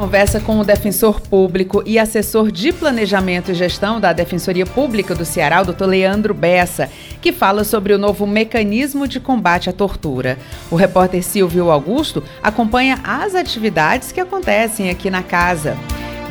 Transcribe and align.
Conversa 0.00 0.40
com 0.40 0.58
o 0.58 0.64
defensor 0.64 1.20
público 1.20 1.82
e 1.84 1.98
assessor 1.98 2.50
de 2.50 2.72
planejamento 2.72 3.50
e 3.50 3.54
gestão 3.54 4.00
da 4.00 4.14
Defensoria 4.14 4.64
Pública 4.64 5.14
do 5.14 5.26
Ceará, 5.26 5.60
o 5.60 5.64
doutor 5.66 5.90
Leandro 5.90 6.32
Bessa, 6.32 6.88
que 7.20 7.32
fala 7.32 7.64
sobre 7.64 7.92
o 7.92 7.98
novo 7.98 8.26
mecanismo 8.26 9.06
de 9.06 9.20
combate 9.20 9.68
à 9.68 9.74
tortura. 9.74 10.38
O 10.70 10.74
repórter 10.74 11.22
Silvio 11.22 11.70
Augusto 11.70 12.24
acompanha 12.42 12.98
as 13.04 13.34
atividades 13.34 14.10
que 14.10 14.20
acontecem 14.20 14.88
aqui 14.88 15.10
na 15.10 15.22
casa. 15.22 15.76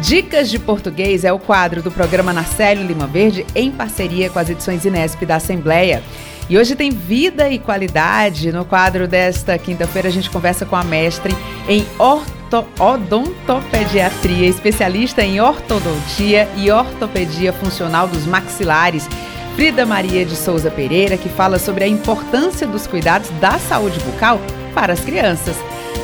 Dicas 0.01 0.49
de 0.49 0.57
Português 0.57 1.23
é 1.23 1.31
o 1.31 1.37
quadro 1.37 1.83
do 1.83 1.91
programa 1.91 2.33
Narcélio 2.33 2.87
Lima 2.87 3.05
Verde 3.05 3.45
em 3.53 3.69
parceria 3.69 4.31
com 4.31 4.39
as 4.39 4.49
edições 4.49 4.83
Inesp 4.83 5.23
da 5.27 5.35
Assembleia. 5.35 6.01
E 6.49 6.57
hoje 6.57 6.75
tem 6.75 6.89
vida 6.89 7.47
e 7.49 7.59
qualidade. 7.59 8.51
No 8.51 8.65
quadro 8.65 9.07
desta 9.07 9.57
quinta-feira 9.57 10.07
a 10.07 10.11
gente 10.11 10.29
conversa 10.29 10.65
com 10.65 10.75
a 10.75 10.83
mestre 10.83 11.33
em 11.67 11.85
ortopedia 11.97 12.39
odontopediatria, 12.79 14.47
especialista 14.47 15.21
em 15.21 15.39
ortodontia 15.39 16.49
e 16.57 16.71
ortopedia 16.71 17.53
funcional 17.53 18.07
dos 18.07 18.25
maxilares. 18.25 19.07
Frida 19.55 19.85
Maria 19.85 20.25
de 20.25 20.35
Souza 20.35 20.71
Pereira, 20.71 21.17
que 21.17 21.29
fala 21.29 21.59
sobre 21.59 21.83
a 21.83 21.87
importância 21.87 22.65
dos 22.65 22.87
cuidados 22.87 23.29
da 23.41 23.59
saúde 23.59 23.99
bucal 23.99 24.39
para 24.73 24.93
as 24.93 25.01
crianças. 25.01 25.55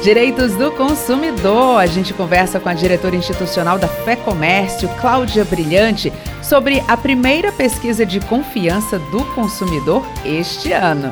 Direitos 0.05 0.54
do 0.54 0.72
consumidor. 0.72 1.80
A 1.80 1.88
gente 1.88 2.13
conversa 2.13 2.59
com 2.59 2.70
a 2.70 2.76
diretora 2.76 3.16
institucional 3.16 3.80
da 3.80 3.88
Fé 3.88 4.16
Comércio, 4.16 4.88
Cláudia 5.02 5.44
Brilhante, 5.44 6.13
sobre 6.44 6.84
a 6.88 6.96
primeira 6.96 7.52
pesquisa 7.52 8.05
de 8.05 8.20
confiança 8.20 8.99
do 8.99 9.26
consumidor 9.34 10.05
este 10.24 10.71
ano. 10.71 11.12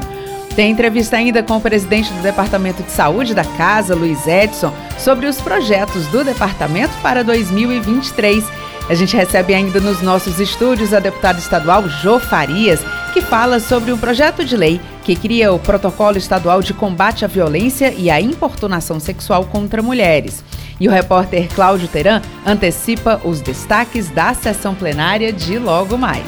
Tem 0.56 0.70
entrevista 0.70 1.18
ainda 1.18 1.42
com 1.42 1.58
o 1.58 1.60
presidente 1.60 2.14
do 2.14 2.22
Departamento 2.22 2.84
de 2.84 2.92
Saúde 2.92 3.34
da 3.34 3.44
Casa, 3.44 3.96
Luiz 3.96 4.28
Edson, 4.28 4.72
sobre 5.00 5.26
os 5.26 5.42
projetos 5.42 6.06
do 6.10 6.24
departamento 6.24 6.94
para 7.02 7.24
2023. 7.24 8.46
A 8.88 8.94
gente 8.94 9.18
recebe 9.18 9.56
ainda 9.56 9.80
nos 9.80 10.04
nossos 10.04 10.40
estúdios 10.40 10.94
a 10.94 11.00
deputada 11.00 11.40
estadual 11.40 11.90
Jo 11.90 12.20
Farias, 12.20 12.86
que 13.14 13.22
fala 13.22 13.60
sobre 13.60 13.92
um 13.92 13.98
projeto 13.98 14.44
de 14.44 14.58
lei 14.58 14.82
que 15.04 15.16
cria 15.16 15.54
o 15.54 15.60
Protocolo 15.60 16.18
Estadual 16.18 16.64
de 16.64 16.74
Combate 16.74 17.24
à 17.24 17.28
Violência 17.28 17.94
e 17.96 18.10
à 18.10 18.20
Importunação 18.20 19.00
Sexual 19.00 19.46
contra 19.46 19.84
Mulheres. 19.84 20.44
E 20.80 20.88
o 20.88 20.92
repórter 20.92 21.48
Cláudio 21.54 21.88
Teran 21.88 22.22
antecipa 22.44 23.22
os 23.24 23.40
destaques 23.40 24.10
da 24.10 24.34
sessão 24.34 24.74
plenária 24.74 25.32
de 25.32 25.60
logo 25.60 25.96
mais. 25.96 26.26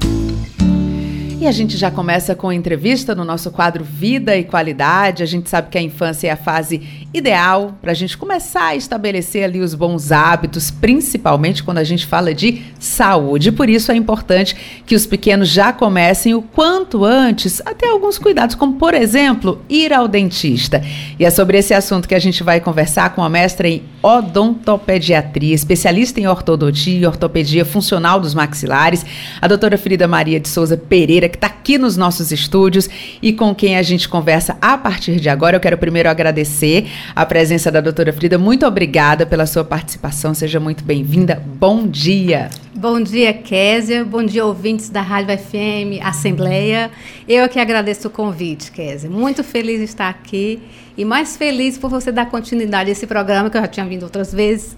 E 1.42 1.46
a 1.48 1.50
gente 1.50 1.76
já 1.76 1.90
começa 1.90 2.36
com 2.36 2.52
entrevista 2.52 3.16
no 3.16 3.24
nosso 3.24 3.50
quadro 3.50 3.82
Vida 3.82 4.36
e 4.36 4.44
Qualidade. 4.44 5.24
A 5.24 5.26
gente 5.26 5.50
sabe 5.50 5.70
que 5.70 5.76
a 5.76 5.82
infância 5.82 6.28
é 6.28 6.30
a 6.30 6.36
fase 6.36 6.80
ideal 7.12 7.76
para 7.82 7.90
a 7.90 7.94
gente 7.94 8.16
começar 8.16 8.68
a 8.68 8.76
estabelecer 8.76 9.42
ali 9.42 9.58
os 9.58 9.74
bons 9.74 10.12
hábitos, 10.12 10.70
principalmente 10.70 11.64
quando 11.64 11.78
a 11.78 11.84
gente 11.84 12.06
fala 12.06 12.32
de 12.32 12.62
saúde. 12.78 13.50
Por 13.50 13.68
isso 13.68 13.90
é 13.90 13.96
importante 13.96 14.54
que 14.86 14.94
os 14.94 15.04
pequenos 15.04 15.48
já 15.48 15.72
comecem 15.72 16.32
o 16.32 16.42
quanto 16.42 17.04
antes 17.04 17.60
a 17.66 17.74
ter 17.74 17.88
alguns 17.88 18.18
cuidados, 18.18 18.54
como 18.54 18.74
por 18.74 18.94
exemplo, 18.94 19.60
ir 19.68 19.92
ao 19.92 20.06
dentista. 20.06 20.80
E 21.18 21.24
é 21.24 21.30
sobre 21.30 21.58
esse 21.58 21.74
assunto 21.74 22.06
que 22.06 22.14
a 22.14 22.20
gente 22.20 22.44
vai 22.44 22.60
conversar 22.60 23.16
com 23.16 23.22
a 23.24 23.28
mestra 23.28 23.68
em 23.68 23.82
odontopediatria, 24.00 25.56
especialista 25.56 26.20
em 26.20 26.28
ortodontia 26.28 27.00
e 27.00 27.04
ortopedia 27.04 27.64
funcional 27.64 28.20
dos 28.20 28.32
maxilares, 28.32 29.04
a 29.40 29.48
doutora 29.48 29.76
Frida 29.76 30.06
Maria 30.06 30.38
de 30.38 30.48
Souza 30.48 30.76
Pereira, 30.76 31.31
que 31.32 31.36
está 31.36 31.48
aqui 31.48 31.76
nos 31.76 31.96
nossos 31.96 32.30
estúdios 32.30 32.88
e 33.20 33.32
com 33.32 33.52
quem 33.54 33.76
a 33.76 33.82
gente 33.82 34.08
conversa 34.08 34.56
a 34.60 34.78
partir 34.78 35.18
de 35.18 35.28
agora. 35.28 35.56
Eu 35.56 35.60
quero 35.60 35.76
primeiro 35.76 36.08
agradecer 36.08 36.88
a 37.16 37.26
presença 37.26 37.70
da 37.72 37.80
doutora 37.80 38.12
Frida. 38.12 38.38
Muito 38.38 38.64
obrigada 38.64 39.26
pela 39.26 39.46
sua 39.46 39.64
participação. 39.64 40.34
Seja 40.34 40.60
muito 40.60 40.84
bem-vinda. 40.84 41.42
Bom 41.58 41.86
dia. 41.86 42.50
Bom 42.74 43.00
dia, 43.00 43.32
Késia. 43.32 44.04
Bom 44.04 44.22
dia, 44.22 44.44
ouvintes 44.44 44.88
da 44.88 45.00
Rádio 45.00 45.36
FM 45.36 46.02
Assembleia. 46.02 46.90
Eu 47.28 47.48
que 47.48 47.58
agradeço 47.58 48.08
o 48.08 48.10
convite, 48.10 48.70
Késia. 48.70 49.10
Muito 49.10 49.42
feliz 49.42 49.78
de 49.78 49.84
estar 49.84 50.08
aqui 50.08 50.60
e 50.96 51.04
mais 51.04 51.36
feliz 51.36 51.78
por 51.78 51.90
você 51.90 52.12
dar 52.12 52.26
continuidade 52.26 52.90
a 52.90 52.92
esse 52.92 53.06
programa 53.06 53.50
que 53.50 53.56
eu 53.56 53.60
já 53.62 53.68
tinha 53.68 53.86
vindo 53.86 54.02
outras 54.04 54.32
vezes 54.32 54.76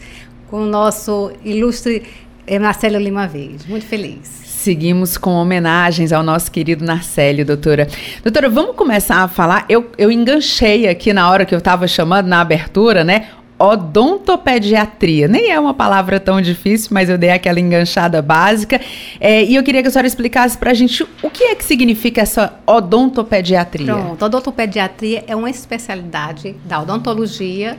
com 0.48 0.62
o 0.62 0.66
nosso 0.66 1.32
ilustre 1.44 2.02
eh, 2.46 2.58
Marcelo 2.58 2.98
Lima 2.98 3.26
Verde. 3.26 3.68
Muito 3.68 3.86
feliz. 3.86 4.43
Seguimos 4.64 5.18
com 5.18 5.32
homenagens 5.32 6.10
ao 6.10 6.22
nosso 6.22 6.50
querido 6.50 6.86
Narcélio, 6.86 7.44
doutora. 7.44 7.86
Doutora, 8.22 8.48
vamos 8.48 8.74
começar 8.74 9.16
a 9.16 9.28
falar. 9.28 9.66
Eu, 9.68 9.90
eu 9.98 10.10
enganchei 10.10 10.88
aqui 10.88 11.12
na 11.12 11.30
hora 11.30 11.44
que 11.44 11.54
eu 11.54 11.58
estava 11.58 11.86
chamando, 11.86 12.28
na 12.28 12.40
abertura, 12.40 13.04
né? 13.04 13.26
odontopediatria. 13.58 15.28
Nem 15.28 15.50
é 15.50 15.60
uma 15.60 15.74
palavra 15.74 16.18
tão 16.18 16.40
difícil, 16.40 16.88
mas 16.92 17.10
eu 17.10 17.18
dei 17.18 17.30
aquela 17.30 17.60
enganchada 17.60 18.22
básica. 18.22 18.80
É, 19.20 19.44
e 19.44 19.54
eu 19.54 19.62
queria 19.62 19.82
que 19.82 19.88
a 19.88 19.90
senhora 19.90 20.08
explicasse 20.08 20.56
para 20.56 20.70
a 20.70 20.74
gente 20.74 21.06
o 21.22 21.30
que 21.30 21.44
é 21.44 21.54
que 21.54 21.64
significa 21.64 22.22
essa 22.22 22.54
odontopediatria. 22.66 23.94
Pronto, 23.94 24.24
odontopediatria 24.24 25.24
é 25.26 25.36
uma 25.36 25.50
especialidade 25.50 26.56
da 26.64 26.80
odontologia 26.80 27.76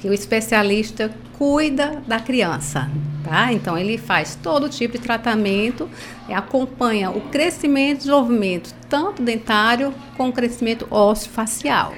que 0.00 0.08
o 0.08 0.14
especialista 0.14 1.10
cuida 1.38 2.02
da 2.06 2.18
criança, 2.18 2.90
tá? 3.24 3.52
Então 3.52 3.78
ele 3.78 3.96
faz 3.96 4.36
todo 4.42 4.68
tipo 4.68 4.98
de 4.98 5.04
tratamento, 5.04 5.88
acompanha 6.28 7.10
o 7.10 7.20
crescimento 7.22 7.96
e 7.96 7.98
desenvolvimento 7.98 8.74
tanto 8.88 9.22
dentário 9.22 9.94
como 10.16 10.30
o 10.30 10.32
crescimento 10.32 10.86
ósseo 10.90 11.30
facial 11.30 11.94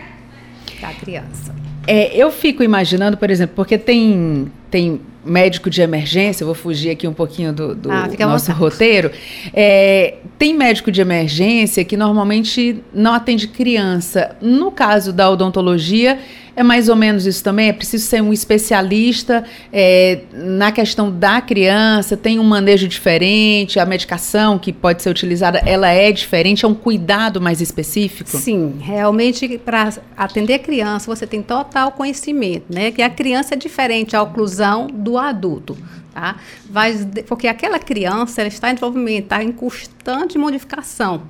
da 0.80 0.92
criança. 0.92 1.54
É, 1.86 2.14
eu 2.14 2.30
fico 2.30 2.62
imaginando, 2.62 3.16
por 3.16 3.30
exemplo, 3.30 3.56
porque 3.56 3.78
tem 3.78 4.50
tem 4.70 5.00
médico 5.24 5.68
de 5.68 5.82
emergência, 5.82 6.46
vou 6.46 6.54
fugir 6.54 6.90
aqui 6.90 7.06
um 7.06 7.12
pouquinho 7.12 7.52
do, 7.52 7.74
do 7.74 7.90
ah, 7.90 8.08
nosso 8.20 8.52
roteiro. 8.52 9.10
É, 9.52 10.16
tem 10.38 10.54
médico 10.54 10.90
de 10.90 11.00
emergência 11.00 11.84
que 11.84 11.96
normalmente 11.96 12.82
não 12.92 13.12
atende 13.12 13.48
criança. 13.48 14.36
No 14.40 14.70
caso 14.70 15.12
da 15.12 15.28
odontologia, 15.28 16.18
é 16.60 16.62
mais 16.62 16.88
ou 16.88 16.96
menos 16.96 17.26
isso 17.26 17.42
também? 17.42 17.68
É 17.68 17.72
preciso 17.72 18.06
ser 18.06 18.22
um 18.22 18.32
especialista 18.32 19.44
é, 19.72 20.20
na 20.32 20.70
questão 20.70 21.10
da 21.10 21.40
criança? 21.40 22.16
Tem 22.16 22.38
um 22.38 22.44
manejo 22.44 22.86
diferente? 22.86 23.80
A 23.80 23.86
medicação 23.86 24.58
que 24.58 24.72
pode 24.72 25.02
ser 25.02 25.10
utilizada, 25.10 25.58
ela 25.64 25.88
é 25.88 26.12
diferente? 26.12 26.64
É 26.64 26.68
um 26.68 26.74
cuidado 26.74 27.40
mais 27.40 27.60
específico? 27.60 28.36
Sim, 28.36 28.74
realmente 28.80 29.58
para 29.58 29.92
atender 30.16 30.54
a 30.54 30.58
criança 30.58 31.14
você 31.14 31.26
tem 31.26 31.42
total 31.42 31.92
conhecimento, 31.92 32.66
né? 32.72 32.90
Que 32.90 33.02
a 33.02 33.10
criança 33.10 33.54
é 33.54 33.56
diferente 33.56 34.14
à 34.14 34.22
oclusão 34.22 34.86
do 34.86 35.16
adulto. 35.16 35.76
Tá? 36.12 36.36
Porque 37.26 37.46
aquela 37.46 37.78
criança 37.78 38.40
ela 38.40 38.48
está 38.48 38.70
em 38.70 38.74
desenvolvimento, 38.74 39.24
está 39.24 39.42
em 39.42 39.52
constante 39.52 40.36
modificação. 40.36 41.22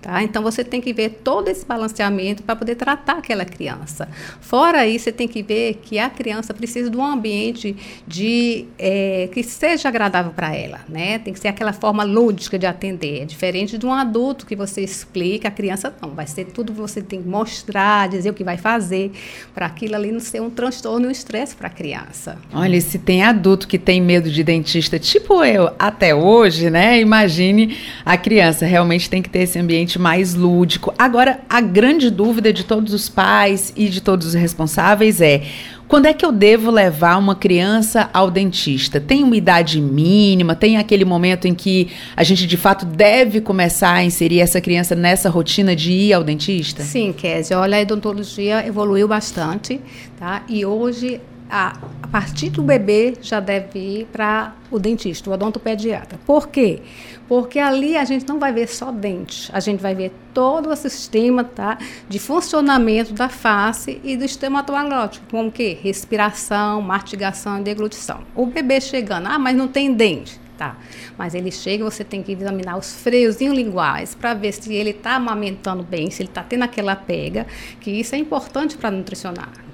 Tá? 0.00 0.22
Então 0.22 0.40
você 0.40 0.62
tem 0.62 0.80
que 0.80 0.92
ver 0.92 1.20
todo 1.24 1.48
esse 1.48 1.66
balanceamento 1.66 2.42
para 2.42 2.54
poder 2.54 2.76
tratar 2.76 3.18
aquela 3.18 3.44
criança. 3.44 4.08
Fora 4.40 4.86
isso, 4.86 5.06
você 5.06 5.12
tem 5.12 5.26
que 5.26 5.42
ver 5.42 5.80
que 5.82 5.98
a 5.98 6.08
criança 6.08 6.54
precisa 6.54 6.88
de 6.88 6.96
um 6.96 7.04
ambiente 7.04 7.74
de 8.06 8.66
é, 8.78 9.28
que 9.32 9.42
seja 9.42 9.88
agradável 9.88 10.30
para 10.30 10.54
ela, 10.54 10.80
né? 10.88 11.18
Tem 11.18 11.32
que 11.34 11.40
ser 11.40 11.48
aquela 11.48 11.72
forma 11.72 12.04
lúdica 12.04 12.56
de 12.56 12.66
atender, 12.66 13.22
é 13.22 13.24
diferente 13.24 13.76
de 13.76 13.84
um 13.84 13.92
adulto 13.92 14.46
que 14.46 14.54
você 14.54 14.80
explica, 14.80 15.48
a 15.48 15.50
criança 15.50 15.92
não, 16.00 16.10
vai 16.10 16.26
ser 16.26 16.44
tudo 16.46 16.72
que 16.72 16.78
você 16.78 17.02
tem 17.02 17.20
que 17.20 17.28
mostrar, 17.28 18.08
dizer 18.08 18.30
o 18.30 18.34
que 18.34 18.44
vai 18.44 18.56
fazer, 18.56 19.10
para 19.52 19.66
aquilo 19.66 19.96
ali 19.96 20.12
não 20.12 20.20
ser 20.20 20.40
um 20.40 20.50
transtorno 20.50 21.06
e 21.06 21.08
um 21.08 21.10
estresse 21.10 21.56
para 21.56 21.66
a 21.66 21.70
criança. 21.70 22.38
Olha, 22.52 22.80
se 22.80 22.98
tem 22.98 23.24
adulto 23.24 23.66
que 23.66 23.78
tem 23.78 24.00
medo 24.00 24.30
de 24.30 24.44
dentista, 24.44 25.00
tipo 25.00 25.42
eu, 25.42 25.70
até 25.78 26.14
hoje, 26.14 26.70
né? 26.70 27.00
Imagine 27.00 27.76
a 28.04 28.16
criança 28.16 28.64
realmente 28.64 29.10
tem 29.10 29.20
que 29.20 29.28
ter 29.28 29.40
esse 29.40 29.58
ambiente 29.58 29.95
ambiente 29.96 29.98
mais 29.98 30.34
lúdico. 30.34 30.94
Agora, 30.98 31.40
a 31.48 31.60
grande 31.60 32.10
dúvida 32.10 32.52
de 32.52 32.64
todos 32.64 32.92
os 32.92 33.08
pais 33.08 33.72
e 33.76 33.88
de 33.88 34.00
todos 34.00 34.28
os 34.28 34.34
responsáveis 34.34 35.20
é: 35.20 35.42
quando 35.88 36.06
é 36.06 36.14
que 36.14 36.24
eu 36.24 36.30
devo 36.30 36.70
levar 36.70 37.16
uma 37.18 37.34
criança 37.34 38.08
ao 38.12 38.30
dentista? 38.30 39.00
Tem 39.00 39.24
uma 39.24 39.36
idade 39.36 39.80
mínima? 39.80 40.54
Tem 40.54 40.76
aquele 40.76 41.04
momento 41.04 41.46
em 41.46 41.54
que 41.54 41.88
a 42.16 42.22
gente 42.22 42.46
de 42.46 42.56
fato 42.56 42.84
deve 42.84 43.40
começar 43.40 43.94
a 43.94 44.04
inserir 44.04 44.40
essa 44.40 44.60
criança 44.60 44.94
nessa 44.94 45.28
rotina 45.28 45.74
de 45.74 45.92
ir 45.92 46.12
ao 46.12 46.22
dentista? 46.22 46.82
Sim, 46.82 47.12
Kézia. 47.12 47.58
Olha, 47.58 47.78
a 47.78 47.82
odontologia 47.82 48.66
evoluiu 48.66 49.08
bastante, 49.08 49.80
tá? 50.18 50.42
E 50.48 50.64
hoje 50.64 51.20
a, 51.50 51.76
a, 52.02 52.08
partir 52.08 52.50
do 52.50 52.62
bebê 52.62 53.16
já 53.20 53.40
deve 53.40 53.78
ir 53.78 54.06
para 54.06 54.54
o 54.70 54.78
dentista, 54.78 55.30
o 55.30 55.32
odontopediatra. 55.32 56.18
Por 56.26 56.48
quê? 56.48 56.80
Porque 57.28 57.58
ali 57.58 57.96
a 57.96 58.04
gente 58.04 58.26
não 58.26 58.38
vai 58.38 58.52
ver 58.52 58.68
só 58.68 58.90
dente, 58.90 59.50
a 59.52 59.60
gente 59.60 59.80
vai 59.80 59.94
ver 59.94 60.12
todo 60.32 60.70
o 60.70 60.76
sistema 60.76 61.44
tá, 61.44 61.78
de 62.08 62.18
funcionamento 62.18 63.12
da 63.12 63.28
face 63.28 64.00
e 64.04 64.16
do 64.16 64.22
sistema 64.22 64.60
autoaglótico, 64.60 65.26
como 65.30 65.50
que 65.50 65.74
respiração, 65.74 66.80
mastigação 66.82 67.60
e 67.60 67.62
deglutição. 67.62 68.20
O 68.34 68.46
bebê 68.46 68.80
chegando, 68.80 69.26
ah, 69.26 69.38
mas 69.38 69.56
não 69.56 69.68
tem 69.68 69.92
dente. 69.92 70.40
Tá. 70.56 70.78
Mas 71.18 71.34
ele 71.34 71.52
chega, 71.52 71.84
você 71.84 72.02
tem 72.02 72.22
que 72.22 72.32
examinar 72.32 72.78
os 72.78 72.94
freios 73.02 73.38
linguais 73.42 74.14
para 74.14 74.32
ver 74.32 74.52
se 74.52 74.72
ele 74.72 74.88
está 74.88 75.16
amamentando 75.16 75.82
bem, 75.82 76.10
se 76.10 76.22
ele 76.22 76.30
está 76.30 76.42
tendo 76.42 76.62
aquela 76.62 76.96
pega, 76.96 77.46
que 77.78 77.90
isso 77.90 78.14
é 78.14 78.18
importante 78.18 78.74
para 78.78 78.90
nutricionar 78.90 79.65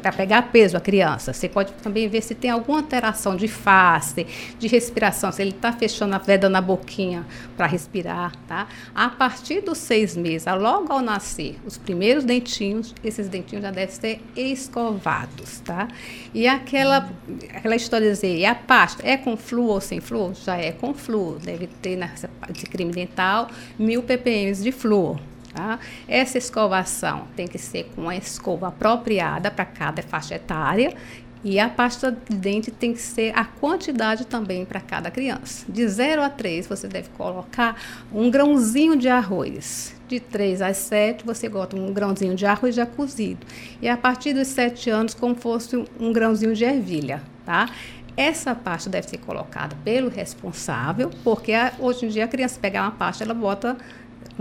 para 0.00 0.12
pegar 0.12 0.42
peso 0.50 0.76
a 0.76 0.80
criança. 0.80 1.32
Você 1.32 1.48
pode 1.48 1.72
também 1.74 2.08
ver 2.08 2.22
se 2.22 2.34
tem 2.34 2.50
alguma 2.50 2.78
alteração 2.78 3.36
de 3.36 3.48
face, 3.48 4.26
de 4.58 4.68
respiração, 4.68 5.30
se 5.32 5.42
ele 5.42 5.50
está 5.50 5.72
fechando 5.72 6.14
a 6.14 6.18
veda 6.18 6.48
na 6.48 6.60
boquinha 6.60 7.26
para 7.56 7.66
respirar, 7.66 8.32
tá? 8.46 8.68
A 8.94 9.08
partir 9.08 9.60
dos 9.60 9.78
seis 9.78 10.16
meses, 10.16 10.46
logo 10.58 10.92
ao 10.92 11.00
nascer, 11.00 11.58
os 11.66 11.76
primeiros 11.76 12.24
dentinhos, 12.24 12.94
esses 13.02 13.28
dentinhos 13.28 13.62
já 13.64 13.70
devem 13.70 13.94
ser 13.94 14.20
escovados, 14.36 15.60
tá? 15.60 15.88
E 16.34 16.46
aquela, 16.46 17.10
aquela 17.54 17.76
história 17.76 18.06
de 18.08 18.14
dizer, 18.14 18.36
e 18.36 18.44
a 18.44 18.54
pasta 18.54 19.06
é 19.06 19.16
com 19.16 19.36
flúor 19.36 19.74
ou 19.74 19.80
sem 19.80 20.00
flúor? 20.00 20.34
Já 20.34 20.56
é 20.56 20.72
com 20.72 20.94
flúor, 20.94 21.38
deve 21.38 21.66
ter 21.66 21.96
nessa 21.96 22.30
de 22.50 22.66
creme 22.66 22.92
dental 22.92 23.48
mil 23.78 24.02
ppm 24.02 24.52
de 24.62 24.72
flúor. 24.72 25.18
Tá? 25.52 25.80
Essa 26.06 26.38
escovação 26.38 27.26
tem 27.34 27.48
que 27.48 27.58
ser 27.58 27.90
com 27.94 28.02
uma 28.02 28.14
escova 28.14 28.68
apropriada 28.68 29.50
para 29.50 29.64
cada 29.64 30.00
faixa 30.00 30.36
etária 30.36 30.94
e 31.42 31.58
a 31.58 31.68
pasta 31.68 32.12
de 32.12 32.36
dente 32.36 32.70
tem 32.70 32.92
que 32.92 33.00
ser 33.00 33.32
a 33.36 33.44
quantidade 33.44 34.26
também 34.26 34.64
para 34.66 34.80
cada 34.80 35.10
criança. 35.10 35.64
De 35.68 35.86
0 35.88 36.22
a 36.22 36.28
3, 36.28 36.66
você 36.66 36.86
deve 36.86 37.08
colocar 37.10 37.80
um 38.12 38.30
grãozinho 38.30 38.94
de 38.94 39.08
arroz. 39.08 39.94
De 40.06 40.20
3 40.20 40.60
a 40.60 40.74
7, 40.74 41.24
você 41.24 41.48
bota 41.48 41.76
um 41.76 41.92
grãozinho 41.92 42.34
de 42.34 42.44
arroz 42.44 42.74
já 42.74 42.84
cozido. 42.84 43.46
E 43.80 43.88
a 43.88 43.96
partir 43.96 44.34
dos 44.34 44.48
7 44.48 44.90
anos, 44.90 45.14
como 45.14 45.34
fosse 45.34 45.82
um 45.98 46.12
grãozinho 46.12 46.54
de 46.54 46.64
ervilha, 46.64 47.22
tá? 47.46 47.70
Essa 48.16 48.54
pasta 48.54 48.90
deve 48.90 49.08
ser 49.08 49.18
colocada 49.18 49.74
pelo 49.82 50.10
responsável, 50.10 51.10
porque 51.24 51.52
hoje 51.78 52.04
em 52.04 52.08
dia 52.08 52.26
a 52.26 52.28
criança 52.28 52.58
pegar 52.60 52.82
uma 52.82 52.90
pasta, 52.90 53.24
ela 53.24 53.32
bota 53.32 53.78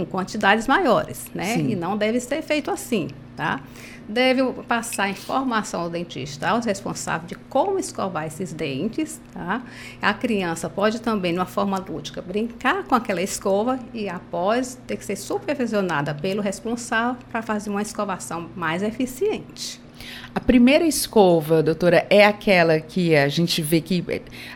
com 0.05 0.17
quantidades 0.17 0.67
maiores, 0.67 1.25
né? 1.33 1.55
Sim. 1.55 1.69
E 1.71 1.75
não 1.75 1.97
deve 1.97 2.19
ser 2.19 2.41
feito 2.41 2.71
assim, 2.71 3.09
tá? 3.35 3.61
Deve 4.07 4.43
passar 4.63 5.09
informação 5.09 5.81
ao 5.81 5.89
dentista, 5.89 6.49
aos 6.49 6.65
responsáveis 6.65 7.29
de 7.29 7.35
como 7.35 7.77
escovar 7.77 8.25
esses 8.25 8.51
dentes, 8.53 9.21
tá? 9.31 9.61
A 10.01 10.13
criança 10.13 10.69
pode 10.69 10.99
também, 10.99 11.33
de 11.33 11.39
uma 11.39 11.45
forma 11.45 11.77
lúdica, 11.77 12.21
brincar 12.21 12.83
com 12.85 12.95
aquela 12.95 13.21
escova 13.21 13.79
e 13.93 14.09
após 14.09 14.79
ter 14.87 14.97
que 14.97 15.05
ser 15.05 15.15
supervisionada 15.15 16.13
pelo 16.15 16.41
responsável 16.41 17.21
para 17.31 17.41
fazer 17.41 17.69
uma 17.69 17.81
escovação 17.81 18.49
mais 18.55 18.81
eficiente. 18.81 19.79
A 20.33 20.39
primeira 20.39 20.85
escova, 20.85 21.63
doutora, 21.63 22.05
é 22.09 22.23
aquela 22.25 22.79
que 22.79 23.15
a 23.15 23.27
gente 23.27 23.61
vê 23.61 23.81
que 23.81 24.03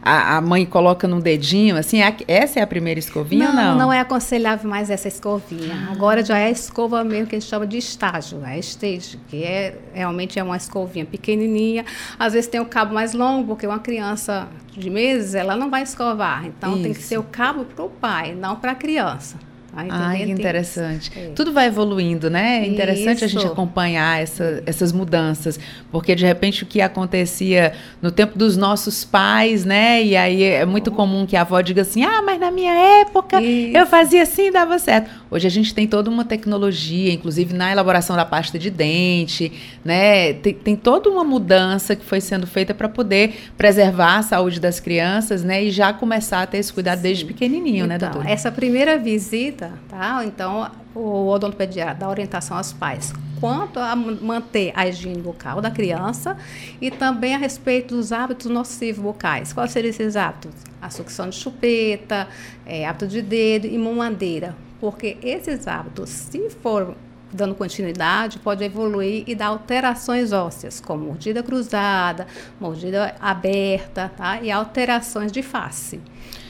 a, 0.02 0.38
a 0.38 0.42
mãe 0.42 0.66
coloca 0.66 1.08
num 1.08 1.20
dedinho, 1.20 1.76
assim, 1.78 2.02
é, 2.02 2.16
essa 2.28 2.60
é 2.60 2.64
a 2.64 2.68
primeira 2.68 3.00
escovinha 3.00 3.52
não, 3.52 3.56
não? 3.56 3.78
Não, 3.78 3.94
é 3.94 4.00
aconselhável 4.00 4.70
mais 4.70 4.90
essa 4.90 5.08
escovinha. 5.08 5.88
Ah. 5.88 5.92
Agora 5.92 6.24
já 6.24 6.38
é 6.38 6.46
a 6.46 6.52
escova 6.52 7.04
mesmo 7.04 7.28
que 7.28 7.36
a 7.36 7.40
gente 7.40 7.50
chama 7.50 7.66
de 7.66 7.78
estágio, 7.78 8.44
é 8.46 8.60
stage, 8.60 9.20
que 9.28 9.44
é 9.44 9.76
realmente 9.94 10.38
é 10.38 10.44
uma 10.44 10.58
escovinha 10.58 11.06
pequenininha. 11.06 11.86
Às 12.20 12.34
vezes 12.34 12.50
tem 12.50 12.62
o 12.62 12.66
cabo 12.66 12.94
mais 12.94 13.14
longo, 13.14 13.48
porque 13.48 13.66
uma 13.66 13.80
criança 13.80 14.48
de 14.72 14.90
meses, 14.90 15.36
ela 15.36 15.56
não 15.56 15.70
vai 15.70 15.84
escovar. 15.84 16.46
Então 16.46 16.74
Isso. 16.74 16.84
tem 16.84 16.94
que 16.94 17.02
ser 17.02 17.18
o 17.18 17.24
cabo 17.24 17.66
para 17.66 17.84
o 17.84 17.90
pai, 17.90 18.36
não 18.36 18.56
para 18.56 18.72
a 18.72 18.76
criança. 18.76 19.38
Ai, 19.76 19.88
Ai 19.90 20.26
que 20.26 20.32
interessante. 20.32 21.12
É. 21.16 21.30
Tudo 21.36 21.52
vai 21.52 21.66
evoluindo, 21.66 22.30
né? 22.30 22.64
É 22.64 22.68
interessante 22.68 23.26
Isso. 23.26 23.26
a 23.26 23.28
gente 23.28 23.52
acompanhar 23.52 24.22
essa, 24.22 24.62
essas 24.68 24.92
mudanças, 24.92 25.60
porque 25.92 26.14
de 26.14 26.24
repente 26.24 26.64
o 26.64 26.66
que 26.68 26.80
acontecia 26.80 27.74
no 28.00 28.12
tempo 28.12 28.38
dos 28.38 28.56
nossos 28.56 29.04
pais, 29.04 29.66
né? 29.66 30.04
E 30.04 30.16
aí 30.16 30.44
é 30.44 30.66
muito 30.66 30.92
oh. 30.92 30.94
comum 30.94 31.26
que 31.26 31.36
a 31.36 31.42
avó 31.42 31.60
diga 31.60 31.82
assim: 31.82 32.04
ah, 32.04 32.22
mas 32.22 32.40
na 32.40 32.52
minha 32.52 32.74
época 33.02 33.42
Isso. 33.42 33.76
eu 33.76 33.88
fazia 33.88 34.22
assim 34.22 34.48
e 34.48 34.52
dava 34.52 34.78
certo. 34.78 35.10
Hoje 35.32 35.48
a 35.48 35.50
gente 35.50 35.74
tem 35.74 35.88
toda 35.88 36.08
uma 36.08 36.24
tecnologia, 36.24 37.12
inclusive 37.12 37.56
na 37.56 37.72
elaboração 37.72 38.16
da 38.16 38.26
pasta 38.26 38.60
de 38.60 38.70
dente, 38.70 39.52
né? 39.84 40.34
Tem, 40.34 40.54
tem 40.54 40.76
toda 40.76 41.10
uma 41.10 41.24
mudança 41.24 41.96
que 41.96 42.06
foi 42.06 42.22
sendo 42.22 42.46
feita 42.46 42.76
para 42.76 42.88
poder 42.88 43.34
preservar 43.58 44.18
a 44.18 44.22
saúde 44.22 44.60
das 44.60 44.80
crianças, 44.80 45.44
né? 45.44 45.64
E 45.64 45.72
já 45.72 45.92
começar 45.92 46.44
a 46.44 46.46
ter 46.46 46.60
esse 46.60 46.72
cuidado 46.72 46.98
Sim. 46.98 47.04
desde 47.04 47.26
pequenininho, 47.26 47.88
né, 47.88 47.96
então, 47.96 48.10
né, 48.10 48.14
doutora? 48.14 48.32
Essa 48.32 48.52
primeira 48.52 49.00
visita 49.00 49.63
tá? 49.90 50.24
Então, 50.26 50.70
o 50.96 51.28
odontopediatra 51.28 51.96
dá 51.96 52.10
orientação 52.10 52.58
aos 52.58 52.74
pais 52.74 53.14
quanto 53.44 53.78
a 53.78 53.94
manter 53.94 54.72
a 54.74 54.88
higiene 54.88 55.22
bucal 55.22 55.60
da 55.60 55.70
criança 55.70 56.38
e 56.80 56.90
também 56.90 57.36
a 57.36 57.38
respeito 57.38 57.94
dos 57.94 58.14
hábitos 58.14 58.50
nocivos 58.50 59.04
bucais. 59.04 59.52
Quais 59.52 59.70
seriam 59.72 59.90
esses 59.90 60.16
hábitos? 60.16 60.54
A 60.82 60.90
sucção 60.90 61.28
de 61.28 61.36
chupeta, 61.36 62.26
é, 62.66 62.88
hábito 62.88 63.06
de 63.06 63.22
dedo 63.22 63.68
e 63.68 63.78
mamadeira. 63.78 64.56
Porque 64.80 65.18
esses 65.22 65.68
hábitos, 65.68 66.10
se 66.10 66.50
for 66.50 66.96
dando 67.34 67.54
continuidade, 67.54 68.40
pode 68.40 68.64
evoluir 68.64 69.26
e 69.28 69.36
dar 69.36 69.48
alterações 69.48 70.32
ósseas, 70.32 70.80
como 70.80 71.04
mordida 71.06 71.44
cruzada, 71.44 72.28
mordida 72.62 73.14
aberta, 73.20 74.10
tá? 74.16 74.42
E 74.42 74.52
alterações 74.52 75.34
de 75.34 75.44
face. 75.44 76.00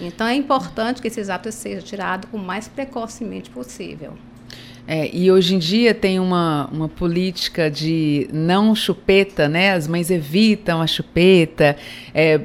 Então 0.05 0.27
é 0.27 0.35
importante 0.35 1.01
que 1.01 1.07
esses 1.07 1.29
hábitos 1.29 1.55
sejam 1.55 1.81
tirados 1.81 2.29
o 2.31 2.37
mais 2.37 2.67
precocemente 2.67 3.49
possível. 3.49 4.13
É, 4.85 5.09
e 5.15 5.31
hoje 5.31 5.55
em 5.55 5.59
dia 5.59 5.93
tem 5.93 6.19
uma, 6.19 6.67
uma 6.71 6.89
política 6.89 7.71
de 7.71 8.27
não 8.33 8.75
chupeta, 8.75 9.47
né? 9.47 9.71
As 9.71 9.87
mães 9.87 10.11
evitam 10.11 10.81
a 10.81 10.87
chupeta 10.87 11.77
é, 12.13 12.37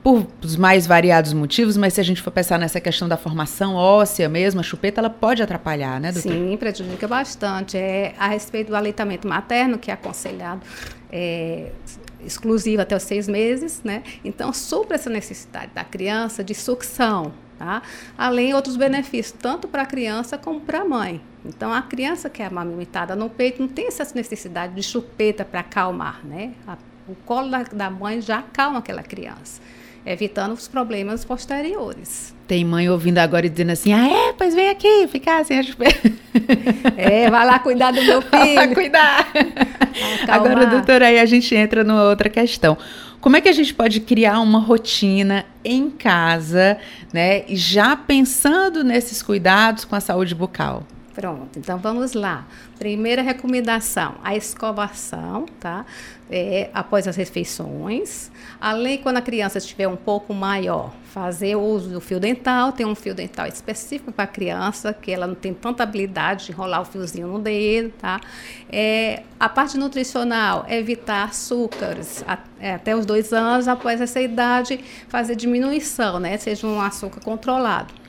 por 0.00 0.24
os 0.40 0.54
mais 0.54 0.86
variados 0.86 1.32
motivos, 1.32 1.76
mas 1.76 1.94
se 1.94 2.00
a 2.00 2.04
gente 2.04 2.22
for 2.22 2.30
pensar 2.30 2.58
nessa 2.60 2.80
questão 2.80 3.08
da 3.08 3.16
formação 3.16 3.74
óssea 3.74 4.28
mesmo, 4.28 4.60
a 4.60 4.62
chupeta 4.62 5.00
ela 5.00 5.10
pode 5.10 5.42
atrapalhar, 5.42 6.00
né, 6.00 6.12
doutor? 6.12 6.30
Sim, 6.30 6.56
prejudica 6.56 7.08
bastante. 7.08 7.76
É, 7.76 8.14
a 8.16 8.28
respeito 8.28 8.68
do 8.68 8.76
aleitamento 8.76 9.26
materno, 9.26 9.76
que 9.76 9.90
é 9.90 9.94
aconselhado 9.94 10.60
é, 11.10 11.72
exclusivo 12.24 12.82
até 12.82 12.96
os 12.96 13.02
seis 13.02 13.28
meses, 13.28 13.82
né? 13.84 14.02
Então, 14.24 14.52
supra 14.52 14.96
essa 14.96 15.10
necessidade 15.10 15.72
da 15.74 15.84
criança 15.84 16.42
de 16.42 16.54
sucção, 16.54 17.32
tá? 17.58 17.82
Além 18.16 18.54
outros 18.54 18.76
benefícios, 18.76 19.36
tanto 19.40 19.68
para 19.68 19.82
a 19.82 19.86
criança 19.86 20.38
como 20.38 20.60
para 20.60 20.80
a 20.80 20.84
mãe. 20.84 21.20
Então, 21.44 21.72
a 21.72 21.82
criança 21.82 22.28
que 22.28 22.42
é 22.42 22.46
amamentada 22.46 23.16
no 23.16 23.30
peito 23.30 23.60
não 23.60 23.68
tem 23.68 23.88
essa 23.88 24.06
necessidade 24.14 24.74
de 24.74 24.82
chupeta 24.82 25.44
para 25.44 25.60
acalmar, 25.60 26.24
né? 26.24 26.52
A, 26.66 26.76
o 27.08 27.14
colo 27.24 27.50
da, 27.50 27.62
da 27.62 27.90
mãe 27.90 28.20
já 28.20 28.38
acalma 28.38 28.78
aquela 28.78 29.02
criança 29.02 29.60
evitando 30.04 30.52
os 30.52 30.66
problemas 30.66 31.24
posteriores. 31.24 32.34
Tem 32.46 32.64
mãe 32.64 32.88
ouvindo 32.88 33.18
agora 33.18 33.46
e 33.46 33.48
dizendo 33.48 33.70
assim: 33.70 33.92
ah, 33.92 34.08
é? 34.08 34.32
Pois 34.32 34.54
vem 34.54 34.68
aqui, 34.68 35.06
ficar 35.08 35.40
assim. 35.40 35.54
É, 36.96 37.28
vai 37.30 37.46
lá 37.46 37.58
cuidar 37.58 37.92
do 37.92 38.02
meu 38.02 38.22
filho. 38.22 38.30
Vai 38.54 38.54
lá 38.54 38.74
cuidar. 38.74 39.32
Agora, 40.28 40.66
doutora, 40.66 41.06
aí 41.06 41.18
a 41.18 41.26
gente 41.26 41.54
entra 41.54 41.82
numa 41.82 42.04
outra 42.04 42.28
questão. 42.28 42.76
Como 43.20 43.36
é 43.36 43.40
que 43.40 43.48
a 43.48 43.52
gente 43.52 43.74
pode 43.74 44.00
criar 44.00 44.40
uma 44.40 44.58
rotina 44.60 45.44
em 45.64 45.90
casa, 45.90 46.78
né? 47.12 47.44
Já 47.48 47.96
pensando 47.96 48.84
nesses 48.84 49.22
cuidados 49.22 49.84
com 49.84 49.96
a 49.96 50.00
saúde 50.00 50.34
bucal? 50.34 50.84
Pronto, 51.20 51.58
então 51.58 51.76
vamos 51.76 52.14
lá. 52.14 52.46
Primeira 52.78 53.20
recomendação, 53.20 54.14
a 54.24 54.34
escovação, 54.34 55.44
tá? 55.60 55.84
É, 56.30 56.70
após 56.72 57.06
as 57.06 57.14
refeições. 57.14 58.30
Além, 58.58 58.96
quando 58.96 59.18
a 59.18 59.20
criança 59.20 59.58
estiver 59.58 59.86
um 59.86 59.96
pouco 59.96 60.32
maior, 60.32 60.94
fazer 61.12 61.56
o 61.56 61.60
uso 61.60 61.90
do 61.90 62.00
fio 62.00 62.18
dental. 62.18 62.72
Tem 62.72 62.86
um 62.86 62.94
fio 62.94 63.14
dental 63.14 63.46
específico 63.46 64.10
para 64.10 64.24
a 64.24 64.26
criança, 64.26 64.94
que 64.94 65.12
ela 65.12 65.26
não 65.26 65.34
tem 65.34 65.52
tanta 65.52 65.82
habilidade 65.82 66.46
de 66.46 66.52
enrolar 66.52 66.80
o 66.80 66.86
fiozinho 66.86 67.28
no 67.28 67.38
dedo, 67.38 67.92
tá? 68.00 68.18
É, 68.72 69.22
a 69.38 69.46
parte 69.46 69.76
nutricional, 69.76 70.64
evitar 70.70 71.24
açúcares. 71.24 72.24
É, 72.58 72.76
até 72.76 72.96
os 72.96 73.04
dois 73.04 73.30
anos, 73.34 73.68
após 73.68 74.00
essa 74.00 74.22
idade, 74.22 74.82
fazer 75.06 75.36
diminuição, 75.36 76.18
né? 76.18 76.38
Seja 76.38 76.66
um 76.66 76.80
açúcar 76.80 77.20
controlado 77.20 77.99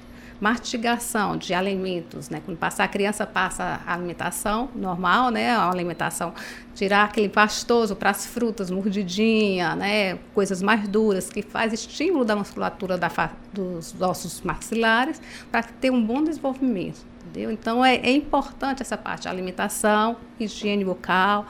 mastigação 0.41 1.38
de 1.38 1.53
alimentos, 1.53 2.27
né? 2.27 2.41
Quando 2.43 2.57
passar 2.57 2.86
a 2.86 2.88
criança 2.88 3.27
passa 3.27 3.79
a 3.86 3.93
alimentação 3.93 4.69
normal, 4.75 5.29
né? 5.29 5.51
A 5.51 5.69
alimentação 5.69 6.33
tirar 6.74 7.03
aquele 7.03 7.29
pastoso 7.29 7.95
para 7.95 8.10
as 8.10 8.25
frutas, 8.25 8.71
mordidinha, 8.71 9.75
né? 9.75 10.17
Coisas 10.33 10.60
mais 10.63 10.88
duras 10.88 11.29
que 11.29 11.43
faz 11.43 11.71
estímulo 11.71 12.25
da 12.25 12.36
musculatura 12.36 12.98
da 12.98 13.12
dos 13.53 13.93
ossos 14.01 14.41
maxilares 14.41 15.21
para 15.51 15.62
ter 15.62 15.91
um 15.91 16.03
bom 16.03 16.24
desenvolvimento, 16.24 17.05
entendeu? 17.21 17.51
Então 17.51 17.86
é, 17.86 17.98
é 17.98 18.12
importante 18.12 18.81
essa 18.81 18.98
parte, 18.98 19.27
alimentação, 19.27 20.17
higiene 20.39 20.83
bucal, 20.83 21.45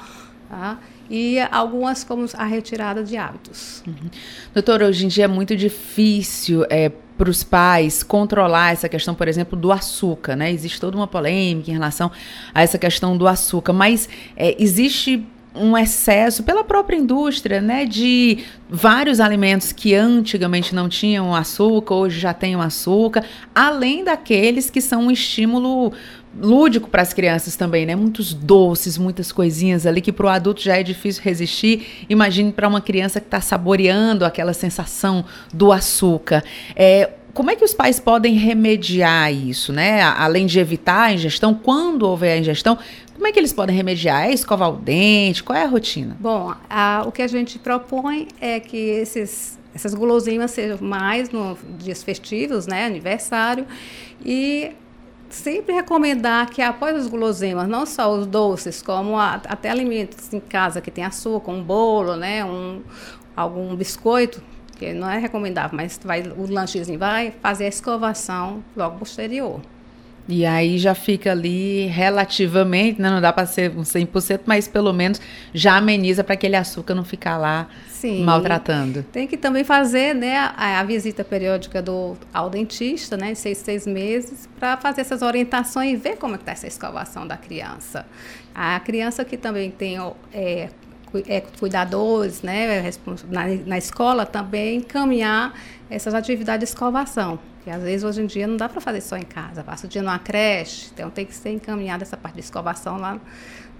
tá? 0.50 0.78
e 1.12 1.40
algumas 1.52 2.06
como 2.06 2.26
a 2.34 2.46
retirada 2.46 3.04
de 3.04 3.18
hábitos. 3.18 3.84
Uhum. 3.86 4.10
Doutora, 4.54 4.88
hoje 4.88 5.06
em 5.06 5.10
dia 5.10 5.26
é 5.26 5.28
muito 5.28 5.58
difícil 5.58 6.66
é, 6.70 6.90
para 7.22 7.30
os 7.30 7.44
pais 7.44 8.02
controlar 8.02 8.72
essa 8.72 8.90
questão, 8.90 9.14
por 9.14 9.28
exemplo, 9.28 9.56
do 9.56 9.72
açúcar, 9.72 10.36
né? 10.36 10.52
Existe 10.52 10.82
toda 10.82 10.98
uma 10.98 11.06
polêmica 11.06 11.70
em 11.70 11.74
relação 11.74 12.10
a 12.52 12.64
essa 12.64 12.80
questão 12.80 13.16
do 13.16 13.28
açúcar, 13.28 13.74
mas 13.74 14.10
é, 14.36 14.56
existe 14.58 15.24
um 15.54 15.78
excesso 15.78 16.44
pela 16.44 16.64
própria 16.64 16.96
indústria, 16.96 17.60
né, 17.60 17.86
de 17.86 18.40
vários 18.70 19.20
alimentos 19.20 19.72
que 19.72 19.94
antigamente 19.94 20.74
não 20.74 20.88
tinham 20.88 21.36
açúcar, 21.36 21.96
hoje 21.96 22.20
já 22.20 22.34
têm 22.34 22.56
açúcar, 22.56 23.24
além 23.54 24.04
daqueles 24.04 24.70
que 24.70 24.80
são 24.80 25.08
um 25.08 25.12
estímulo 25.12 25.92
lúdico 26.40 26.90
para 26.90 27.02
as 27.02 27.14
crianças 27.14 27.58
também, 27.58 27.86
né? 27.86 27.96
Muitos 27.96 28.34
doces, 28.34 28.98
muitas 28.98 29.32
coisinhas 29.32 29.86
ali 29.86 30.00
que 30.00 30.14
para 30.14 30.26
o 30.26 30.30
adulto 30.30 30.62
já 30.62 30.78
é 30.78 30.84
difícil 30.84 31.22
resistir. 31.24 32.06
Imagine 32.10 32.54
para 32.54 32.68
uma 32.68 32.80
criança 32.80 33.20
que 33.20 33.28
está 33.28 33.42
saboreando 33.42 34.24
aquela 34.24 34.54
sensação 34.54 35.26
do 35.54 35.74
açúcar. 35.74 36.42
É, 36.74 37.10
como 37.34 37.50
é 37.50 37.56
que 37.56 37.64
os 37.64 37.74
pais 37.74 38.00
podem 38.00 38.36
remediar 38.36 39.34
isso, 39.34 39.72
né? 39.72 40.02
Além 40.02 40.46
de 40.46 40.60
evitar 40.60 41.04
a 41.04 41.14
ingestão, 41.14 41.54
quando 41.54 42.04
houver 42.04 42.34
a 42.34 42.38
ingestão, 42.38 42.78
como 43.22 43.28
é 43.28 43.32
que 43.32 43.38
eles 43.38 43.54
podem 43.54 43.76
remediar? 43.76 44.24
É 44.24 44.34
escovar 44.34 44.74
o 44.74 44.78
dente? 44.78 45.44
Qual 45.44 45.56
é 45.56 45.64
a 45.64 45.68
rotina? 45.68 46.18
Bom, 46.20 46.56
a, 46.68 47.04
o 47.06 47.12
que 47.12 47.22
a 47.22 47.28
gente 47.28 47.60
propõe 47.60 48.28
é 48.42 48.60
que 48.60 48.76
esses, 48.76 49.60
essas 49.76 49.94
guloseimas 49.94 50.50
sejam 50.50 50.80
mais 50.82 51.30
nos 51.30 51.60
dias 51.78 52.02
festivos, 52.02 52.66
né? 52.66 52.84
Aniversário. 52.84 53.68
E 54.26 54.72
sempre 55.30 55.72
recomendar 55.72 56.50
que 56.50 56.64
após 56.64 56.98
os 56.98 57.08
guloseimas, 57.08 57.68
não 57.68 57.86
só 57.86 58.12
os 58.12 58.26
doces, 58.26 58.82
como 58.82 59.16
a, 59.16 59.36
até 59.36 59.70
alimentos 59.70 60.34
em 60.34 60.40
casa 60.40 60.82
que 60.82 60.90
tem 60.90 61.04
açúcar, 61.04 61.52
um 61.52 61.62
bolo, 61.62 62.16
né, 62.16 62.44
um, 62.44 62.82
algum 63.36 63.76
biscoito, 63.76 64.42
que 64.80 64.94
não 64.94 65.08
é 65.08 65.20
recomendável, 65.20 65.78
mas 65.78 66.00
vai, 66.04 66.24
o 66.24 66.52
lanchezinho 66.52 66.98
vai 66.98 67.32
fazer 67.40 67.66
a 67.66 67.70
escovação 67.70 68.64
logo 68.76 68.98
posterior. 68.98 69.62
E 70.28 70.46
aí 70.46 70.78
já 70.78 70.94
fica 70.94 71.32
ali 71.32 71.88
relativamente, 71.88 73.02
né, 73.02 73.10
não 73.10 73.20
dá 73.20 73.34
para 73.34 73.46
ser 73.46 73.72
um 73.72 73.82
100%, 73.82 74.42
mas 74.46 74.68
pelo 74.68 74.94
menos 74.94 75.20
já 75.54 75.78
ameniza 75.78 76.24
para 76.24 76.36
aquele 76.36 76.56
açúcar 76.56 76.94
não 76.94 77.04
ficar 77.04 77.38
lá 77.38 77.68
Sim. 77.90 78.24
maltratando. 78.24 79.04
Tem 79.12 79.28
que 79.28 79.36
também 79.36 79.64
fazer 79.64 80.14
né, 80.14 80.38
a, 80.38 80.80
a 80.80 80.84
visita 80.84 81.24
periódica 81.24 81.82
do, 81.82 82.16
ao 82.34 82.50
dentista, 82.50 83.18
né, 83.18 83.34
seis, 83.36 83.58
seis 83.58 83.88
meses, 83.88 84.48
para 84.60 84.78
fazer 84.78 85.02
essas 85.02 85.22
orientações 85.22 85.94
e 85.94 85.96
ver 85.96 86.18
como 86.18 86.36
é 86.36 86.38
está 86.38 86.52
essa 86.52 86.68
escovação 86.68 87.28
da 87.28 87.36
criança. 87.36 88.06
A 88.54 88.80
criança 88.80 89.26
que 89.26 89.38
também 89.38 89.72
tem 89.72 89.98
é, 90.32 90.70
é, 91.28 91.42
cuidadores 91.60 92.42
né, 92.42 92.92
na, 93.30 93.48
na 93.66 93.78
escola 93.78 94.26
também 94.26 94.78
encaminhar 94.78 95.54
essas 95.90 96.14
atividades 96.14 96.70
de 96.70 96.74
escovação. 96.74 97.40
Que 97.64 97.70
às 97.70 97.82
vezes 97.82 98.04
hoje 98.04 98.22
em 98.22 98.26
dia 98.26 98.48
não 98.48 98.58
dá 98.58 98.68
para 98.68 98.82
fazer 98.82 99.02
só 99.02 99.16
em 99.18 99.24
casa, 99.24 99.64
passa 99.64 99.86
o 99.86 99.90
dia 99.90 100.02
numa 100.02 100.18
creche, 100.18 100.90
então 100.94 101.10
tem 101.10 101.26
que 101.26 101.36
ser 101.36 101.52
encaminhada 101.52 102.04
essa 102.04 102.18
parte 102.18 102.36
de 102.36 102.42
escovação 102.42 102.98
lá 102.98 103.20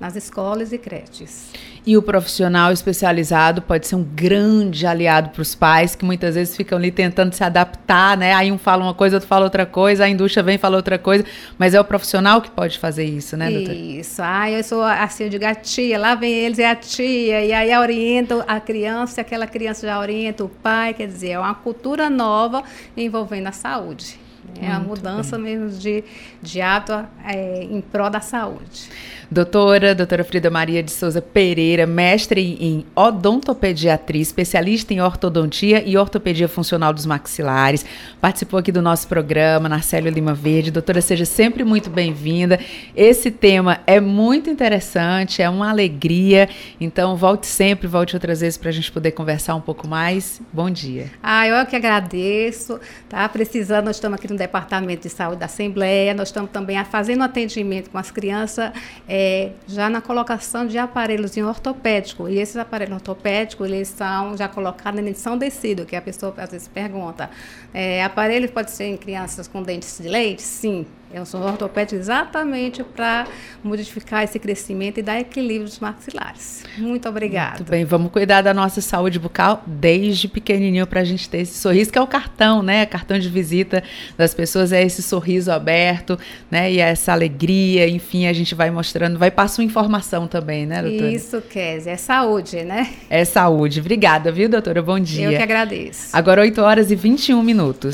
nas 0.02 0.16
escolas 0.16 0.74
e 0.74 0.80
creches. 0.80 1.52
E 1.86 1.96
o 1.96 2.02
profissional 2.02 2.72
especializado 2.72 3.62
pode 3.62 3.88
ser 3.88 3.96
um 3.96 4.04
grande 4.04 4.88
aliado 4.88 5.30
para 5.30 5.42
os 5.44 5.54
pais 5.54 5.96
que 5.96 6.04
muitas 6.04 6.34
vezes 6.34 6.58
ficam 6.58 6.78
ali 6.78 6.92
tentando 6.92 7.34
se 7.34 7.44
adaptar, 7.44 8.18
né? 8.18 8.34
Aí 8.34 8.52
um 8.52 8.58
fala 8.58 8.84
uma 8.84 8.96
coisa, 8.96 9.18
outro 9.18 9.30
fala 9.30 9.46
outra 9.46 9.64
coisa, 9.64 10.04
a 10.06 10.10
indústria 10.10 10.42
vem 10.42 10.56
e 10.56 10.58
fala 10.58 10.76
outra 10.76 10.98
coisa, 10.98 11.24
mas 11.56 11.76
é 11.76 11.80
o 11.80 11.86
profissional 11.86 12.42
que 12.42 12.50
pode 12.50 12.80
fazer 12.80 13.04
isso, 13.04 13.38
né, 13.38 13.52
doutora? 13.52 13.74
Isso. 13.76 14.22
Ah, 14.24 14.50
eu 14.50 14.64
sou 14.64 14.84
assim, 14.84 15.26
eu 15.26 15.30
digo 15.30 15.46
a 15.46 15.54
tia, 15.54 16.00
lá 16.00 16.16
vem 16.16 16.34
eles 16.34 16.58
é 16.58 16.70
a 16.70 16.76
tia, 16.76 17.46
e 17.46 17.54
aí 17.54 17.78
orienta 17.78 18.44
a 18.48 18.60
criança, 18.60 19.22
aquela 19.22 19.46
criança 19.46 19.86
já 19.86 20.00
orienta 20.00 20.44
o 20.44 20.50
pai, 20.50 20.96
quer 20.96 21.08
dizer, 21.08 21.30
é 21.30 21.40
uma 21.40 21.54
cultura 21.54 22.10
nova 22.10 22.64
envolvendo 22.98 23.48
a 23.48 23.52
saúde. 23.52 24.20
É 24.60 24.72
a 24.72 24.80
mudança 24.80 25.38
bem. 25.38 25.58
mesmo 25.58 25.80
de, 25.80 26.04
de 26.42 26.62
hábito 26.62 26.94
é, 27.26 27.64
em 27.64 27.80
prol 27.82 28.10
da 28.10 28.20
saúde. 28.20 28.90
Doutora, 29.34 29.96
doutora 29.96 30.26
Frida 30.26 30.50
Maria 30.50 30.84
de 30.84 30.92
Souza 30.92 31.22
Pereira, 31.22 31.88
mestre 31.88 32.58
em 32.60 32.86
odontopediatria, 32.94 34.22
especialista 34.22 34.94
em 34.94 35.00
ortodontia 35.00 35.82
e 35.88 35.96
ortopedia 35.96 36.50
funcional 36.50 36.92
dos 36.92 37.06
maxilares. 37.06 37.86
Participou 38.20 38.60
aqui 38.60 38.74
do 38.74 38.82
nosso 38.82 39.08
programa, 39.08 39.70
Narcélio 39.70 40.12
Lima 40.12 40.34
Verde. 40.34 40.70
Doutora, 40.70 41.00
seja 41.00 41.24
sempre 41.24 41.64
muito 41.64 41.90
bem-vinda. 41.90 42.60
Esse 42.94 43.32
tema 43.32 43.80
é 43.88 44.02
muito 44.02 44.50
interessante, 44.50 45.42
é 45.42 45.50
uma 45.50 45.70
alegria. 45.70 46.50
Então, 46.78 47.16
volte 47.16 47.48
sempre, 47.48 47.88
volte 47.88 48.18
outras 48.18 48.42
vezes 48.42 48.58
para 48.58 48.68
a 48.68 48.74
gente 48.74 48.92
poder 48.92 49.12
conversar 49.12 49.56
um 49.56 49.62
pouco 49.62 49.88
mais. 49.88 50.42
Bom 50.52 50.70
dia. 50.70 51.10
Ah, 51.24 51.48
eu 51.48 51.56
é 51.56 51.66
que 51.66 51.78
agradeço. 51.78 52.82
Tá 53.08 53.30
precisando, 53.30 53.86
nós 53.86 53.96
estamos 53.96 54.20
aqui 54.20 54.30
no 54.30 54.38
Departamento 54.38 55.04
de 55.04 55.10
Saúde 55.10 55.40
da 55.40 55.46
Assembleia, 55.46 56.14
nós 56.14 56.28
estamos 56.28 56.52
também 56.52 56.84
fazendo 56.84 57.24
atendimento 57.24 57.90
com 57.90 57.98
as 57.98 58.12
crianças. 58.12 58.74
É, 59.08 59.21
é, 59.22 59.52
já 59.68 59.90
na 59.90 60.02
colocação 60.02 60.66
de 60.66 60.78
aparelhos 60.78 61.38
em 61.38 61.44
ortopédico. 61.44 62.28
E 62.28 62.40
esses 62.40 62.58
aparelhos 62.58 62.96
ortopédicos, 62.96 63.68
eles 63.68 63.88
são 63.88 64.36
já 64.36 64.48
colocados 64.48 65.00
em 65.00 65.08
edição 65.08 65.38
descido, 65.38 65.86
que 65.86 65.96
a 65.96 66.02
pessoa 66.02 66.34
às 66.38 66.50
vezes 66.50 66.68
pergunta. 66.68 67.30
É, 67.74 68.04
aparelho 68.04 68.50
pode 68.52 68.72
ser 68.72 68.86
em 68.86 68.98
crianças 68.98 69.48
com 69.48 69.62
dentes 69.62 70.00
de 70.02 70.10
leite? 70.10 70.42
Sim. 70.42 70.86
Eu 71.14 71.26
sou 71.26 71.42
ortopédico 71.42 72.00
exatamente 72.00 72.84
para 72.84 73.28
modificar 73.62 74.24
esse 74.24 74.40
crescimento 74.40 75.00
e 75.00 75.02
dar 75.02 75.20
equilíbrio 75.20 75.66
dos 75.66 75.80
maxilares. 75.80 76.64
Muito 76.78 77.08
obrigada. 77.10 77.58
Muito 77.58 77.70
bem, 77.70 77.84
vamos 77.84 78.12
cuidar 78.12 78.42
da 78.42 78.54
nossa 78.54 78.80
saúde 78.80 79.20
bucal 79.20 79.62
desde 79.68 80.30
pequenininho 80.30 80.88
para 80.88 81.02
a 81.02 81.04
gente 81.04 81.28
ter 81.30 81.40
esse 81.40 81.60
sorriso, 81.60 81.92
que 81.92 81.98
é 81.98 82.02
o 82.02 82.08
cartão, 82.08 82.64
né? 82.64 82.86
Cartão 82.86 83.20
de 83.20 83.28
visita 83.28 83.84
das 84.18 84.34
pessoas 84.34 84.72
é 84.72 84.82
esse 84.82 85.02
sorriso 85.02 85.52
aberto, 85.52 86.18
né? 86.50 86.72
E 86.72 86.80
essa 86.80 87.12
alegria, 87.12 87.90
enfim, 87.90 88.28
a 88.28 88.34
gente 88.34 88.56
vai 88.56 88.72
mostrando, 88.72 89.20
vai 89.20 89.30
passando 89.30 89.66
informação 89.66 90.28
também, 90.28 90.66
né, 90.66 90.82
doutora? 90.82 91.12
Isso, 91.12 91.42
Kézia, 91.42 91.92
é 91.92 91.98
saúde, 91.98 92.64
né? 92.64 92.90
É 93.10 93.26
saúde. 93.26 93.82
Obrigada, 93.82 94.32
viu, 94.32 94.48
doutora? 94.48 94.82
Bom 94.82 95.00
dia. 95.00 95.26
Eu 95.26 95.32
que 95.32 95.44
agradeço. 95.44 96.10
Agora 96.14 96.42
8 96.42 96.62
horas 96.62 96.90
e 96.90 96.96
21 96.96 97.44
minutos. 97.44 97.94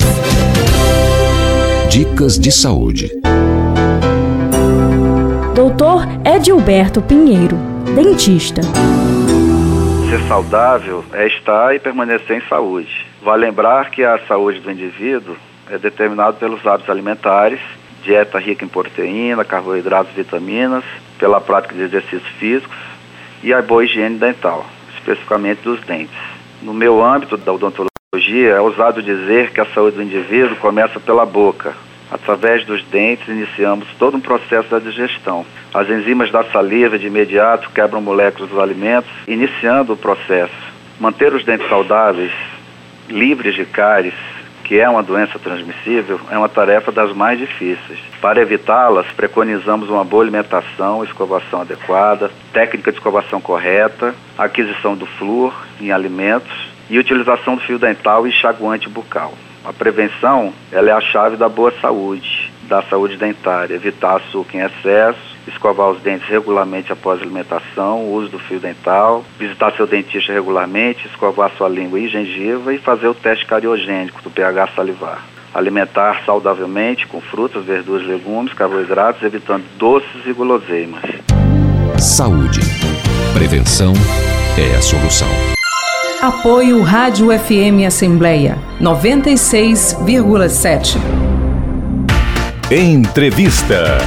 Dicas 1.90 2.38
de 2.38 2.52
saúde. 2.52 3.10
Doutor 5.54 6.02
Edilberto 6.22 7.00
Pinheiro, 7.00 7.56
dentista. 7.94 8.60
Ser 10.10 10.20
saudável 10.28 11.02
é 11.14 11.26
estar 11.26 11.74
e 11.74 11.78
permanecer 11.78 12.36
em 12.36 12.46
saúde. 12.46 13.06
Vale 13.22 13.46
lembrar 13.46 13.90
que 13.90 14.04
a 14.04 14.18
saúde 14.26 14.60
do 14.60 14.70
indivíduo 14.70 15.34
é 15.70 15.78
determinada 15.78 16.34
pelos 16.34 16.64
hábitos 16.66 16.90
alimentares, 16.90 17.60
dieta 18.04 18.38
rica 18.38 18.66
em 18.66 18.68
proteína, 18.68 19.42
carboidratos, 19.42 20.12
vitaminas, 20.12 20.84
pela 21.18 21.40
prática 21.40 21.74
de 21.74 21.84
exercícios 21.84 22.28
físicos 22.38 22.76
e 23.42 23.50
a 23.50 23.62
boa 23.62 23.82
higiene 23.82 24.18
dental, 24.18 24.66
especificamente 24.94 25.62
dos 25.62 25.80
dentes. 25.86 26.14
No 26.60 26.74
meu 26.74 27.02
âmbito 27.02 27.38
da 27.38 27.50
odontologia, 27.50 27.88
é 28.58 28.60
usado 28.60 29.02
dizer 29.02 29.50
que 29.50 29.60
a 29.60 29.66
saúde 29.66 29.96
do 29.96 30.02
indivíduo 30.02 30.56
começa 30.56 30.98
pela 30.98 31.26
boca. 31.26 31.74
Através 32.10 32.64
dos 32.64 32.82
dentes, 32.84 33.28
iniciamos 33.28 33.86
todo 33.98 34.16
um 34.16 34.20
processo 34.20 34.66
da 34.70 34.78
digestão. 34.78 35.44
As 35.74 35.90
enzimas 35.90 36.30
da 36.32 36.42
saliva 36.44 36.98
de 36.98 37.06
imediato 37.06 37.68
quebram 37.70 38.00
moléculas 38.00 38.48
dos 38.48 38.58
alimentos, 38.58 39.10
iniciando 39.26 39.92
o 39.92 39.96
processo. 39.96 40.54
Manter 40.98 41.34
os 41.34 41.44
dentes 41.44 41.68
saudáveis, 41.68 42.32
livres 43.10 43.54
de 43.54 43.66
cáries, 43.66 44.14
que 44.64 44.80
é 44.80 44.88
uma 44.88 45.02
doença 45.02 45.38
transmissível, 45.38 46.18
é 46.30 46.38
uma 46.38 46.48
tarefa 46.48 46.90
das 46.90 47.14
mais 47.14 47.38
difíceis. 47.38 47.98
Para 48.22 48.40
evitá-las, 48.40 49.06
preconizamos 49.12 49.90
uma 49.90 50.02
boa 50.02 50.22
alimentação, 50.22 51.04
escovação 51.04 51.60
adequada, 51.60 52.30
técnica 52.54 52.90
de 52.90 52.96
escovação 52.96 53.38
correta, 53.38 54.14
aquisição 54.38 54.96
do 54.96 55.04
flúor 55.04 55.54
em 55.78 55.92
alimentos 55.92 56.77
e 56.90 56.98
utilização 56.98 57.56
do 57.56 57.62
fio 57.62 57.78
dental 57.78 58.26
e 58.26 58.30
enxaguante 58.30 58.88
bucal. 58.88 59.34
A 59.64 59.72
prevenção 59.72 60.52
ela 60.72 60.90
é 60.90 60.92
a 60.92 61.00
chave 61.00 61.36
da 61.36 61.48
boa 61.48 61.72
saúde, 61.80 62.50
da 62.68 62.82
saúde 62.82 63.16
dentária, 63.16 63.74
evitar 63.74 64.16
açúcar 64.16 64.58
em 64.58 64.60
excesso, 64.60 65.36
escovar 65.46 65.90
os 65.90 66.00
dentes 66.00 66.28
regularmente 66.28 66.92
após 66.92 67.20
alimentação, 67.20 68.02
o 68.02 68.14
uso 68.14 68.30
do 68.30 68.38
fio 68.38 68.60
dental, 68.60 69.24
visitar 69.38 69.72
seu 69.72 69.86
dentista 69.86 70.32
regularmente, 70.32 71.06
escovar 71.06 71.50
sua 71.56 71.68
língua 71.68 71.98
e 71.98 72.08
gengiva 72.08 72.72
e 72.72 72.78
fazer 72.78 73.08
o 73.08 73.14
teste 73.14 73.46
cariogênico 73.46 74.22
do 74.22 74.30
pH 74.30 74.68
salivar. 74.76 75.24
Alimentar 75.54 76.22
saudavelmente 76.26 77.06
com 77.06 77.20
frutas, 77.20 77.64
verduras, 77.64 78.06
legumes, 78.06 78.52
carboidratos, 78.52 79.22
evitando 79.22 79.64
doces 79.76 80.26
e 80.26 80.32
guloseimas. 80.32 81.02
Saúde. 81.98 82.60
Prevenção 83.34 83.92
é 84.58 84.76
a 84.76 84.82
solução. 84.82 85.57
Apoio 86.20 86.82
Rádio 86.82 87.28
FM 87.28 87.86
Assembleia 87.86 88.58
96,7. 88.80 90.96
Entrevista. 92.72 93.98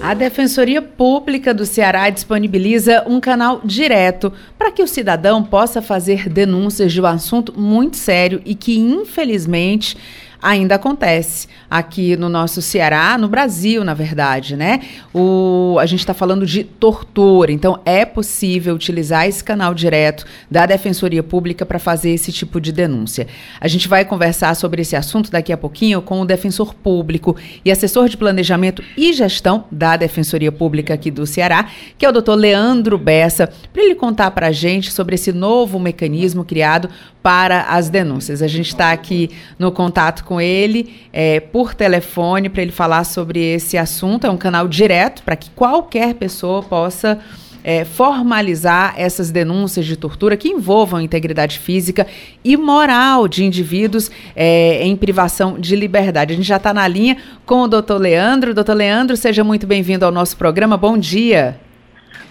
A 0.00 0.14
Defensoria 0.14 0.80
Pública 0.80 1.52
do 1.52 1.66
Ceará 1.66 2.08
disponibiliza 2.08 3.04
um 3.06 3.20
canal 3.20 3.60
direto 3.62 4.32
para 4.56 4.72
que 4.72 4.82
o 4.82 4.88
cidadão 4.88 5.44
possa 5.44 5.82
fazer 5.82 6.30
denúncias 6.30 6.94
de 6.94 7.02
um 7.02 7.06
assunto 7.06 7.52
muito 7.60 7.98
sério 7.98 8.40
e 8.46 8.54
que, 8.54 8.78
infelizmente, 8.78 9.98
ainda 10.42 10.74
acontece 10.74 11.46
aqui 11.70 12.16
no 12.16 12.28
nosso 12.28 12.60
Ceará, 12.60 13.16
no 13.16 13.28
Brasil, 13.28 13.84
na 13.84 13.94
verdade, 13.94 14.56
né? 14.56 14.80
O, 15.14 15.76
a 15.80 15.86
gente 15.86 16.00
está 16.00 16.12
falando 16.12 16.44
de 16.44 16.64
tortura, 16.64 17.52
então 17.52 17.80
é 17.84 18.04
possível 18.04 18.74
utilizar 18.74 19.26
esse 19.26 19.42
canal 19.42 19.72
direto 19.72 20.26
da 20.50 20.66
Defensoria 20.66 21.22
Pública 21.22 21.64
para 21.64 21.78
fazer 21.78 22.10
esse 22.10 22.32
tipo 22.32 22.60
de 22.60 22.72
denúncia. 22.72 23.28
A 23.60 23.68
gente 23.68 23.86
vai 23.86 24.04
conversar 24.04 24.54
sobre 24.56 24.82
esse 24.82 24.96
assunto 24.96 25.30
daqui 25.30 25.52
a 25.52 25.56
pouquinho 25.56 26.02
com 26.02 26.20
o 26.20 26.26
defensor 26.26 26.74
público 26.74 27.36
e 27.64 27.70
assessor 27.70 28.08
de 28.08 28.16
planejamento 28.16 28.82
e 28.96 29.12
gestão 29.12 29.64
da 29.70 29.96
Defensoria 29.96 30.50
Pública 30.50 30.94
aqui 30.94 31.10
do 31.10 31.26
Ceará, 31.26 31.68
que 31.96 32.04
é 32.04 32.08
o 32.08 32.12
doutor 32.12 32.34
Leandro 32.34 32.98
Bessa, 32.98 33.48
para 33.72 33.82
ele 33.82 33.94
contar 33.94 34.32
para 34.32 34.48
a 34.48 34.52
gente 34.52 34.90
sobre 34.90 35.14
esse 35.14 35.32
novo 35.32 35.78
mecanismo 35.78 36.44
criado 36.44 36.88
para 37.22 37.62
as 37.62 37.88
denúncias. 37.88 38.42
A 38.42 38.48
gente 38.48 38.68
está 38.68 38.90
aqui 38.90 39.30
no 39.58 39.70
contato 39.70 40.24
com 40.24 40.40
ele 40.40 40.92
é, 41.12 41.40
por 41.40 41.74
telefone 41.74 42.48
para 42.48 42.62
ele 42.62 42.72
falar 42.72 43.04
sobre 43.04 43.40
esse 43.54 43.78
assunto. 43.78 44.26
É 44.26 44.30
um 44.30 44.36
canal 44.36 44.66
direto 44.66 45.22
para 45.22 45.36
que 45.36 45.50
qualquer 45.50 46.14
pessoa 46.14 46.62
possa 46.62 47.18
é, 47.64 47.84
formalizar 47.84 48.94
essas 48.96 49.30
denúncias 49.30 49.86
de 49.86 49.96
tortura 49.96 50.36
que 50.36 50.48
envolvam 50.48 50.98
a 50.98 51.02
integridade 51.02 51.58
física 51.58 52.06
e 52.44 52.56
moral 52.56 53.28
de 53.28 53.44
indivíduos 53.44 54.10
é, 54.34 54.84
em 54.84 54.96
privação 54.96 55.58
de 55.58 55.76
liberdade. 55.76 56.32
A 56.32 56.36
gente 56.36 56.48
já 56.48 56.56
está 56.56 56.74
na 56.74 56.86
linha 56.88 57.16
com 57.46 57.62
o 57.62 57.68
doutor 57.68 58.00
Leandro. 58.00 58.54
Doutor 58.54 58.74
Leandro, 58.74 59.16
seja 59.16 59.44
muito 59.44 59.66
bem-vindo 59.66 60.04
ao 60.04 60.10
nosso 60.10 60.36
programa. 60.36 60.76
Bom 60.76 60.98
dia. 60.98 61.56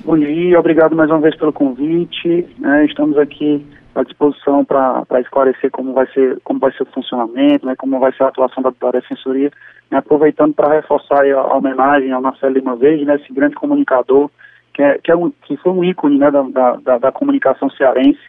Bom 0.03 0.17
dia, 0.17 0.59
obrigado 0.59 0.95
mais 0.95 1.09
uma 1.11 1.19
vez 1.19 1.35
pelo 1.37 1.53
convite. 1.53 2.45
Né, 2.57 2.85
estamos 2.85 3.17
aqui 3.17 3.63
à 3.93 4.03
disposição 4.03 4.63
para 4.63 5.19
esclarecer 5.19 5.69
como 5.71 5.93
vai 5.93 6.07
ser 6.07 6.39
como 6.43 6.59
vai 6.59 6.71
ser 6.71 6.83
o 6.83 6.91
funcionamento, 6.93 7.65
né, 7.65 7.75
como 7.77 7.99
vai 7.99 8.11
ser 8.13 8.23
a 8.23 8.27
atuação 8.27 8.63
da, 8.63 8.71
da 8.79 8.91
defensoria, 8.91 9.51
né, 9.89 9.97
aproveitando 9.97 10.53
para 10.53 10.73
reforçar 10.73 11.25
a, 11.25 11.39
a, 11.39 11.57
homenagem 11.57 12.11
ao 12.11 12.21
Marcelo 12.21 12.53
Lima 12.53 12.75
Verde, 12.75 13.05
né, 13.05 13.15
esse 13.15 13.33
grande 13.33 13.55
comunicador 13.55 14.29
que, 14.73 14.81
é, 14.81 14.97
que, 14.97 15.11
é 15.11 15.15
um, 15.15 15.29
que 15.29 15.57
foi 15.57 15.71
um 15.71 15.83
ícone 15.83 16.17
né, 16.17 16.31
da, 16.31 16.41
da, 16.77 16.97
da 16.97 17.11
comunicação 17.11 17.69
cearense. 17.71 18.19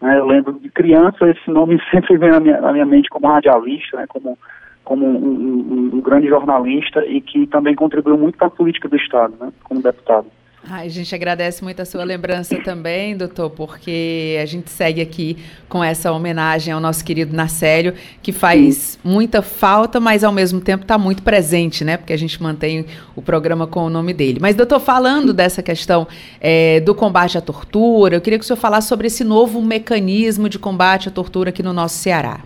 Né, 0.00 0.18
eu 0.18 0.26
lembro 0.26 0.52
de 0.54 0.68
criança 0.70 1.28
esse 1.28 1.50
nome 1.50 1.80
sempre 1.90 2.16
vem 2.16 2.30
na 2.30 2.40
minha, 2.40 2.60
na 2.60 2.72
minha 2.72 2.86
mente 2.86 3.08
como 3.08 3.28
radialista, 3.28 3.96
né, 3.96 4.06
como 4.08 4.36
como 4.84 5.06
um, 5.06 5.16
um, 5.16 5.90
um 5.94 6.00
grande 6.02 6.28
jornalista 6.28 7.02
e 7.06 7.18
que 7.18 7.46
também 7.46 7.74
contribuiu 7.74 8.18
muito 8.18 8.36
para 8.36 8.48
a 8.48 8.50
política 8.50 8.86
do 8.86 8.96
Estado, 8.96 9.34
né, 9.40 9.50
como 9.62 9.80
deputado. 9.80 10.26
Ai, 10.66 10.86
a 10.86 10.90
gente 10.90 11.14
agradece 11.14 11.62
muito 11.62 11.82
a 11.82 11.84
sua 11.84 12.02
lembrança 12.04 12.56
também, 12.62 13.14
doutor, 13.14 13.50
porque 13.50 14.38
a 14.42 14.46
gente 14.46 14.70
segue 14.70 15.02
aqui 15.02 15.36
com 15.68 15.84
essa 15.84 16.10
homenagem 16.10 16.72
ao 16.72 16.80
nosso 16.80 17.04
querido 17.04 17.36
Nacélio, 17.36 17.92
que 18.22 18.32
faz 18.32 18.98
muita 19.04 19.42
falta, 19.42 20.00
mas 20.00 20.24
ao 20.24 20.32
mesmo 20.32 20.62
tempo 20.62 20.82
está 20.84 20.96
muito 20.96 21.22
presente, 21.22 21.84
né? 21.84 21.98
Porque 21.98 22.14
a 22.14 22.16
gente 22.16 22.42
mantém 22.42 22.86
o 23.14 23.20
programa 23.20 23.66
com 23.66 23.84
o 23.84 23.90
nome 23.90 24.14
dele. 24.14 24.38
Mas, 24.40 24.56
doutor, 24.56 24.80
falando 24.80 25.34
dessa 25.34 25.62
questão 25.62 26.08
é, 26.40 26.80
do 26.80 26.94
combate 26.94 27.36
à 27.36 27.42
tortura, 27.42 28.16
eu 28.16 28.20
queria 28.22 28.38
que 28.38 28.44
o 28.44 28.46
senhor 28.46 28.56
falasse 28.56 28.88
sobre 28.88 29.08
esse 29.08 29.22
novo 29.22 29.60
mecanismo 29.60 30.48
de 30.48 30.58
combate 30.58 31.08
à 31.08 31.12
tortura 31.12 31.50
aqui 31.50 31.62
no 31.62 31.74
nosso 31.74 31.98
Ceará. 31.98 32.40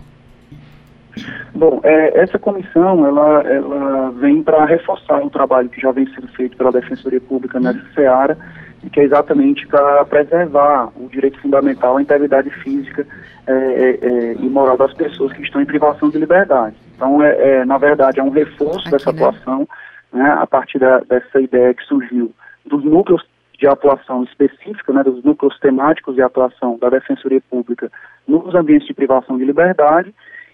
Bom, 1.53 1.79
é, 1.83 2.21
essa 2.21 2.37
comissão 2.39 3.05
ela, 3.05 3.41
ela 3.43 4.11
vem 4.11 4.43
para 4.43 4.65
reforçar 4.65 5.17
um 5.17 5.29
trabalho 5.29 5.69
que 5.69 5.81
já 5.81 5.91
vem 5.91 6.07
sendo 6.13 6.27
feito 6.29 6.57
pela 6.57 6.71
Defensoria 6.71 7.21
Pública 7.21 7.59
nessa 7.59 7.83
seara, 7.93 8.37
e 8.83 8.89
que 8.89 8.99
é 8.99 9.03
exatamente 9.03 9.67
para 9.67 10.05
preservar 10.05 10.89
o 10.95 11.09
direito 11.09 11.39
fundamental 11.41 11.97
à 11.97 12.01
integridade 12.01 12.49
física 12.61 13.05
é, 13.45 13.51
é, 13.51 13.89
é, 14.01 14.33
e 14.33 14.49
moral 14.49 14.77
das 14.77 14.93
pessoas 14.93 15.33
que 15.33 15.41
estão 15.41 15.61
em 15.61 15.65
privação 15.65 16.09
de 16.09 16.17
liberdade. 16.17 16.75
Então, 16.95 17.21
é, 17.21 17.59
é 17.59 17.65
na 17.65 17.77
verdade, 17.77 18.19
é 18.19 18.23
um 18.23 18.29
reforço 18.29 18.79
Aqui, 18.81 18.91
dessa 18.91 19.11
né? 19.11 19.21
atuação, 19.21 19.67
né, 20.13 20.37
a 20.39 20.47
partir 20.47 20.79
da, 20.79 20.99
dessa 20.99 21.41
ideia 21.41 21.73
que 21.73 21.83
surgiu 21.83 22.31
dos 22.65 22.83
núcleos 22.83 23.25
de 23.57 23.67
atuação 23.67 24.23
específica, 24.23 24.93
né, 24.93 25.03
dos 25.03 25.23
núcleos 25.23 25.59
temáticos 25.59 26.15
de 26.15 26.21
atuação 26.21 26.77
da 26.77 26.89
Defensoria 26.89 27.41
Pública 27.49 27.91
nos 28.25 28.55
ambientes 28.55 28.87
de 28.87 28.93
privação 28.93 29.37
de 29.37 29.43
liberdade, 29.43 30.13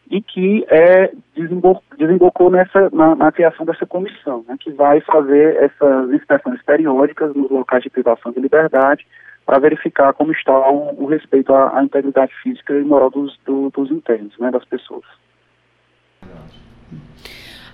e 0.10 0.22
que 0.22 0.66
é, 0.70 1.12
desembocou, 1.98 2.50
nessa, 2.50 2.90
na, 2.92 3.16
na, 3.16 3.32
criação 3.32 3.66
dessa 3.66 3.86
comissão, 3.86 4.46
né, 4.48 4.56
que 4.60 4.72
vai 4.72 5.02
fazer 5.02 5.56
essas 5.58 6.12
inspeções 6.12 6.62
periódicas 6.64 7.34
nos 7.36 7.50
locais 7.50 7.84
de 7.84 7.90
privação 7.90 8.32
de 8.32 8.40
liberdade 8.40 9.06
para 9.46 9.60
verificar 9.60 10.14
como 10.14 10.32
está 10.32 10.54
o, 10.70 11.04
o 11.04 11.06
respeito 11.06 11.54
à, 11.54 11.80
à, 11.80 11.84
integridade 11.84 12.34
física 12.42 12.74
e 12.74 12.84
moral 12.84 13.10
dos, 13.10 13.38
do, 13.46 13.70
dos 13.70 13.92
internos, 13.92 14.38
né, 14.40 14.52
das 14.52 14.66
pessoas. 14.66 15.06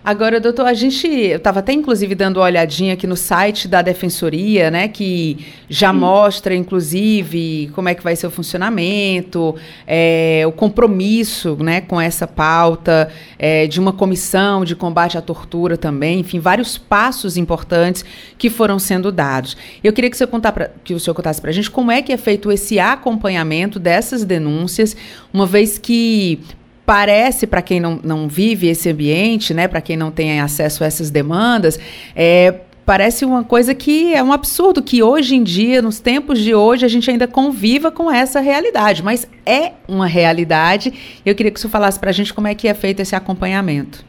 Agora, 0.04 0.40
doutor, 0.40 0.66
a 0.66 0.74
gente 0.74 1.08
estava 1.08 1.60
até 1.60 1.74
inclusive 1.74 2.16
dando 2.16 2.38
uma 2.38 2.46
olhadinha 2.46 2.96
aqui 2.96 3.06
no 3.06 3.16
site 3.16 3.68
da 3.68 3.84
Defensoria, 3.84 4.72
né, 4.72 4.88
que 4.88 5.38
já 5.70 5.92
Sim. 5.92 6.00
mostra, 6.00 6.56
inclusive, 6.56 7.70
como 7.76 7.88
é 7.88 7.94
que 7.94 8.02
vai 8.02 8.16
ser 8.16 8.26
o 8.26 8.32
funcionamento, 8.32 9.56
é, 9.86 10.44
o 10.48 10.52
compromisso, 10.52 11.56
né, 11.60 11.82
com 11.82 12.02
essa 12.02 12.26
pauta 12.26 13.12
é, 13.38 13.68
de 13.68 13.80
uma 13.80 13.94
comissão 13.94 14.66
de 14.66 14.76
combate 14.76 15.20
à 15.20 15.22
tortura 15.22 15.78
também, 15.78 16.22
enfim, 16.22 16.40
vários 16.40 16.80
passos 16.80 17.38
importantes 17.38 18.04
que 18.40 18.50
foram 18.50 18.80
sendo 18.80 19.12
dados. 19.12 19.56
Eu 19.84 19.94
queria 19.94 20.10
que, 20.10 20.18
você 20.18 20.26
contar 20.26 20.52
pra, 20.52 20.72
que 20.84 20.96
o 20.96 21.00
senhor 21.00 21.14
contasse 21.14 21.40
para 21.40 21.52
a 21.52 21.54
gente 21.54 21.70
como 21.70 21.92
é 21.92 22.02
que 22.02 22.12
é 22.12 22.18
feito 22.18 22.52
esse 22.52 22.80
acompanhamento 22.80 23.78
dessas 23.78 24.24
denúncias, 24.24 24.98
uma 25.32 25.46
vez 25.46 25.78
que 25.78 26.40
parece, 26.86 27.48
para 27.48 27.62
quem 27.62 27.80
não, 27.80 28.00
não 28.04 28.28
vive 28.28 28.68
esse 28.68 28.90
ambiente, 28.90 29.54
né, 29.54 29.68
para 29.68 29.82
quem 29.82 29.96
não 29.96 30.12
tem 30.12 30.42
acesso 30.42 30.84
a 30.84 30.88
essas 30.88 31.10
demandas, 31.10 31.80
é, 32.16 32.62
parece 32.86 33.24
uma 33.24 33.44
coisa 33.44 33.74
que 33.74 34.14
é 34.14 34.22
um 34.22 34.34
absurdo 34.34 34.82
que 34.82 35.02
hoje 35.02 35.36
em 35.36 35.44
dia, 35.44 35.82
nos 35.82 36.00
tempos 36.00 36.40
de 36.40 36.54
hoje, 36.54 36.86
a 36.86 36.90
gente 36.90 37.10
ainda 37.10 37.28
conviva 37.28 37.92
com 37.92 38.12
essa 38.12 38.40
realidade, 38.40 39.04
mas 39.04 39.30
é 39.46 39.74
uma 39.88 40.08
realidade. 40.08 41.22
Eu 41.26 41.36
queria 41.36 41.52
que 41.52 41.60
você 41.60 41.70
falasse 41.70 42.00
para 42.00 42.10
a 42.10 42.14
gente 42.14 42.34
como 42.34 42.48
é 42.48 42.56
que 42.56 42.68
é 42.68 42.74
feito 42.74 43.02
esse 43.02 43.16
acompanhamento. 43.16 44.04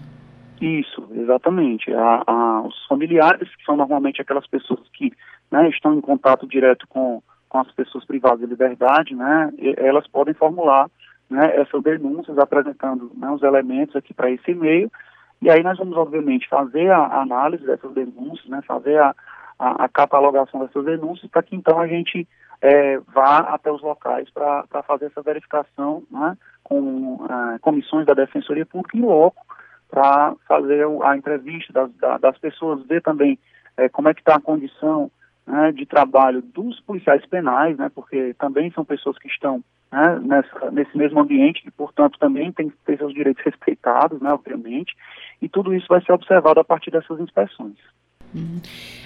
Isso, 0.60 1.08
exatamente. 1.14 1.92
A, 1.92 2.22
a, 2.26 2.62
os 2.62 2.86
familiares, 2.86 3.48
que 3.56 3.64
são 3.64 3.76
normalmente 3.76 4.20
aquelas 4.20 4.46
pessoas 4.46 4.80
que 4.92 5.12
né, 5.50 5.68
estão 5.68 5.94
em 5.94 6.00
contato 6.00 6.46
direto 6.46 6.86
com, 6.88 7.22
com 7.48 7.58
as 7.58 7.70
pessoas 7.72 8.04
privadas 8.04 8.40
de 8.40 8.46
liberdade, 8.46 9.14
né, 9.14 9.50
elas 9.78 10.06
podem 10.06 10.34
formular 10.34 10.88
né, 11.30 11.56
essas 11.56 11.82
denúncias 11.82 12.36
apresentando 12.38 13.10
né, 13.16 13.30
os 13.30 13.42
elementos 13.42 13.94
aqui 13.94 14.12
para 14.12 14.30
esse 14.30 14.50
e-mail, 14.50 14.90
e 15.40 15.48
aí 15.48 15.62
nós 15.62 15.78
vamos, 15.78 15.96
obviamente, 15.96 16.48
fazer 16.48 16.90
a 16.90 17.22
análise 17.22 17.64
dessas 17.64 17.92
denúncias, 17.92 18.46
né, 18.48 18.60
fazer 18.66 18.98
a, 18.98 19.14
a, 19.58 19.84
a 19.84 19.88
catalogação 19.88 20.60
dessas 20.60 20.84
denúncias, 20.84 21.30
para 21.30 21.42
que 21.42 21.56
então 21.56 21.78
a 21.78 21.86
gente 21.86 22.28
é, 22.60 22.98
vá 23.14 23.38
até 23.38 23.72
os 23.72 23.80
locais 23.80 24.28
para 24.30 24.82
fazer 24.86 25.06
essa 25.06 25.22
verificação 25.22 26.02
né, 26.10 26.36
com 26.62 27.24
é, 27.24 27.58
comissões 27.60 28.04
da 28.04 28.12
Defensoria 28.12 28.66
Pública 28.66 28.98
em 28.98 29.02
loco, 29.02 29.46
para 29.88 30.34
fazer 30.46 30.86
a 31.02 31.16
entrevista 31.16 31.72
das, 31.72 32.20
das 32.20 32.38
pessoas, 32.38 32.86
ver 32.86 33.02
também 33.02 33.38
é, 33.76 33.88
como 33.88 34.08
é 34.08 34.14
que 34.14 34.20
está 34.20 34.36
a 34.36 34.40
condição 34.40 35.10
né, 35.50 35.72
de 35.72 35.84
trabalho 35.84 36.40
dos 36.40 36.80
policiais 36.80 37.24
penais, 37.26 37.76
né, 37.76 37.90
porque 37.92 38.34
também 38.34 38.70
são 38.70 38.84
pessoas 38.84 39.18
que 39.18 39.28
estão 39.28 39.62
né, 39.90 40.20
nessa, 40.20 40.70
nesse 40.70 40.96
mesmo 40.96 41.20
ambiente 41.20 41.62
e, 41.66 41.70
portanto, 41.70 42.18
também 42.18 42.52
tem 42.52 42.70
que 42.70 42.76
ter 42.86 42.96
seus 42.96 43.12
direitos 43.12 43.44
respeitados, 43.44 44.20
né, 44.20 44.32
obviamente, 44.32 44.96
e 45.42 45.48
tudo 45.48 45.74
isso 45.74 45.86
vai 45.88 46.00
ser 46.02 46.12
observado 46.12 46.60
a 46.60 46.64
partir 46.64 46.90
dessas 46.90 47.18
inspeções. 47.18 47.76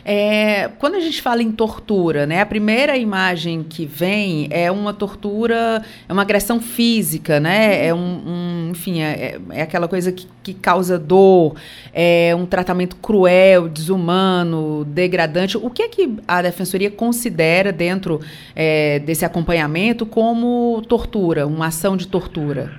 É, 0.05 0.69
quando 0.79 0.97
a 0.97 1.01
gente 1.01 1.23
fala 1.23 1.43
em 1.43 1.51
tortura, 1.51 2.27
né, 2.27 2.43
a 2.43 2.47
primeira 2.47 2.95
imagem 2.97 3.63
que 3.63 3.87
vem 3.87 4.49
é 4.51 4.71
uma 4.71 4.93
tortura, 4.93 5.83
é 6.07 6.13
uma 6.13 6.21
agressão 6.21 6.61
física, 6.61 7.41
né? 7.41 7.87
É 7.87 7.95
um, 7.95 7.99
um 7.99 8.69
enfim, 8.71 9.01
é, 9.01 9.41
é, 9.51 9.63
aquela 9.63 9.89
coisa 9.89 10.13
que, 10.13 10.29
que, 10.43 10.53
causa 10.53 10.99
dor, 10.99 11.57
é 11.93 12.35
um 12.37 12.45
tratamento 12.45 12.97
cruel, 12.97 13.67
desumano, 13.67 14.85
degradante. 14.85 15.57
O 15.57 15.71
que 15.71 15.83
é 15.83 15.89
que 15.89 16.19
a 16.29 16.43
defensoria 16.43 16.91
considera 16.91 17.73
dentro 17.73 18.21
é, 18.55 18.99
desse 18.99 19.25
acompanhamento 19.25 20.05
como 20.05 20.83
tortura, 20.87 21.47
uma 21.47 21.69
ação 21.69 21.97
de 21.97 22.07
tortura? 22.07 22.73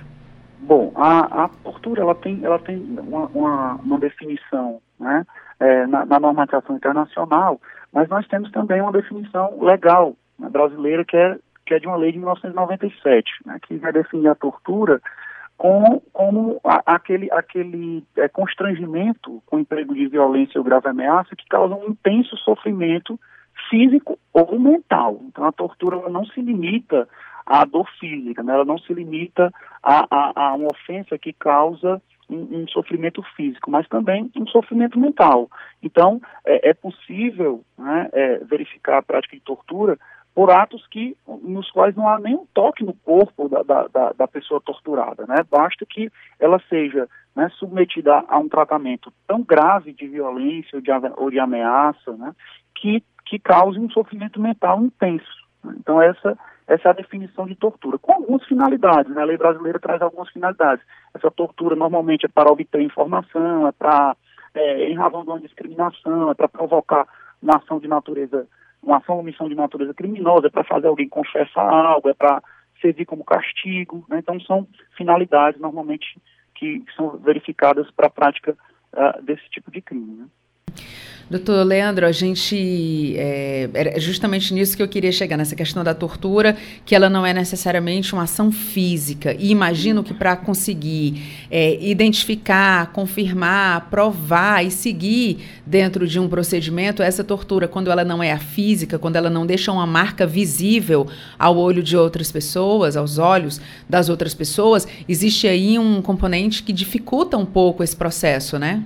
Bom, 0.60 0.92
a, 0.94 1.44
a 1.44 1.48
tortura 1.48 2.02
ela 2.02 2.14
tem, 2.14 2.40
ela 2.42 2.58
tem 2.58 2.76
uma, 2.76 3.26
uma, 3.26 3.74
uma 3.74 3.98
definição, 3.98 4.80
né? 4.98 5.24
É, 5.60 5.86
na, 5.86 6.04
na, 6.04 6.20
normatização 6.20 6.76
internacional, 6.76 7.60
mas 7.92 8.08
nós 8.08 8.26
temos 8.28 8.50
também 8.50 8.80
uma 8.80 8.92
definição 8.92 9.58
legal 9.60 10.14
né, 10.38 10.48
brasileira 10.48 11.04
que 11.04 11.16
é, 11.16 11.38
que 11.64 11.74
é 11.74 11.78
de 11.78 11.86
uma 11.86 11.96
lei 11.96 12.12
de 12.12 12.18
1997, 12.18 13.30
né, 13.44 13.58
que 13.62 13.76
vai 13.76 13.92
definir 13.92 14.28
a 14.28 14.34
tortura 14.34 15.00
como, 15.56 16.02
como 16.12 16.60
a, 16.64 16.82
aquele, 16.94 17.30
aquele 17.32 18.04
é, 18.16 18.28
constrangimento 18.28 19.42
com 19.46 19.58
emprego 19.58 19.94
de 19.94 20.06
violência 20.06 20.58
ou 20.58 20.64
grave 20.64 20.88
ameaça 20.88 21.34
que 21.34 21.48
causa 21.48 21.74
um 21.74 21.90
intenso 21.90 22.36
sofrimento 22.38 23.18
físico 23.70 24.18
ou 24.32 24.58
mental. 24.58 25.20
Então 25.28 25.44
a 25.44 25.52
tortura 25.52 25.96
não 26.08 26.26
se 26.26 26.40
limita 26.40 27.08
à 27.46 27.64
dor 27.64 27.88
física, 27.98 28.42
né? 28.42 28.52
ela 28.52 28.64
não 28.64 28.78
se 28.78 28.92
limita 28.92 29.52
a, 29.82 30.06
a, 30.10 30.32
a 30.48 30.54
uma 30.54 30.68
ofensa 30.68 31.16
que 31.16 31.32
causa 31.32 32.02
um, 32.28 32.62
um, 32.62 32.68
sofrimento 32.68 33.22
físico, 33.36 33.70
mas 33.70 33.86
também 33.88 34.30
um 34.36 34.46
sofrimento 34.46 34.98
mental. 34.98 35.48
Então, 35.82 36.20
é, 36.44 36.70
é 36.70 36.74
possível 36.74 37.62
né, 37.78 38.08
é, 38.12 38.38
verificar 38.38 38.98
a 38.98 39.02
prática 39.02 39.36
de 39.36 39.42
tortura 39.42 39.98
por 40.34 40.50
atos 40.50 40.86
que, 40.88 41.16
nos 41.42 41.70
quais 41.70 41.96
não 41.96 42.06
há 42.06 42.18
nenhum 42.18 42.46
toque 42.52 42.84
no 42.84 42.92
corpo 42.92 43.48
da, 43.48 43.62
da, 43.62 44.12
da 44.12 44.28
pessoa 44.28 44.60
torturada. 44.60 45.24
Né? 45.26 45.36
Basta 45.50 45.86
que 45.86 46.10
ela 46.38 46.60
seja 46.68 47.08
né, 47.34 47.48
submetida 47.58 48.22
a 48.28 48.38
um 48.38 48.46
tratamento 48.46 49.10
tão 49.26 49.42
grave 49.42 49.94
de 49.94 50.06
violência 50.06 50.76
ou 50.76 50.82
de, 50.82 50.90
ou 51.16 51.30
de 51.30 51.38
ameaça 51.38 52.14
né, 52.18 52.34
que, 52.74 53.02
que 53.24 53.38
cause 53.38 53.78
um 53.78 53.88
sofrimento 53.88 54.38
mental 54.38 54.82
intenso. 54.82 55.45
Então, 55.78 56.00
essa 56.00 56.36
essa 56.66 56.88
é 56.88 56.90
a 56.90 56.94
definição 56.94 57.46
de 57.46 57.54
tortura, 57.54 57.96
com 57.96 58.12
algumas 58.12 58.44
finalidades. 58.44 59.14
Né? 59.14 59.22
A 59.22 59.24
lei 59.24 59.36
brasileira 59.36 59.78
traz 59.78 60.02
algumas 60.02 60.28
finalidades. 60.30 60.84
Essa 61.14 61.30
tortura 61.30 61.76
normalmente 61.76 62.26
é 62.26 62.28
para 62.28 62.50
obter 62.50 62.80
informação, 62.80 63.68
é 63.68 63.72
para, 63.72 64.16
é, 64.52 64.90
em 64.90 64.96
razão 64.96 65.22
de 65.22 65.30
uma 65.30 65.40
discriminação, 65.40 66.30
é 66.30 66.34
para 66.34 66.48
provocar 66.48 67.06
uma 67.40 67.56
ação 67.56 67.78
de 67.78 67.86
natureza, 67.86 68.48
uma 68.82 68.96
ação 68.96 69.16
ou 69.16 69.22
missão 69.22 69.48
de 69.48 69.54
natureza 69.54 69.94
criminosa, 69.94 70.48
é 70.48 70.50
para 70.50 70.64
fazer 70.64 70.88
alguém 70.88 71.08
confessar 71.08 71.68
algo, 71.68 72.08
é 72.08 72.14
para 72.14 72.42
servir 72.80 73.06
como 73.06 73.24
castigo. 73.24 74.04
Né? 74.08 74.18
Então, 74.18 74.40
são 74.40 74.66
finalidades 74.96 75.60
normalmente 75.60 76.20
que, 76.52 76.80
que 76.80 76.94
são 76.94 77.10
verificadas 77.18 77.88
para 77.92 78.08
a 78.08 78.10
prática 78.10 78.56
uh, 78.92 79.22
desse 79.22 79.48
tipo 79.50 79.70
de 79.70 79.80
crime. 79.80 80.16
Né? 80.16 80.26
Doutor 81.28 81.64
Leandro, 81.64 82.06
a 82.06 82.12
gente. 82.12 83.16
É, 83.16 83.68
era 83.74 83.98
justamente 83.98 84.54
nisso 84.54 84.76
que 84.76 84.82
eu 84.82 84.86
queria 84.86 85.10
chegar, 85.10 85.36
nessa 85.36 85.56
questão 85.56 85.82
da 85.82 85.92
tortura, 85.92 86.56
que 86.84 86.94
ela 86.94 87.10
não 87.10 87.26
é 87.26 87.34
necessariamente 87.34 88.12
uma 88.12 88.22
ação 88.22 88.52
física. 88.52 89.34
E 89.36 89.50
imagino 89.50 90.04
que 90.04 90.14
para 90.14 90.36
conseguir 90.36 91.20
é, 91.50 91.84
identificar, 91.84 92.92
confirmar, 92.92 93.90
provar 93.90 94.64
e 94.64 94.70
seguir 94.70 95.38
dentro 95.66 96.06
de 96.06 96.20
um 96.20 96.28
procedimento, 96.28 97.02
essa 97.02 97.24
tortura, 97.24 97.66
quando 97.66 97.90
ela 97.90 98.04
não 98.04 98.22
é 98.22 98.30
a 98.30 98.38
física, 98.38 98.96
quando 98.96 99.16
ela 99.16 99.28
não 99.28 99.44
deixa 99.44 99.72
uma 99.72 99.86
marca 99.86 100.24
visível 100.28 101.08
ao 101.36 101.56
olho 101.56 101.82
de 101.82 101.96
outras 101.96 102.30
pessoas, 102.30 102.96
aos 102.96 103.18
olhos 103.18 103.60
das 103.88 104.08
outras 104.08 104.32
pessoas, 104.32 104.86
existe 105.08 105.48
aí 105.48 105.76
um 105.76 106.00
componente 106.00 106.62
que 106.62 106.72
dificulta 106.72 107.36
um 107.36 107.46
pouco 107.46 107.82
esse 107.82 107.96
processo, 107.96 108.60
né? 108.60 108.84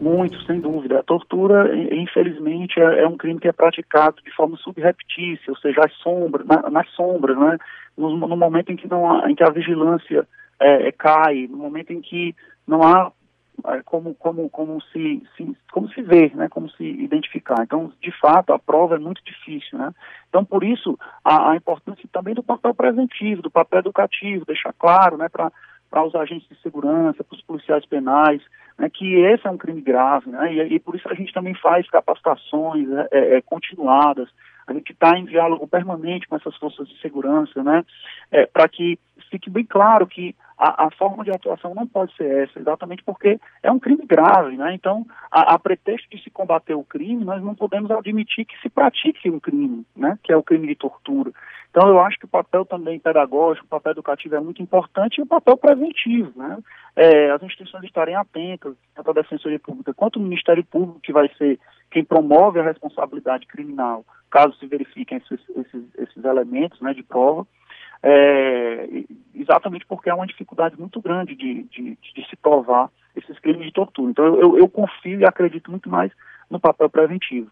Muito, 0.00 0.40
sem 0.44 0.60
dúvida. 0.60 1.00
A 1.00 1.02
tortura, 1.02 1.76
infelizmente, 1.92 2.80
é, 2.80 3.00
é, 3.00 3.08
um 3.08 3.16
crime 3.16 3.40
que 3.40 3.48
é 3.48 3.52
praticado 3.52 4.22
de 4.22 4.30
forma 4.34 4.56
subreptícia, 4.56 5.50
ou 5.50 5.56
seja, 5.56 5.80
às 5.84 5.92
sombras, 5.94 6.46
na, 6.46 6.70
nas 6.70 6.88
sombras, 6.90 7.36
né? 7.36 7.58
No, 7.96 8.16
no, 8.16 8.36
momento 8.36 8.70
em 8.70 8.76
que, 8.76 8.88
não 8.88 9.10
há, 9.10 9.28
em 9.28 9.34
que 9.34 9.42
a 9.42 9.50
vigilância 9.50 10.26
é, 10.60 10.88
é, 10.88 10.92
cai, 10.92 11.48
no 11.50 11.56
momento 11.56 11.92
em 11.92 12.00
que 12.00 12.34
não 12.64 12.82
há 12.84 13.10
é, 13.66 13.82
como, 13.84 14.14
como, 14.14 14.48
como, 14.48 14.80
se, 14.92 15.20
se, 15.36 15.56
como 15.72 15.88
se 15.88 16.00
ver, 16.00 16.32
né? 16.36 16.48
como 16.48 16.70
se 16.70 16.84
identificar. 16.84 17.60
Então, 17.62 17.92
de 18.00 18.12
fato, 18.20 18.52
a 18.52 18.58
prova 18.58 18.94
é 18.94 18.98
muito 19.00 19.20
difícil. 19.24 19.76
Né? 19.76 19.92
Então, 20.28 20.44
por 20.44 20.62
isso, 20.62 20.96
a, 21.24 21.50
a 21.50 21.56
importância 21.56 22.08
também 22.12 22.34
do 22.34 22.42
papel 22.42 22.72
preventivo, 22.72 23.42
do 23.42 23.50
papel 23.50 23.80
educativo, 23.80 24.46
deixar 24.46 24.72
claro 24.74 25.16
né? 25.16 25.28
para 25.28 25.50
para 25.90 26.04
os 26.04 26.14
agentes 26.14 26.48
de 26.48 26.60
segurança, 26.60 27.24
para 27.24 27.34
os 27.34 27.42
policiais 27.42 27.84
penais, 27.86 28.42
né, 28.78 28.88
que 28.88 29.14
esse 29.16 29.46
é 29.46 29.50
um 29.50 29.58
crime 29.58 29.80
grave, 29.80 30.30
né, 30.30 30.52
e, 30.52 30.74
e, 30.74 30.78
por 30.78 30.94
isso 30.94 31.08
a 31.08 31.14
gente 31.14 31.32
também 31.32 31.54
faz 31.54 31.88
capacitações 31.90 32.88
né, 32.88 33.06
é, 33.10 33.36
é, 33.36 33.42
continuadas, 33.42 34.28
a 34.66 34.72
gente 34.72 34.92
está 34.92 35.18
em 35.18 35.24
diálogo 35.24 35.66
permanente 35.66 36.28
com 36.28 36.36
essas 36.36 36.56
forças 36.56 36.88
de 36.88 37.00
segurança, 37.00 37.62
né, 37.62 37.84
é, 38.30 38.46
para 38.46 38.68
que 38.68 38.98
fique 39.30 39.50
bem 39.50 39.64
claro 39.64 40.06
que 40.06 40.34
a, 40.58 40.86
a, 40.86 40.90
forma 40.90 41.22
de 41.22 41.30
atuação 41.30 41.72
não 41.74 41.86
pode 41.86 42.14
ser 42.16 42.44
essa, 42.44 42.58
exatamente 42.58 43.02
porque 43.04 43.38
é 43.62 43.70
um 43.70 43.78
crime 43.78 44.04
grave, 44.04 44.56
né? 44.56 44.74
Então, 44.74 45.06
a, 45.30 45.54
a, 45.54 45.58
pretexto 45.58 46.08
de 46.10 46.22
se 46.22 46.30
combater 46.30 46.74
o 46.74 46.82
crime, 46.82 47.24
nós 47.24 47.42
não 47.42 47.54
podemos 47.54 47.90
admitir 47.90 48.44
que 48.44 48.60
se 48.60 48.68
pratique 48.68 49.30
um 49.30 49.38
crime, 49.38 49.86
né? 49.96 50.18
Que 50.22 50.32
é 50.32 50.36
o 50.36 50.42
crime 50.42 50.66
de 50.66 50.74
tortura. 50.74 51.30
Então, 51.70 51.88
eu 51.88 52.00
acho 52.00 52.18
que 52.18 52.24
o 52.24 52.28
papel 52.28 52.64
também 52.64 52.98
pedagógico, 52.98 53.66
o 53.66 53.70
papel 53.70 53.92
educativo 53.92 54.34
é 54.34 54.40
muito 54.40 54.60
importante 54.60 55.18
e 55.18 55.22
o 55.22 55.26
papel 55.26 55.56
preventivo, 55.56 56.32
né? 56.34 56.58
É, 56.96 57.30
as 57.30 57.42
instituições 57.42 57.84
estarem 57.84 58.16
atentas, 58.16 58.74
tanto 58.96 59.10
a 59.10 59.14
Defensoria 59.14 59.60
Pública 59.60 59.94
quanto 59.94 60.18
o 60.18 60.22
Ministério 60.22 60.64
Público, 60.64 61.00
que 61.00 61.12
vai 61.12 61.28
ser 61.38 61.60
quem 61.88 62.04
promove 62.04 62.58
a 62.58 62.64
responsabilidade 62.64 63.46
criminal, 63.46 64.04
caso 64.28 64.56
se 64.58 64.66
verifiquem 64.66 65.18
esses, 65.18 65.40
esses, 65.56 65.84
esses 65.96 66.24
elementos 66.24 66.80
né, 66.80 66.92
de 66.92 67.02
prova, 67.02 67.46
é, 68.02 68.88
exatamente 69.34 69.86
porque 69.86 70.10
há 70.10 70.14
uma 70.14 70.26
dificuldade 70.26 70.78
muito 70.78 71.00
grande 71.00 71.34
de, 71.34 71.62
de, 71.64 71.98
de 72.14 72.28
se 72.28 72.36
provar 72.36 72.90
esses 73.16 73.38
crimes 73.38 73.66
de 73.66 73.72
tortura. 73.72 74.10
Então, 74.10 74.24
eu, 74.24 74.58
eu 74.58 74.68
confio 74.68 75.20
e 75.20 75.24
acredito 75.24 75.70
muito 75.70 75.88
mais 75.88 76.12
no 76.50 76.60
papel 76.60 76.88
preventivo. 76.88 77.50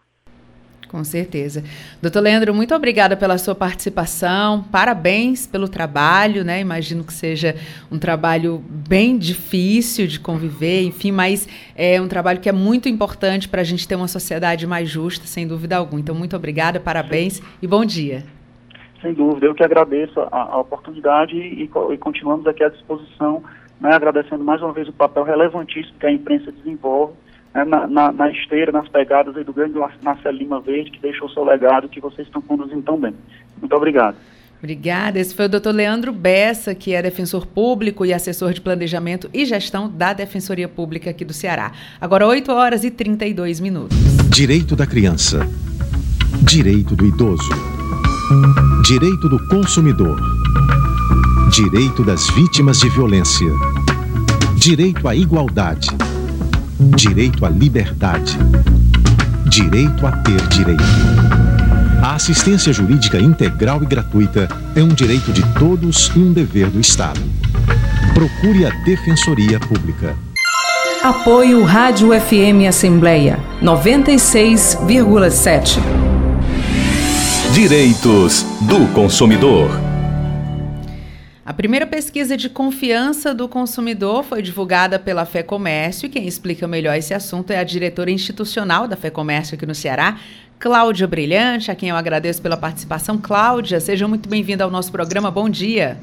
Com 0.88 1.02
certeza. 1.02 1.64
Doutor 2.00 2.20
Leandro, 2.20 2.54
muito 2.54 2.74
obrigada 2.74 3.16
pela 3.16 3.36
sua 3.38 3.54
participação. 3.56 4.62
Parabéns 4.70 5.46
pelo 5.46 5.68
trabalho, 5.68 6.44
né? 6.44 6.60
Imagino 6.60 7.02
que 7.02 7.12
seja 7.12 7.56
um 7.90 7.98
trabalho 7.98 8.62
bem 8.68 9.18
difícil 9.18 10.06
de 10.06 10.20
conviver, 10.20 10.82
enfim, 10.82 11.10
mas 11.10 11.48
é 11.74 12.00
um 12.00 12.06
trabalho 12.06 12.40
que 12.40 12.48
é 12.48 12.52
muito 12.52 12.88
importante 12.88 13.48
para 13.48 13.62
a 13.62 13.64
gente 13.64 13.86
ter 13.86 13.96
uma 13.96 14.08
sociedade 14.08 14.64
mais 14.66 14.88
justa, 14.88 15.26
sem 15.26 15.46
dúvida 15.46 15.76
alguma. 15.76 16.00
Então, 16.00 16.14
muito 16.14 16.36
obrigada, 16.36 16.78
parabéns 16.78 17.42
e 17.60 17.66
bom 17.66 17.84
dia. 17.84 18.35
Sem 19.06 19.14
dúvida, 19.14 19.46
eu 19.46 19.54
que 19.54 19.62
agradeço 19.62 20.18
a, 20.18 20.26
a 20.32 20.58
oportunidade 20.58 21.36
e, 21.36 21.62
e, 21.62 21.96
continuamos 21.96 22.44
aqui 22.44 22.64
à 22.64 22.68
disposição, 22.68 23.40
né, 23.80 23.94
agradecendo 23.94 24.42
mais 24.42 24.60
uma 24.60 24.72
vez 24.72 24.88
o 24.88 24.92
papel 24.92 25.22
relevantíssimo 25.22 25.96
que 26.00 26.06
a 26.06 26.10
imprensa 26.10 26.50
desenvolve 26.50 27.12
né, 27.54 27.64
na, 27.64 27.86
na, 27.86 28.10
na, 28.10 28.28
esteira, 28.32 28.72
nas 28.72 28.88
pegadas 28.88 29.32
do 29.46 29.52
grande 29.52 29.78
Marcelo 30.02 30.36
Lima 30.36 30.60
Verde, 30.60 30.90
que 30.90 30.98
deixou 30.98 31.28
o 31.28 31.30
seu 31.30 31.44
legado, 31.44 31.88
que 31.88 32.00
vocês 32.00 32.26
estão 32.26 32.42
conduzindo 32.42 32.82
tão 32.82 32.98
bem. 32.98 33.14
Muito 33.60 33.76
obrigado. 33.76 34.16
Obrigada. 34.58 35.20
Esse 35.20 35.36
foi 35.36 35.44
o 35.44 35.48
doutor 35.48 35.72
Leandro 35.72 36.12
Bessa, 36.12 36.74
que 36.74 36.92
é 36.92 37.00
defensor 37.00 37.46
público 37.46 38.04
e 38.04 38.12
assessor 38.12 38.52
de 38.52 38.60
planejamento 38.60 39.30
e 39.32 39.44
gestão 39.44 39.88
da 39.88 40.14
Defensoria 40.14 40.66
Pública 40.66 41.10
aqui 41.10 41.24
do 41.24 41.32
Ceará. 41.32 41.70
Agora, 42.00 42.26
8 42.26 42.50
horas 42.50 42.82
e 42.82 42.90
32 42.90 43.60
minutos. 43.60 43.96
Direito 44.28 44.74
da 44.74 44.84
criança. 44.84 45.48
Direito 46.42 46.96
do 46.96 47.06
idoso. 47.06 47.76
Direito 48.82 49.28
do 49.28 49.38
consumidor. 49.48 50.20
Direito 51.50 52.04
das 52.04 52.28
vítimas 52.30 52.80
de 52.80 52.88
violência. 52.88 53.50
Direito 54.56 55.08
à 55.08 55.14
igualdade 55.14 55.88
direito 56.78 57.46
à 57.46 57.48
liberdade, 57.48 58.38
direito 59.46 60.06
a 60.06 60.12
ter 60.12 60.46
direito. 60.48 60.84
A 62.02 62.14
assistência 62.14 62.70
jurídica 62.72 63.18
integral 63.18 63.82
e 63.82 63.86
gratuita 63.86 64.48
é 64.74 64.82
um 64.82 64.88
direito 64.88 65.32
de 65.32 65.42
todos 65.54 66.10
e 66.14 66.18
um 66.18 66.32
dever 66.32 66.68
do 66.68 66.80
Estado. 66.80 67.20
Procure 68.12 68.66
a 68.66 68.70
Defensoria 68.84 69.58
Pública. 69.58 70.14
Apoio 71.02 71.64
Rádio 71.64 72.08
FM 72.08 72.68
Assembleia 72.68 73.38
96,7. 73.62 76.05
Direitos 77.56 78.42
do 78.68 78.86
consumidor. 78.92 79.70
A 81.42 81.54
primeira 81.54 81.86
pesquisa 81.86 82.36
de 82.36 82.50
confiança 82.50 83.32
do 83.32 83.48
consumidor 83.48 84.22
foi 84.24 84.42
divulgada 84.42 84.98
pela 84.98 85.24
Fé 85.24 85.42
Comércio 85.42 86.04
e 86.04 86.10
quem 86.10 86.28
explica 86.28 86.68
melhor 86.68 86.94
esse 86.98 87.14
assunto 87.14 87.52
é 87.52 87.58
a 87.58 87.64
diretora 87.64 88.10
institucional 88.10 88.86
da 88.86 88.94
Fé 88.94 89.08
Comércio 89.08 89.54
aqui 89.54 89.64
no 89.64 89.74
Ceará, 89.74 90.20
Cláudia 90.58 91.06
Brilhante, 91.06 91.70
a 91.70 91.74
quem 91.74 91.88
eu 91.88 91.96
agradeço 91.96 92.42
pela 92.42 92.58
participação. 92.58 93.16
Cláudia, 93.16 93.80
seja 93.80 94.06
muito 94.06 94.28
bem-vinda 94.28 94.62
ao 94.62 94.70
nosso 94.70 94.92
programa. 94.92 95.30
Bom 95.30 95.48
dia. 95.48 95.96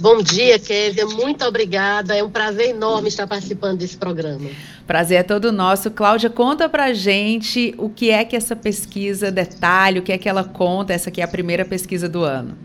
Bom 0.00 0.22
dia, 0.22 0.58
Kévia. 0.58 1.04
Muito 1.04 1.44
obrigada. 1.44 2.16
É 2.16 2.24
um 2.24 2.30
prazer 2.30 2.70
enorme 2.70 3.08
estar 3.08 3.26
participando 3.26 3.80
desse 3.80 3.98
programa. 3.98 4.48
Prazer 4.90 5.18
é 5.18 5.22
todo 5.22 5.52
nosso. 5.52 5.88
Cláudia, 5.88 6.28
conta 6.28 6.68
pra 6.68 6.92
gente 6.92 7.72
o 7.78 7.88
que 7.88 8.10
é 8.10 8.24
que 8.24 8.34
essa 8.34 8.56
pesquisa 8.56 9.30
detalha, 9.30 10.00
o 10.00 10.02
que 10.02 10.10
é 10.10 10.18
que 10.18 10.28
ela 10.28 10.42
conta. 10.42 10.92
Essa 10.92 11.10
aqui 11.10 11.20
é 11.20 11.24
a 11.24 11.28
primeira 11.28 11.64
pesquisa 11.64 12.08
do 12.08 12.24
ano 12.24 12.58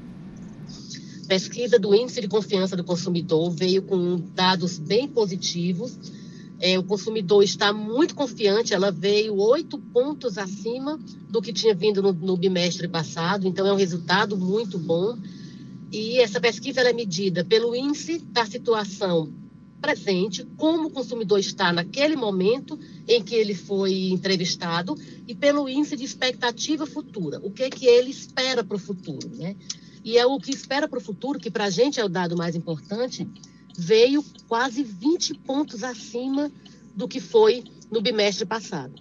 pesquisa 1.27 1.77
do 1.77 1.93
índice 1.93 2.21
de 2.21 2.27
confiança 2.27 2.75
do 2.75 2.83
consumidor 2.83 3.51
veio 3.51 3.83
com 3.83 4.19
dados 4.33 4.79
bem 4.79 5.07
positivos. 5.07 5.97
É, 6.59 6.79
o 6.79 6.83
consumidor 6.83 7.43
está 7.43 7.71
muito 7.71 8.15
confiante, 8.15 8.73
ela 8.73 8.91
veio 8.91 9.35
oito 9.35 9.77
pontos 9.77 10.39
acima 10.39 10.99
do 11.29 11.43
que 11.43 11.53
tinha 11.53 11.75
vindo 11.75 12.01
no, 12.01 12.11
no, 12.11 12.35
bimestre 12.35 12.87
passado, 12.87 13.47
então 13.47 13.67
é 13.67 13.73
um 13.73 13.77
resultado 13.77 14.35
muito 14.35 14.79
bom. 14.79 15.15
E 15.91 16.17
essa 16.17 16.39
pesquisa 16.39 16.81
é 16.81 16.91
medida 16.91 17.45
pelo 17.45 17.75
índice 17.75 18.17
da 18.17 18.47
situação 18.47 19.44
presente, 19.81 20.45
como 20.57 20.87
o 20.87 20.91
consumidor 20.91 21.39
está 21.39 21.71
naquele 21.71 22.15
momento 22.15 22.79
em 23.07 23.21
que 23.21 23.35
ele 23.35 23.53
foi 23.53 24.09
entrevistado, 24.09 24.97
e 25.27 25.35
pelo 25.35 25.69
índice 25.69 25.95
de 25.95 26.03
expectativa 26.03 26.85
futura, 26.85 27.39
o 27.43 27.51
que, 27.51 27.63
é 27.63 27.69
que 27.69 27.85
ele 27.85 28.09
espera 28.09 28.63
para 28.63 28.77
o 28.77 28.79
futuro. 28.79 29.29
Né? 29.35 29.55
e 30.05 30.19
é 30.19 30.25
o 30.25 30.39
que 30.39 30.51
espera 30.51 30.87
para 30.87 30.99
o 30.99 31.01
futuro, 31.01 31.39
que 31.39 31.49
para 31.49 31.65
a 31.65 31.69
gente 31.71 31.99
é 31.99 32.05
o 32.05 32.07
dado 32.07 32.37
mais 32.37 32.55
importante, 32.55 33.27
veio 33.75 34.23
quase 34.47 34.83
20 34.83 35.33
pontos 35.39 35.83
acima 35.83 36.51
do 36.95 37.07
que 37.07 37.19
foi 37.19 37.63
no 37.91 37.99
bimestre 38.01 38.45
passado. 38.45 38.93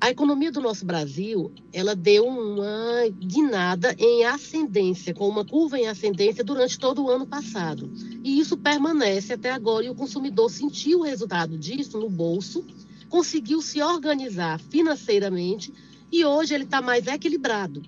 A 0.00 0.08
economia 0.08 0.50
do 0.50 0.62
nosso 0.62 0.86
Brasil, 0.86 1.52
ela 1.74 1.94
deu 1.94 2.26
uma 2.26 3.06
guinada 3.18 3.94
em 3.98 4.24
ascendência, 4.24 5.12
com 5.12 5.28
uma 5.28 5.44
curva 5.44 5.78
em 5.78 5.88
ascendência 5.88 6.42
durante 6.42 6.78
todo 6.78 7.04
o 7.04 7.10
ano 7.10 7.26
passado. 7.26 7.92
E 8.24 8.40
isso 8.40 8.56
permanece 8.56 9.34
até 9.34 9.50
agora 9.50 9.84
e 9.84 9.90
o 9.90 9.94
consumidor 9.94 10.50
sentiu 10.50 11.00
o 11.00 11.02
resultado 11.02 11.58
disso 11.58 11.98
no 11.98 12.08
bolso, 12.08 12.64
conseguiu 13.10 13.60
se 13.60 13.82
organizar 13.82 14.58
financeiramente 14.58 15.70
e 16.10 16.24
hoje 16.24 16.54
ele 16.54 16.64
está 16.64 16.80
mais 16.80 17.06
equilibrado. 17.06 17.82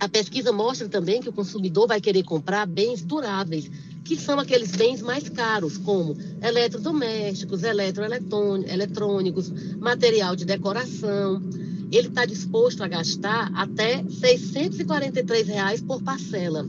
A 0.00 0.08
pesquisa 0.08 0.50
mostra 0.50 0.88
também 0.88 1.20
que 1.20 1.28
o 1.28 1.32
consumidor 1.32 1.86
vai 1.86 2.00
querer 2.00 2.22
comprar 2.22 2.64
bens 2.64 3.04
duráveis, 3.04 3.70
que 4.04 4.16
são 4.16 4.38
aqueles 4.38 4.70
bens 4.72 5.00
mais 5.00 5.28
caros, 5.30 5.78
como 5.78 6.16
eletrodomésticos, 6.42 7.62
eletroeletrônicos, 7.62 9.50
material 9.78 10.36
de 10.36 10.44
decoração. 10.44 11.42
Ele 11.90 12.08
está 12.08 12.26
disposto 12.26 12.82
a 12.82 12.88
gastar 12.88 13.50
até 13.54 14.04
643 14.04 15.48
reais 15.48 15.80
por 15.80 16.02
parcela. 16.02 16.68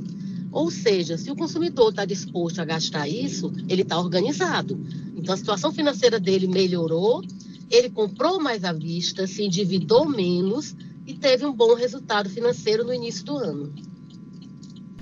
Ou 0.52 0.71
seja, 0.71 1.17
se 1.17 1.30
o 1.30 1.36
consumidor 1.36 1.89
está 1.89 2.06
disposto 2.06 2.60
a 2.60 2.65
gastar 2.65 3.10
isso, 3.10 3.52
ele 3.67 3.82
está 3.82 4.00
organizado. 4.00 4.80
Então, 5.17 5.34
a 5.34 5.38
situação 5.38 5.74
financeira 5.74 6.17
dele 6.17 6.48
melhorou, 6.48 7.21
ele 7.69 7.89
comprou 7.89 8.41
mais 8.41 8.63
à 8.63 8.71
vista, 8.71 9.28
se 9.28 9.43
endividou 9.43 10.08
menos 10.08 10.74
e 11.06 11.13
teve 11.13 11.45
um 11.45 11.52
bom 11.52 11.74
resultado 11.74 12.30
financeiro 12.30 12.86
no 12.86 12.93
início 12.93 13.26
do 13.26 13.36
ano. 13.36 13.74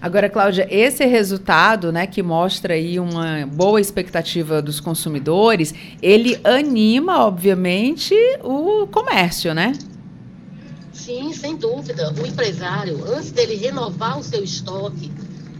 Agora, 0.04 0.30
Cláudia, 0.30 0.68
esse 0.70 1.06
resultado, 1.06 1.90
né, 1.90 2.06
que 2.06 2.22
mostra 2.22 2.74
aí 2.74 3.00
uma 3.00 3.48
boa 3.48 3.80
expectativa 3.80 4.62
dos 4.62 4.82
consumidores, 4.82 5.74
ele 6.02 6.38
anima, 6.44 7.26
obviamente, 7.26 8.14
o 8.44 8.86
comércio, 8.88 9.54
né? 9.54 9.72
Sim, 10.92 11.32
sem 11.32 11.56
dúvida. 11.56 12.14
O 12.22 12.28
empresário, 12.28 13.02
antes 13.16 13.32
dele 13.32 13.56
renovar 13.56 14.20
o 14.20 14.24
seu 14.24 14.44
estoque, 14.44 15.10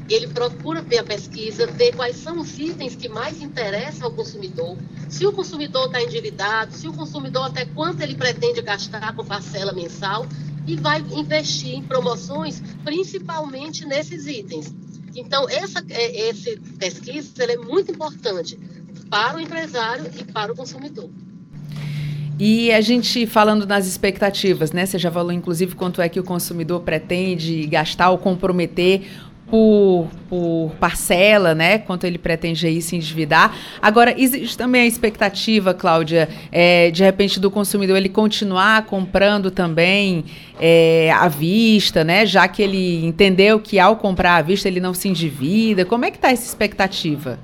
ele 0.10 0.28
procura 0.28 0.82
ver 0.82 0.98
a 0.98 1.04
pesquisa, 1.06 1.66
ver 1.66 1.96
quais 1.96 2.18
são 2.18 2.42
os 2.42 2.60
itens 2.60 2.98
que 2.98 3.08
mais 3.08 3.42
interessam 3.42 4.08
ao 4.08 4.12
consumidor, 4.12 4.78
se 5.08 5.26
o 5.26 5.32
consumidor 5.32 5.86
está 5.86 6.02
endividado, 6.02 6.74
se 6.74 6.86
o 6.86 6.92
consumidor 6.92 7.46
até 7.46 7.64
quanto 7.64 8.02
ele 8.02 8.16
pretende 8.16 8.62
gastar 8.62 9.16
com 9.16 9.24
parcela 9.24 9.72
mensal 9.72 10.26
e 10.66 10.76
vai 10.76 11.02
investir 11.12 11.76
em 11.76 11.84
promoções, 11.84 12.62
principalmente 12.84 13.86
nesses 13.86 14.28
itens. 14.28 14.74
Então, 15.16 15.48
essa, 15.50 15.84
é, 15.90 16.30
essa 16.30 16.52
pesquisa 16.80 17.44
é 17.44 17.58
muito 17.58 17.92
importante 17.92 18.58
para 19.10 19.38
o 19.38 19.40
empresário 19.40 20.10
e 20.20 20.24
para 20.24 20.52
o 20.52 20.56
consumidor. 20.56 21.10
E 22.40 22.72
a 22.72 22.82
gente 22.82 23.28
falando 23.28 23.66
nas 23.68 23.86
expectativas, 23.86 24.72
né? 24.72 24.88
Você 24.88 24.98
já 24.98 25.12
falou, 25.12 25.32
inclusive, 25.32 25.76
quanto 25.76 26.02
é 26.02 26.10
que 26.10 26.20
o 26.20 26.24
consumidor 26.24 26.82
pretende 26.82 27.68
gastar 27.68 28.10
ou 28.10 28.18
comprometer 28.18 29.08
por, 29.54 30.08
por 30.28 30.72
parcela, 30.80 31.54
né? 31.54 31.78
Quanto 31.78 32.08
ele 32.08 32.18
pretende 32.18 32.66
aí 32.66 32.82
se 32.82 32.96
endividar. 32.96 33.56
Agora, 33.80 34.20
existe 34.20 34.58
também 34.58 34.82
a 34.82 34.86
expectativa, 34.88 35.76
Cláudia, 35.76 36.28
é, 36.52 36.90
de 36.90 37.04
repente 37.04 37.40
do 37.40 37.52
consumidor 37.52 37.96
ele 37.96 38.10
continuar 38.10 38.88
comprando 38.88 39.52
também 39.52 40.26
é, 40.60 41.12
à 41.12 41.28
vista, 41.28 42.04
né? 42.04 42.26
Já 42.26 42.48
que 42.48 42.64
ele 42.64 43.06
entendeu 43.06 43.60
que 43.60 43.78
ao 43.78 43.96
comprar 43.96 44.38
à 44.38 44.42
vista 44.42 44.68
ele 44.68 44.80
não 44.80 44.92
se 44.92 45.08
endivida. 45.08 45.86
Como 45.86 46.04
é 46.04 46.10
que 46.10 46.18
está 46.18 46.32
essa 46.32 46.48
expectativa? 46.48 47.38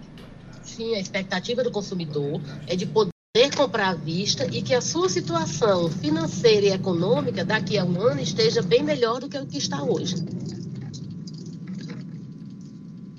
Sim, 0.64 0.96
a 0.96 1.00
expectativa 1.00 1.64
do 1.64 1.70
consumidor 1.70 2.42
é 2.66 2.76
de 2.76 2.88
poder 2.88 3.12
comprar 3.56 3.90
à 3.90 3.94
vista 3.94 4.48
e 4.52 4.64
que 4.64 4.74
a 4.74 4.82
sua 4.82 5.10
situação 5.10 5.88
financeira 5.92 6.66
e 6.66 6.70
econômica 6.72 7.46
daqui 7.46 7.78
a 7.78 7.86
um 7.86 8.02
ano 8.02 8.20
esteja 8.20 8.64
bem 8.64 8.82
melhor 8.82 9.20
do 9.20 9.30
que 9.30 9.38
o 9.38 9.46
que 9.46 9.60
está 9.60 9.84
hoje. 9.84 10.16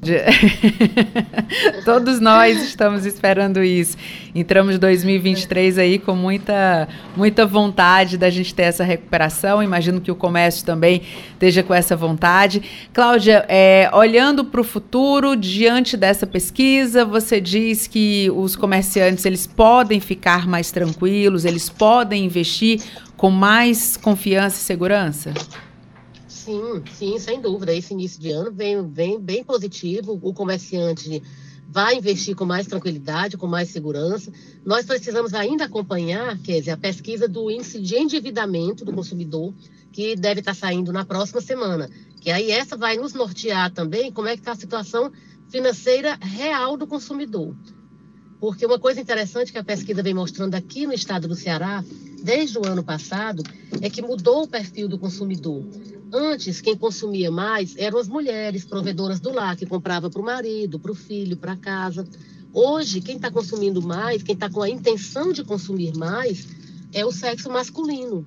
Todos 1.85 2.21
nós 2.21 2.63
estamos 2.63 3.05
esperando 3.05 3.63
isso. 3.63 3.97
Entramos 4.35 4.77
em 4.77 4.79
2023 4.79 5.77
aí 5.77 5.99
com 5.99 6.15
muita, 6.15 6.89
muita 7.15 7.45
vontade 7.45 8.17
da 8.17 8.31
gente 8.31 8.55
ter 8.55 8.63
essa 8.63 8.83
recuperação. 8.83 9.63
Imagino 9.63 10.01
que 10.01 10.11
o 10.11 10.15
comércio 10.15 10.65
também 10.65 11.03
esteja 11.33 11.63
com 11.63 11.75
essa 11.75 11.95
vontade. 11.95 12.63
Cláudia, 12.95 13.45
é, 13.47 13.91
olhando 13.93 14.45
para 14.45 14.61
o 14.61 14.65
futuro, 14.65 15.37
diante 15.37 15.97
dessa 15.97 16.27
pesquisa, 16.27 17.05
você 17.05 17.39
diz 17.41 17.87
que 17.87 18.31
os 18.35 18.57
comerciantes 18.57 19.27
eles 19.27 19.47
podem 19.47 20.01
ficar 20.01 20.47
mais 20.47 20.71
tranquilos, 20.71 21.45
eles 21.45 21.69
podem 21.69 22.25
investir 22.25 22.81
com 23.19 23.31
mais 23.31 23.99
confiança 23.99 24.57
e 24.57 24.61
segurança? 24.61 25.35
Sim, 26.51 26.83
sim, 26.93 27.19
sem 27.21 27.41
dúvida. 27.41 27.73
Esse 27.73 27.95
início 27.95 28.21
de 28.21 28.33
ano 28.33 28.51
vem, 28.51 28.85
vem 28.91 29.21
bem 29.21 29.45
positivo. 29.45 30.19
O 30.21 30.35
comerciante 30.35 31.23
vai 31.69 31.95
investir 31.95 32.35
com 32.35 32.45
mais 32.45 32.67
tranquilidade, 32.67 33.37
com 33.37 33.47
mais 33.47 33.69
segurança. 33.69 34.33
Nós 34.67 34.85
precisamos 34.85 35.33
ainda 35.33 35.67
acompanhar, 35.67 36.37
quer 36.39 36.59
dizer, 36.59 36.73
a 36.73 36.77
pesquisa 36.77 37.29
do 37.29 37.49
índice 37.49 37.81
de 37.81 37.97
endividamento 37.97 38.85
do 38.85 38.93
consumidor, 38.93 39.55
que 39.93 40.17
deve 40.17 40.41
estar 40.41 40.55
saindo 40.55 40.93
na 40.93 41.05
próxima 41.05 41.41
semana. 41.41 41.89
Que 42.21 42.33
aí 42.33 42.51
essa 42.51 42.77
vai 42.77 42.97
nos 42.97 43.15
nortear 43.15 43.73
também 43.73 44.11
como 44.11 44.27
é 44.27 44.33
que 44.33 44.41
está 44.41 44.51
a 44.51 44.57
situação 44.57 45.13
financeira 45.49 46.19
real 46.21 46.77
do 46.77 46.85
consumidor. 46.85 47.55
Porque 48.41 48.67
uma 48.67 48.79
coisa 48.79 49.01
interessante 49.01 49.53
que 49.53 49.59
a 49.59 49.65
pesquisa 49.65 50.03
vem 50.03 50.15
mostrando 50.15 50.57
aqui 50.57 50.85
no 50.85 50.95
estado 50.95 51.29
do 51.29 51.37
Ceará, 51.37 51.85
desde 52.25 52.59
o 52.59 52.67
ano 52.67 52.83
passado, 52.83 53.45
é 53.81 53.89
que 53.89 54.03
mudou 54.03 54.43
o 54.43 54.49
perfil 54.49 54.89
do 54.89 54.99
consumidor. 54.99 55.65
Antes, 56.13 56.61
quem 56.61 56.77
consumia 56.77 57.31
mais 57.31 57.75
eram 57.77 57.99
as 57.99 58.09
mulheres 58.09 58.65
provedoras 58.65 59.21
do 59.21 59.33
lar, 59.33 59.57
que 59.57 59.65
comprava 59.65 60.11
para 60.11 60.21
o 60.21 60.25
marido, 60.25 60.79
para 60.79 60.91
o 60.91 60.95
filho, 60.95 61.37
para 61.37 61.57
casa. 61.57 62.07
Hoje, 62.53 63.01
quem 63.01 63.15
está 63.15 63.31
consumindo 63.31 63.81
mais, 63.81 64.23
quem 64.23 64.35
está 64.35 64.51
com 64.51 64.61
a 64.61 64.69
intenção 64.69 65.33
de 65.33 65.45
consumir 65.45 65.97
mais, 65.97 66.49
é 66.93 67.07
o 67.07 67.13
sexo 67.13 67.49
masculino. 67.49 68.27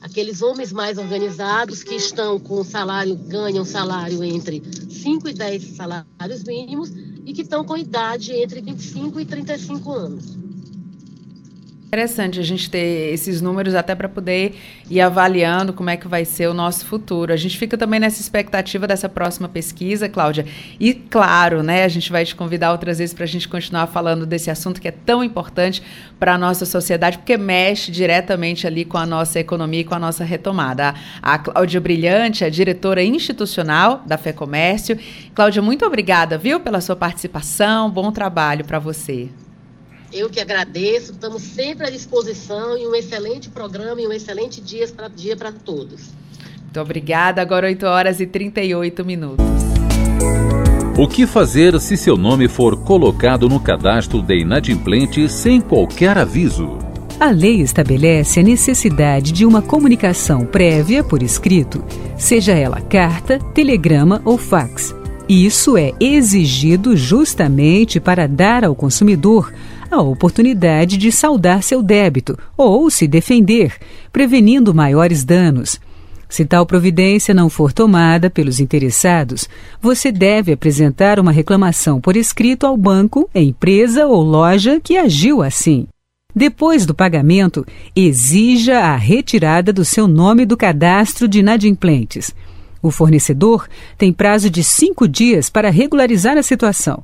Aqueles 0.00 0.40
homens 0.40 0.72
mais 0.72 0.98
organizados 0.98 1.82
que 1.82 1.96
estão 1.96 2.38
com 2.38 2.62
salário, 2.62 3.16
ganham 3.16 3.64
salário 3.64 4.22
entre 4.22 4.62
5 4.88 5.28
e 5.28 5.32
10 5.32 5.76
salários 5.76 6.44
mínimos 6.44 6.92
e 7.24 7.32
que 7.32 7.42
estão 7.42 7.64
com 7.64 7.76
idade 7.76 8.32
entre 8.32 8.60
25 8.60 9.18
e 9.18 9.24
35 9.24 9.92
anos. 9.92 10.45
Interessante 11.86 12.40
a 12.40 12.42
gente 12.42 12.68
ter 12.68 13.14
esses 13.14 13.40
números 13.40 13.72
até 13.76 13.94
para 13.94 14.08
poder 14.08 14.56
ir 14.90 15.00
avaliando 15.00 15.72
como 15.72 15.88
é 15.88 15.96
que 15.96 16.08
vai 16.08 16.24
ser 16.24 16.48
o 16.48 16.52
nosso 16.52 16.84
futuro. 16.84 17.32
A 17.32 17.36
gente 17.36 17.56
fica 17.56 17.78
também 17.78 18.00
nessa 18.00 18.20
expectativa 18.20 18.88
dessa 18.88 19.08
próxima 19.08 19.48
pesquisa, 19.48 20.08
Cláudia. 20.08 20.44
E 20.80 20.92
claro, 20.92 21.62
né, 21.62 21.84
a 21.84 21.88
gente 21.88 22.10
vai 22.10 22.24
te 22.24 22.34
convidar 22.34 22.72
outras 22.72 22.98
vezes 22.98 23.14
para 23.14 23.22
a 23.22 23.28
gente 23.28 23.48
continuar 23.48 23.86
falando 23.86 24.26
desse 24.26 24.50
assunto 24.50 24.80
que 24.80 24.88
é 24.88 24.90
tão 24.90 25.22
importante 25.22 25.80
para 26.18 26.34
a 26.34 26.38
nossa 26.38 26.66
sociedade, 26.66 27.18
porque 27.18 27.36
mexe 27.36 27.92
diretamente 27.92 28.66
ali 28.66 28.84
com 28.84 28.98
a 28.98 29.06
nossa 29.06 29.38
economia 29.38 29.80
e 29.82 29.84
com 29.84 29.94
a 29.94 30.00
nossa 30.00 30.24
retomada. 30.24 30.92
A, 31.22 31.38
Cláudia 31.38 31.80
Brilhante, 31.80 32.44
a 32.44 32.50
diretora 32.50 33.02
institucional 33.04 34.02
da 34.04 34.18
FEComércio. 34.18 34.98
Cláudia, 35.32 35.62
muito 35.62 35.86
obrigada, 35.86 36.36
viu, 36.36 36.58
pela 36.58 36.80
sua 36.80 36.96
participação. 36.96 37.88
Bom 37.88 38.10
trabalho 38.10 38.64
para 38.64 38.80
você. 38.80 39.28
Eu 40.12 40.30
que 40.30 40.40
agradeço, 40.40 41.12
estamos 41.12 41.42
sempre 41.42 41.86
à 41.86 41.90
disposição 41.90 42.78
e 42.78 42.86
um 42.86 42.94
excelente 42.94 43.48
programa 43.50 44.00
e 44.00 44.06
um 44.06 44.12
excelente 44.12 44.60
dia 44.60 44.86
para 44.88 45.08
dia 45.08 45.36
para 45.36 45.50
todos. 45.52 46.10
Muito 46.62 46.80
obrigada. 46.80 47.42
Agora 47.42 47.66
8 47.66 47.86
horas 47.86 48.20
e 48.20 48.26
38 48.26 49.04
minutos. 49.04 49.44
O 50.96 51.06
que 51.08 51.26
fazer 51.26 51.78
se 51.80 51.96
seu 51.96 52.16
nome 52.16 52.48
for 52.48 52.82
colocado 52.84 53.48
no 53.48 53.60
cadastro 53.60 54.22
de 54.22 54.38
inadimplente 54.38 55.28
sem 55.28 55.60
qualquer 55.60 56.16
aviso? 56.16 56.78
A 57.18 57.30
lei 57.30 57.60
estabelece 57.60 58.40
a 58.40 58.42
necessidade 58.42 59.32
de 59.32 59.44
uma 59.44 59.62
comunicação 59.62 60.44
prévia 60.44 61.02
por 61.02 61.22
escrito, 61.22 61.84
seja 62.16 62.52
ela 62.52 62.80
carta, 62.80 63.38
telegrama 63.54 64.20
ou 64.24 64.38
fax. 64.38 64.94
Isso 65.28 65.76
é 65.76 65.92
exigido 65.98 66.96
justamente 66.96 67.98
para 67.98 68.28
dar 68.28 68.64
ao 68.64 68.74
consumidor 68.74 69.52
a 69.90 70.00
oportunidade 70.00 70.96
de 70.96 71.10
saldar 71.12 71.62
seu 71.62 71.82
débito 71.82 72.38
ou 72.56 72.90
se 72.90 73.06
defender, 73.06 73.74
prevenindo 74.12 74.74
maiores 74.74 75.24
danos. 75.24 75.80
Se 76.28 76.44
tal 76.44 76.66
providência 76.66 77.32
não 77.32 77.48
for 77.48 77.72
tomada 77.72 78.28
pelos 78.28 78.58
interessados, 78.58 79.48
você 79.80 80.10
deve 80.10 80.52
apresentar 80.52 81.20
uma 81.20 81.30
reclamação 81.30 82.00
por 82.00 82.16
escrito 82.16 82.66
ao 82.66 82.76
banco, 82.76 83.30
empresa 83.34 84.06
ou 84.06 84.22
loja 84.22 84.80
que 84.80 84.96
agiu 84.96 85.42
assim. 85.42 85.86
Depois 86.34 86.84
do 86.84 86.94
pagamento, 86.94 87.64
exija 87.94 88.80
a 88.80 88.96
retirada 88.96 89.72
do 89.72 89.84
seu 89.84 90.06
nome 90.06 90.44
do 90.44 90.56
cadastro 90.56 91.26
de 91.26 91.38
inadimplentes. 91.38 92.34
O 92.82 92.90
fornecedor 92.90 93.66
tem 93.96 94.12
prazo 94.12 94.50
de 94.50 94.62
cinco 94.62 95.08
dias 95.08 95.48
para 95.48 95.70
regularizar 95.70 96.36
a 96.36 96.42
situação. 96.42 97.02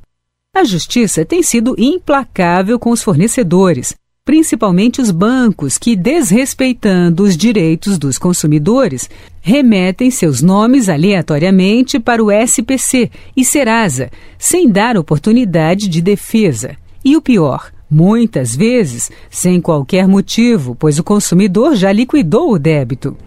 A 0.55 0.63
justiça 0.63 1.25
tem 1.25 1.41
sido 1.41 1.73
implacável 1.79 2.77
com 2.77 2.91
os 2.91 3.01
fornecedores, 3.01 3.95
principalmente 4.23 5.01
os 5.01 5.09
bancos 5.09 5.79
que, 5.79 5.95
desrespeitando 5.95 7.23
os 7.23 7.35
direitos 7.35 7.97
dos 7.97 8.19
consumidores, 8.19 9.09
remetem 9.41 10.11
seus 10.11 10.43
nomes 10.43 10.89
aleatoriamente 10.89 11.99
para 11.99 12.23
o 12.23 12.31
SPC 12.31 13.09
e 13.35 13.43
Serasa, 13.43 14.11
sem 14.37 14.69
dar 14.69 14.95
oportunidade 14.95 15.87
de 15.87 15.99
defesa. 16.03 16.77
E 17.03 17.17
o 17.17 17.21
pior, 17.21 17.71
muitas 17.89 18.55
vezes 18.55 19.09
sem 19.31 19.59
qualquer 19.59 20.07
motivo, 20.07 20.75
pois 20.75 20.99
o 20.99 21.03
consumidor 21.03 21.75
já 21.75 21.91
liquidou 21.91 22.51
o 22.51 22.59
débito. 22.59 23.17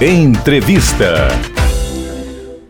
Entrevista. 0.02 1.28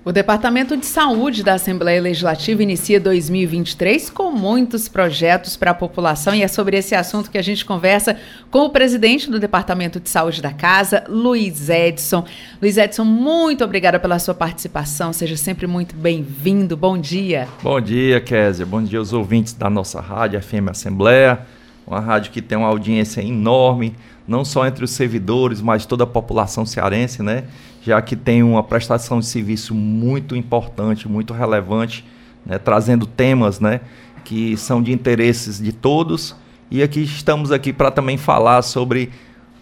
O 0.04 0.12
Departamento 0.12 0.76
de 0.76 0.84
Saúde 0.84 1.42
da 1.42 1.54
Assembleia 1.54 2.02
Legislativa 2.02 2.62
inicia 2.62 3.00
2023 3.00 4.10
com 4.10 4.30
muitos 4.30 4.88
projetos 4.88 5.56
para 5.56 5.70
a 5.70 5.74
população 5.74 6.34
e 6.34 6.42
é 6.42 6.48
sobre 6.48 6.76
esse 6.76 6.94
assunto 6.94 7.30
que 7.30 7.38
a 7.38 7.42
gente 7.42 7.64
conversa 7.64 8.14
com 8.50 8.66
o 8.66 8.70
presidente 8.70 9.30
do 9.30 9.40
Departamento 9.40 9.98
de 9.98 10.10
Saúde 10.10 10.42
da 10.42 10.52
Casa, 10.52 11.04
Luiz 11.08 11.70
Edson. 11.70 12.26
Luiz 12.60 12.76
Edson, 12.76 13.04
muito 13.04 13.64
obrigada 13.64 13.98
pela 13.98 14.18
sua 14.18 14.34
participação, 14.34 15.14
seja 15.14 15.38
sempre 15.38 15.66
muito 15.66 15.96
bem-vindo. 15.96 16.76
Bom 16.76 16.98
dia. 16.98 17.48
Bom 17.62 17.80
dia, 17.80 18.20
Kézia. 18.20 18.66
Bom 18.66 18.82
dia 18.82 18.98
aos 18.98 19.14
ouvintes 19.14 19.54
da 19.54 19.70
nossa 19.70 19.98
rádio 19.98 20.42
FM 20.42 20.68
Assembleia, 20.68 21.46
uma 21.90 22.00
rádio 22.00 22.30
que 22.30 22.40
tem 22.40 22.56
uma 22.56 22.68
audiência 22.68 23.20
enorme 23.20 23.96
não 24.26 24.44
só 24.44 24.64
entre 24.64 24.84
os 24.84 24.92
servidores, 24.92 25.60
mas 25.60 25.84
toda 25.84 26.04
a 26.04 26.06
população 26.06 26.64
cearense, 26.64 27.20
né? 27.20 27.44
Já 27.82 28.00
que 28.00 28.14
tem 28.14 28.44
uma 28.44 28.62
prestação 28.62 29.18
de 29.18 29.26
serviço 29.26 29.74
muito 29.74 30.36
importante, 30.36 31.08
muito 31.08 31.34
relevante, 31.34 32.04
né? 32.46 32.56
trazendo 32.56 33.06
temas, 33.06 33.58
né? 33.58 33.80
Que 34.24 34.56
são 34.56 34.80
de 34.80 34.92
interesses 34.92 35.60
de 35.60 35.72
todos. 35.72 36.36
E 36.70 36.80
aqui 36.80 37.02
estamos 37.02 37.50
aqui 37.50 37.72
para 37.72 37.90
também 37.90 38.16
falar 38.16 38.62
sobre 38.62 39.10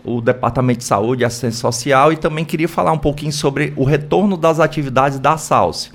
o 0.04 0.20
Departamento 0.20 0.80
de 0.80 0.84
Saúde 0.84 1.22
e 1.22 1.24
Assistência 1.24 1.60
Social 1.60 2.12
e 2.12 2.16
também 2.18 2.44
queria 2.44 2.68
falar 2.68 2.92
um 2.92 2.98
pouquinho 2.98 3.32
sobre 3.32 3.72
o 3.74 3.84
retorno 3.84 4.36
das 4.36 4.60
atividades 4.60 5.18
da 5.18 5.38
SALSE. 5.38 5.90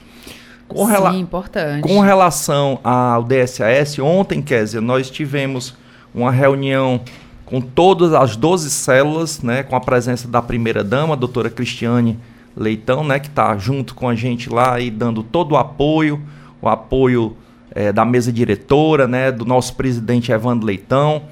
Com 0.68 0.88
Sim, 0.88 1.20
importante. 1.20 1.88
Com 1.88 2.00
relação 2.00 2.80
ao 2.84 3.24
DSAS, 3.24 4.00
ontem, 4.00 4.42
Kézia, 4.42 4.82
nós 4.82 5.12
tivemos 5.12 5.76
uma 6.14 6.32
reunião 6.32 7.02
com 7.46 7.60
todas 7.62 8.14
as 8.14 8.36
12 8.36 8.70
células, 8.70 9.42
né, 9.42 9.64
com 9.64 9.76
a 9.76 9.80
presença 9.80 10.28
da 10.28 10.42
primeira-dama, 10.42 11.14
a 11.14 11.18
doutora 11.18 11.50
Cristiane 11.50 12.18
Leitão, 12.56 13.04
né, 13.04 13.20
que 13.20 13.28
está 13.28 13.58
junto 13.58 13.96
com 13.96 14.08
a 14.08 14.16
gente 14.16 14.50
lá 14.50 14.80
e 14.80 14.90
dando 14.90 15.24
todo 15.24 15.54
o 15.54 15.58
apoio, 15.58 16.22
o 16.62 16.70
apoio 16.70 17.36
é, 17.72 17.92
da 17.92 18.06
mesa 18.06 18.32
diretora, 18.32 19.08
né, 19.08 19.32
do 19.32 19.46
nosso 19.46 19.76
presidente 19.76 20.32
Evandro 20.32 20.66
Leitão, 20.66 21.24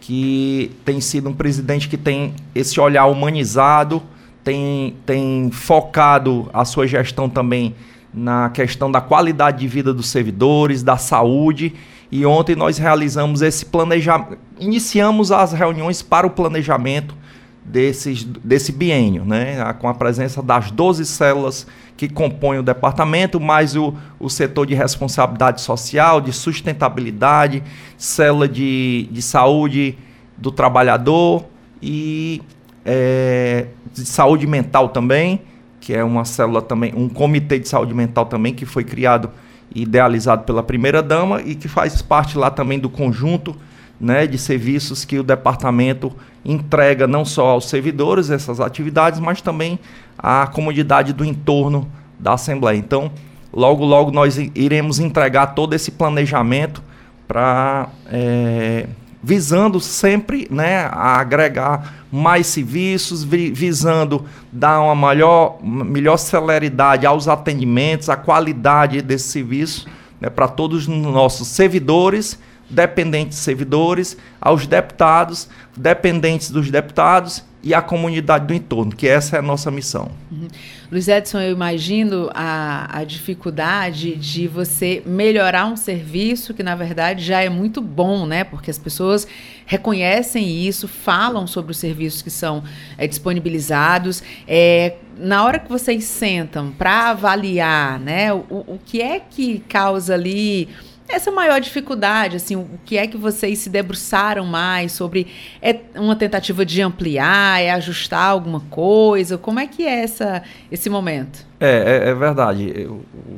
que 0.00 0.72
tem 0.84 1.00
sido 1.00 1.28
um 1.28 1.34
presidente 1.34 1.88
que 1.88 1.96
tem 1.96 2.34
esse 2.54 2.80
olhar 2.80 3.06
humanizado, 3.06 4.02
tem, 4.42 4.96
tem 5.06 5.50
focado 5.52 6.50
a 6.52 6.64
sua 6.64 6.86
gestão 6.86 7.28
também 7.28 7.74
na 8.12 8.50
questão 8.50 8.90
da 8.90 9.00
qualidade 9.00 9.60
de 9.60 9.68
vida 9.68 9.94
dos 9.94 10.08
servidores, 10.08 10.82
da 10.82 10.96
saúde. 10.96 11.74
E 12.12 12.26
ontem 12.26 12.54
nós 12.54 12.76
realizamos 12.76 13.40
esse 13.40 13.64
planejamento, 13.64 14.36
iniciamos 14.60 15.32
as 15.32 15.54
reuniões 15.54 16.02
para 16.02 16.26
o 16.26 16.30
planejamento 16.30 17.16
desses, 17.64 18.22
desse 18.22 18.70
biênio, 18.70 19.24
né? 19.24 19.72
com 19.80 19.88
a 19.88 19.94
presença 19.94 20.42
das 20.42 20.70
12 20.70 21.06
células 21.06 21.66
que 21.96 22.10
compõem 22.10 22.58
o 22.58 22.62
departamento, 22.62 23.40
mais 23.40 23.74
o, 23.74 23.94
o 24.20 24.28
setor 24.28 24.66
de 24.66 24.74
responsabilidade 24.74 25.62
social, 25.62 26.20
de 26.20 26.34
sustentabilidade, 26.34 27.62
célula 27.96 28.46
de, 28.46 29.08
de 29.10 29.22
saúde 29.22 29.96
do 30.36 30.52
trabalhador 30.52 31.46
e 31.80 32.42
é, 32.84 33.68
de 33.90 34.04
saúde 34.04 34.46
mental 34.46 34.90
também, 34.90 35.40
que 35.80 35.94
é 35.94 36.04
uma 36.04 36.26
célula 36.26 36.60
também, 36.60 36.92
um 36.94 37.08
comitê 37.08 37.58
de 37.58 37.70
saúde 37.70 37.94
mental 37.94 38.26
também 38.26 38.52
que 38.52 38.66
foi 38.66 38.84
criado 38.84 39.30
idealizado 39.74 40.44
pela 40.44 40.62
primeira 40.62 41.02
dama 41.02 41.42
e 41.42 41.54
que 41.54 41.68
faz 41.68 42.02
parte 42.02 42.36
lá 42.36 42.50
também 42.50 42.78
do 42.78 42.88
conjunto 42.88 43.56
né, 44.00 44.26
de 44.26 44.36
serviços 44.36 45.04
que 45.04 45.18
o 45.18 45.22
departamento 45.22 46.12
entrega 46.44 47.06
não 47.06 47.24
só 47.24 47.50
aos 47.50 47.68
servidores 47.68 48.30
essas 48.30 48.60
atividades, 48.60 49.20
mas 49.20 49.40
também 49.40 49.78
à 50.18 50.46
comunidade 50.46 51.12
do 51.12 51.24
entorno 51.24 51.88
da 52.18 52.34
Assembleia. 52.34 52.76
Então, 52.76 53.12
logo, 53.52 53.84
logo 53.84 54.10
nós 54.10 54.36
iremos 54.36 54.98
entregar 54.98 55.48
todo 55.48 55.74
esse 55.74 55.92
planejamento 55.92 56.82
para 57.28 57.88
é, 58.10 58.86
visando 59.22 59.78
sempre 59.80 60.48
né, 60.50 60.88
a 60.90 61.20
agregar 61.20 61.94
mais 62.10 62.46
serviços, 62.48 63.22
visando 63.22 64.24
dar 64.50 64.80
uma 64.80 65.14
melhor 65.62 66.16
celeridade 66.16 67.06
aos 67.06 67.28
atendimentos, 67.28 68.08
a 68.08 68.16
qualidade 68.16 69.00
desse 69.00 69.28
serviço 69.28 69.86
né, 70.20 70.28
para 70.28 70.48
todos 70.48 70.82
os 70.82 70.88
nossos 70.88 71.48
servidores 71.48 72.38
dependentes 72.72 73.38
servidores, 73.38 74.16
aos 74.40 74.66
deputados, 74.66 75.48
dependentes 75.76 76.50
dos 76.50 76.70
deputados 76.70 77.44
e 77.62 77.72
à 77.72 77.80
comunidade 77.80 78.46
do 78.46 78.54
entorno, 78.54 78.90
que 78.94 79.06
essa 79.06 79.36
é 79.36 79.38
a 79.38 79.42
nossa 79.42 79.70
missão. 79.70 80.10
Uhum. 80.30 80.48
Luiz 80.90 81.06
Edson, 81.06 81.40
eu 81.40 81.52
imagino 81.52 82.28
a, 82.34 82.98
a 82.98 83.04
dificuldade 83.04 84.16
de 84.16 84.48
você 84.48 85.00
melhorar 85.06 85.66
um 85.66 85.76
serviço 85.76 86.52
que, 86.52 86.62
na 86.62 86.74
verdade, 86.74 87.24
já 87.24 87.40
é 87.40 87.48
muito 87.48 87.80
bom, 87.80 88.26
né? 88.26 88.42
Porque 88.42 88.70
as 88.70 88.78
pessoas 88.78 89.28
reconhecem 89.64 90.66
isso, 90.66 90.88
falam 90.88 91.46
sobre 91.46 91.70
os 91.70 91.78
serviços 91.78 92.20
que 92.20 92.30
são 92.30 92.64
é, 92.98 93.06
disponibilizados. 93.06 94.22
É, 94.48 94.96
na 95.16 95.44
hora 95.44 95.60
que 95.60 95.68
vocês 95.68 96.04
sentam 96.04 96.72
para 96.72 97.10
avaliar, 97.10 98.00
né, 98.00 98.32
o, 98.32 98.44
o 98.50 98.80
que 98.84 99.00
é 99.00 99.20
que 99.20 99.60
causa 99.68 100.14
ali 100.14 100.68
essa 101.12 101.30
maior 101.30 101.60
dificuldade, 101.60 102.36
assim, 102.36 102.56
o 102.56 102.68
que 102.84 102.96
é 102.96 103.06
que 103.06 103.18
vocês 103.18 103.58
se 103.58 103.68
debruçaram 103.68 104.46
mais 104.46 104.92
sobre 104.92 105.26
é 105.60 105.80
uma 105.94 106.16
tentativa 106.16 106.64
de 106.64 106.80
ampliar, 106.80 107.62
é 107.62 107.70
ajustar 107.70 108.30
alguma 108.30 108.60
coisa? 108.60 109.36
Como 109.36 109.60
é 109.60 109.66
que 109.66 109.84
é 109.84 110.02
essa, 110.02 110.42
esse 110.70 110.88
momento? 110.88 111.46
É, 111.60 112.06
é, 112.06 112.08
é 112.08 112.14
verdade, 112.14 112.88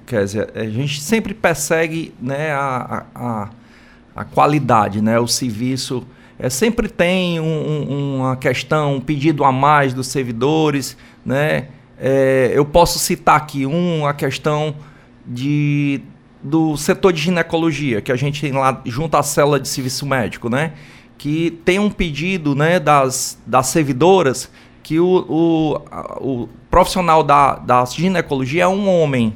Kézia. 0.07 0.49
A 0.55 0.64
gente 0.66 1.03
sempre 1.03 1.35
persegue 1.35 2.14
né, 2.20 2.53
a, 2.53 3.05
a, 3.14 3.51
a 4.14 4.25
qualidade, 4.25 5.03
né, 5.03 5.18
o 5.18 5.27
serviço. 5.27 6.07
É, 6.39 6.49
sempre 6.49 6.89
tem 6.89 7.41
um, 7.41 7.45
um, 7.45 8.16
uma 8.18 8.37
questão, 8.37 8.97
um 8.97 9.01
pedido 9.01 9.45
a 9.45 9.51
mais 9.51 9.93
dos 9.93 10.07
servidores. 10.07 10.97
Né? 11.27 11.68
É, 11.99 12.53
eu 12.55 12.64
posso 12.64 13.01
citar 13.01 13.37
aqui 13.37 13.66
um, 13.66 14.07
a 14.07 14.14
questão 14.14 14.77
de 15.27 16.01
do 16.45 16.76
setor 16.76 17.11
de 17.11 17.22
ginecologia, 17.22 18.03
que 18.03 18.12
a 18.12 18.16
gente 18.16 18.38
tem 18.38 18.53
lá 18.53 18.82
junto 18.84 19.16
à 19.16 19.22
célula 19.22 19.59
de 19.59 19.66
serviço 19.66 20.05
médico, 20.05 20.51
né? 20.51 20.72
Que 21.16 21.51
tem 21.64 21.78
um 21.78 21.90
pedido 21.90 22.55
né, 22.55 22.78
das, 22.78 23.38
das 23.47 23.68
servidoras 23.68 24.51
que 24.82 25.01
o, 25.01 25.24
o, 25.26 26.42
o 26.42 26.49
profissional 26.70 27.22
da, 27.22 27.55
da 27.55 27.82
ginecologia 27.86 28.64
é 28.64 28.68
um 28.68 28.86
homem. 28.86 29.34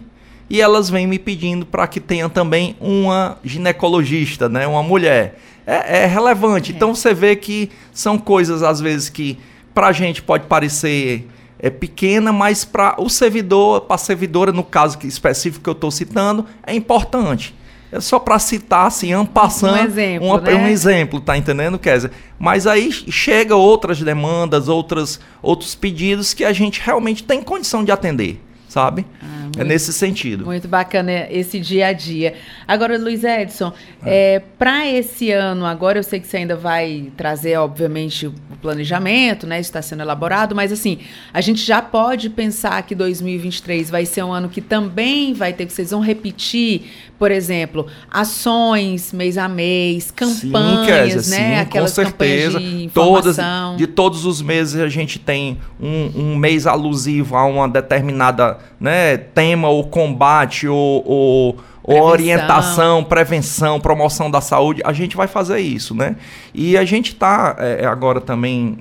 E 0.50 0.60
elas 0.60 0.90
vêm 0.90 1.06
me 1.06 1.18
pedindo 1.18 1.64
para 1.64 1.86
que 1.86 1.98
tenha 1.98 2.28
também 2.28 2.76
uma 2.78 3.38
ginecologista, 3.42 4.48
né, 4.48 4.66
uma 4.66 4.82
mulher. 4.82 5.38
É, 5.66 6.02
é 6.02 6.06
relevante. 6.06 6.72
É. 6.72 6.74
Então 6.74 6.94
você 6.94 7.14
vê 7.14 7.34
que 7.36 7.70
são 7.92 8.18
coisas, 8.18 8.62
às 8.62 8.80
vezes, 8.80 9.08
que 9.08 9.38
para 9.74 9.88
a 9.88 9.92
gente 9.92 10.20
pode 10.20 10.46
parecer 10.46 11.26
é 11.58 11.70
pequena, 11.70 12.32
mas 12.32 12.64
para 12.64 12.96
o 12.98 13.08
servidor, 13.08 13.82
para 13.82 13.96
a 13.96 13.98
servidora, 13.98 14.52
no 14.52 14.62
caso 14.62 14.98
específico 15.04 15.64
que 15.64 15.68
eu 15.68 15.72
estou 15.72 15.90
citando, 15.90 16.46
é 16.64 16.74
importante. 16.74 17.54
É 17.90 18.00
só 18.00 18.18
para 18.18 18.38
citar, 18.38 18.86
assim, 18.86 19.12
passando 19.26 19.78
um 19.78 19.84
exemplo, 19.84 20.28
uma, 20.28 20.40
né? 20.40 20.54
um 20.54 20.66
exemplo, 20.68 21.20
tá 21.20 21.38
entendendo, 21.38 21.78
Kézia? 21.78 22.10
Mas 22.38 22.66
aí 22.66 22.92
chega 22.92 23.56
outras 23.56 23.98
demandas, 24.00 24.68
outras, 24.68 25.18
outros 25.40 25.74
pedidos 25.74 26.34
que 26.34 26.44
a 26.44 26.52
gente 26.52 26.82
realmente 26.84 27.24
tem 27.24 27.42
condição 27.42 27.82
de 27.82 27.90
atender 27.90 28.42
sabe? 28.68 29.06
Ah, 29.22 29.26
é 29.26 29.42
muito, 29.42 29.60
é 29.60 29.64
nesse 29.64 29.92
sentido. 29.92 30.44
Muito 30.44 30.68
bacana 30.68 31.26
esse 31.30 31.58
dia 31.58 31.88
a 31.88 31.92
dia. 31.92 32.34
Agora, 32.66 32.98
Luiz 32.98 33.24
Edson, 33.24 33.72
é. 34.04 34.34
é 34.34 34.40
para 34.40 34.86
esse 34.86 35.32
ano, 35.32 35.64
agora 35.64 35.98
eu 35.98 36.02
sei 36.02 36.20
que 36.20 36.26
você 36.26 36.36
ainda 36.36 36.54
vai 36.54 37.10
trazer, 37.16 37.56
obviamente, 37.56 38.26
o 38.26 38.34
planejamento, 38.60 39.46
né? 39.46 39.58
Está 39.58 39.80
sendo 39.80 40.02
elaborado, 40.02 40.54
mas 40.54 40.70
assim, 40.70 40.98
a 41.32 41.40
gente 41.40 41.64
já 41.64 41.80
pode 41.80 42.28
pensar 42.28 42.82
que 42.82 42.94
2023 42.94 43.88
vai 43.88 44.04
ser 44.04 44.22
um 44.22 44.32
ano 44.32 44.48
que 44.48 44.60
também 44.60 45.32
vai 45.32 45.52
ter, 45.52 45.64
que 45.66 45.72
vocês 45.72 45.90
vão 45.90 46.00
repetir, 46.00 46.82
por 47.18 47.32
exemplo, 47.32 47.86
ações 48.10 49.12
mês 49.12 49.36
a 49.36 49.48
mês, 49.48 50.10
campanhas, 50.10 50.36
sim, 50.40 50.86
Kézia, 50.86 51.38
né? 51.38 51.54
Sim, 51.56 51.60
Aquelas 51.60 51.90
com 51.90 51.94
certeza. 51.94 52.60
de 52.60 52.90
Todas, 52.94 53.36
de 53.76 53.86
todos 53.86 54.24
os 54.24 54.40
meses 54.40 54.80
a 54.80 54.88
gente 54.88 55.18
tem 55.18 55.58
um, 55.80 56.10
um 56.14 56.36
mês 56.36 56.66
alusivo 56.66 57.36
a 57.36 57.44
uma 57.44 57.68
determinada 57.68 58.58
né, 58.80 59.16
tema 59.16 59.68
ou 59.68 59.84
combate 59.84 60.68
ou, 60.68 61.02
ou, 61.04 61.56
ou 61.82 62.02
orientação, 62.02 63.02
prevenção, 63.02 63.80
promoção 63.80 64.30
da 64.30 64.40
saúde, 64.40 64.80
a 64.84 64.92
gente 64.92 65.16
vai 65.16 65.26
fazer 65.26 65.58
isso, 65.58 65.94
né? 65.94 66.16
E 66.54 66.76
a 66.76 66.84
gente 66.84 67.08
está 67.08 67.56
é, 67.58 67.82
é, 67.82 67.86
agora 67.86 68.20
também 68.20 68.78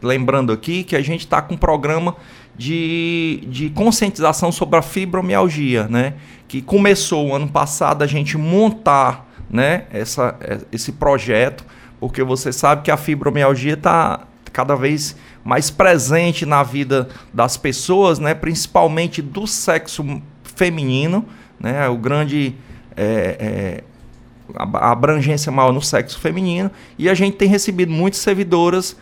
lembrando 0.00 0.52
aqui 0.52 0.84
que 0.84 0.96
a 0.96 1.02
gente 1.02 1.20
está 1.20 1.42
com 1.42 1.54
um 1.54 1.56
programa 1.58 2.16
de, 2.58 3.44
de 3.46 3.70
conscientização 3.70 4.50
sobre 4.50 4.76
a 4.76 4.82
fibromialgia, 4.82 5.86
né? 5.88 6.14
Que 6.48 6.60
começou 6.60 7.34
ano 7.34 7.48
passado 7.48 8.02
a 8.02 8.06
gente 8.06 8.36
montar, 8.36 9.26
né? 9.48 9.84
Essa, 9.90 10.36
é, 10.40 10.58
esse 10.72 10.92
projeto, 10.92 11.64
porque 12.00 12.22
você 12.22 12.52
sabe 12.52 12.82
que 12.82 12.90
a 12.90 12.96
fibromialgia 12.96 13.74
está 13.74 14.26
cada 14.52 14.74
vez 14.74 15.14
mais 15.44 15.70
presente 15.70 16.44
na 16.44 16.64
vida 16.64 17.08
das 17.32 17.56
pessoas, 17.56 18.18
né, 18.18 18.34
principalmente 18.34 19.22
do 19.22 19.46
sexo 19.46 20.04
feminino, 20.42 21.24
né, 21.60 21.88
o 21.88 21.96
grande 21.96 22.56
é, 22.96 23.36
é, 23.38 23.84
a 24.56 24.90
abrangência 24.90 25.52
maior 25.52 25.72
no 25.72 25.80
sexo 25.80 26.18
feminino, 26.18 26.70
e 26.98 27.08
a 27.08 27.14
gente 27.14 27.36
tem 27.36 27.48
recebido 27.48 27.92
muitas 27.92 28.20
servidoras 28.20 28.96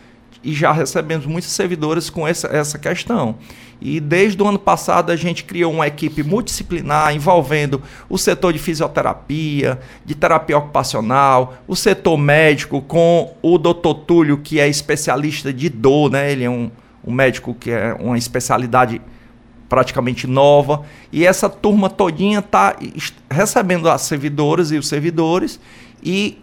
e 0.47 0.55
já 0.55 0.71
recebemos 0.71 1.27
muitas 1.27 1.51
servidoras 1.51 2.09
com 2.09 2.27
essa, 2.27 2.47
essa 2.47 2.79
questão. 2.79 3.35
E 3.81 3.99
desde 3.99 4.41
o 4.41 4.47
ano 4.47 4.61
passado 4.61 5.11
a 5.11 5.17
gente 5.17 5.43
criou 5.43 5.73
uma 5.73 5.89
equipe 5.89 6.23
multidisciplinar 6.23 7.13
envolvendo 7.13 7.83
o 8.09 8.17
setor 8.17 8.53
de 8.53 8.61
fisioterapia, 8.61 9.81
de 10.05 10.15
terapia 10.15 10.57
ocupacional, 10.57 11.57
o 11.67 11.75
setor 11.75 12.17
médico 12.17 12.81
com 12.81 13.35
o 13.43 13.59
doutor 13.59 13.95
Túlio, 13.95 14.39
que 14.39 14.61
é 14.61 14.69
especialista 14.69 15.53
de 15.53 15.69
dor, 15.69 16.13
né? 16.13 16.31
Ele 16.31 16.45
é 16.45 16.51
um, 16.51 16.71
um 17.05 17.13
médico 17.13 17.53
que 17.53 17.73
é 17.73 17.93
uma 17.99 18.17
especialidade 18.17 19.03
praticamente 19.69 20.29
nova. 20.29 20.83
E 21.13 21.27
essa 21.27 21.49
turma 21.49 21.91
todinha 21.91 22.39
está 22.39 22.77
recebendo 23.29 23.91
as 23.91 24.03
servidoras 24.03 24.71
e 24.71 24.79
os 24.79 24.87
servidores 24.87 25.59
e 26.01 26.39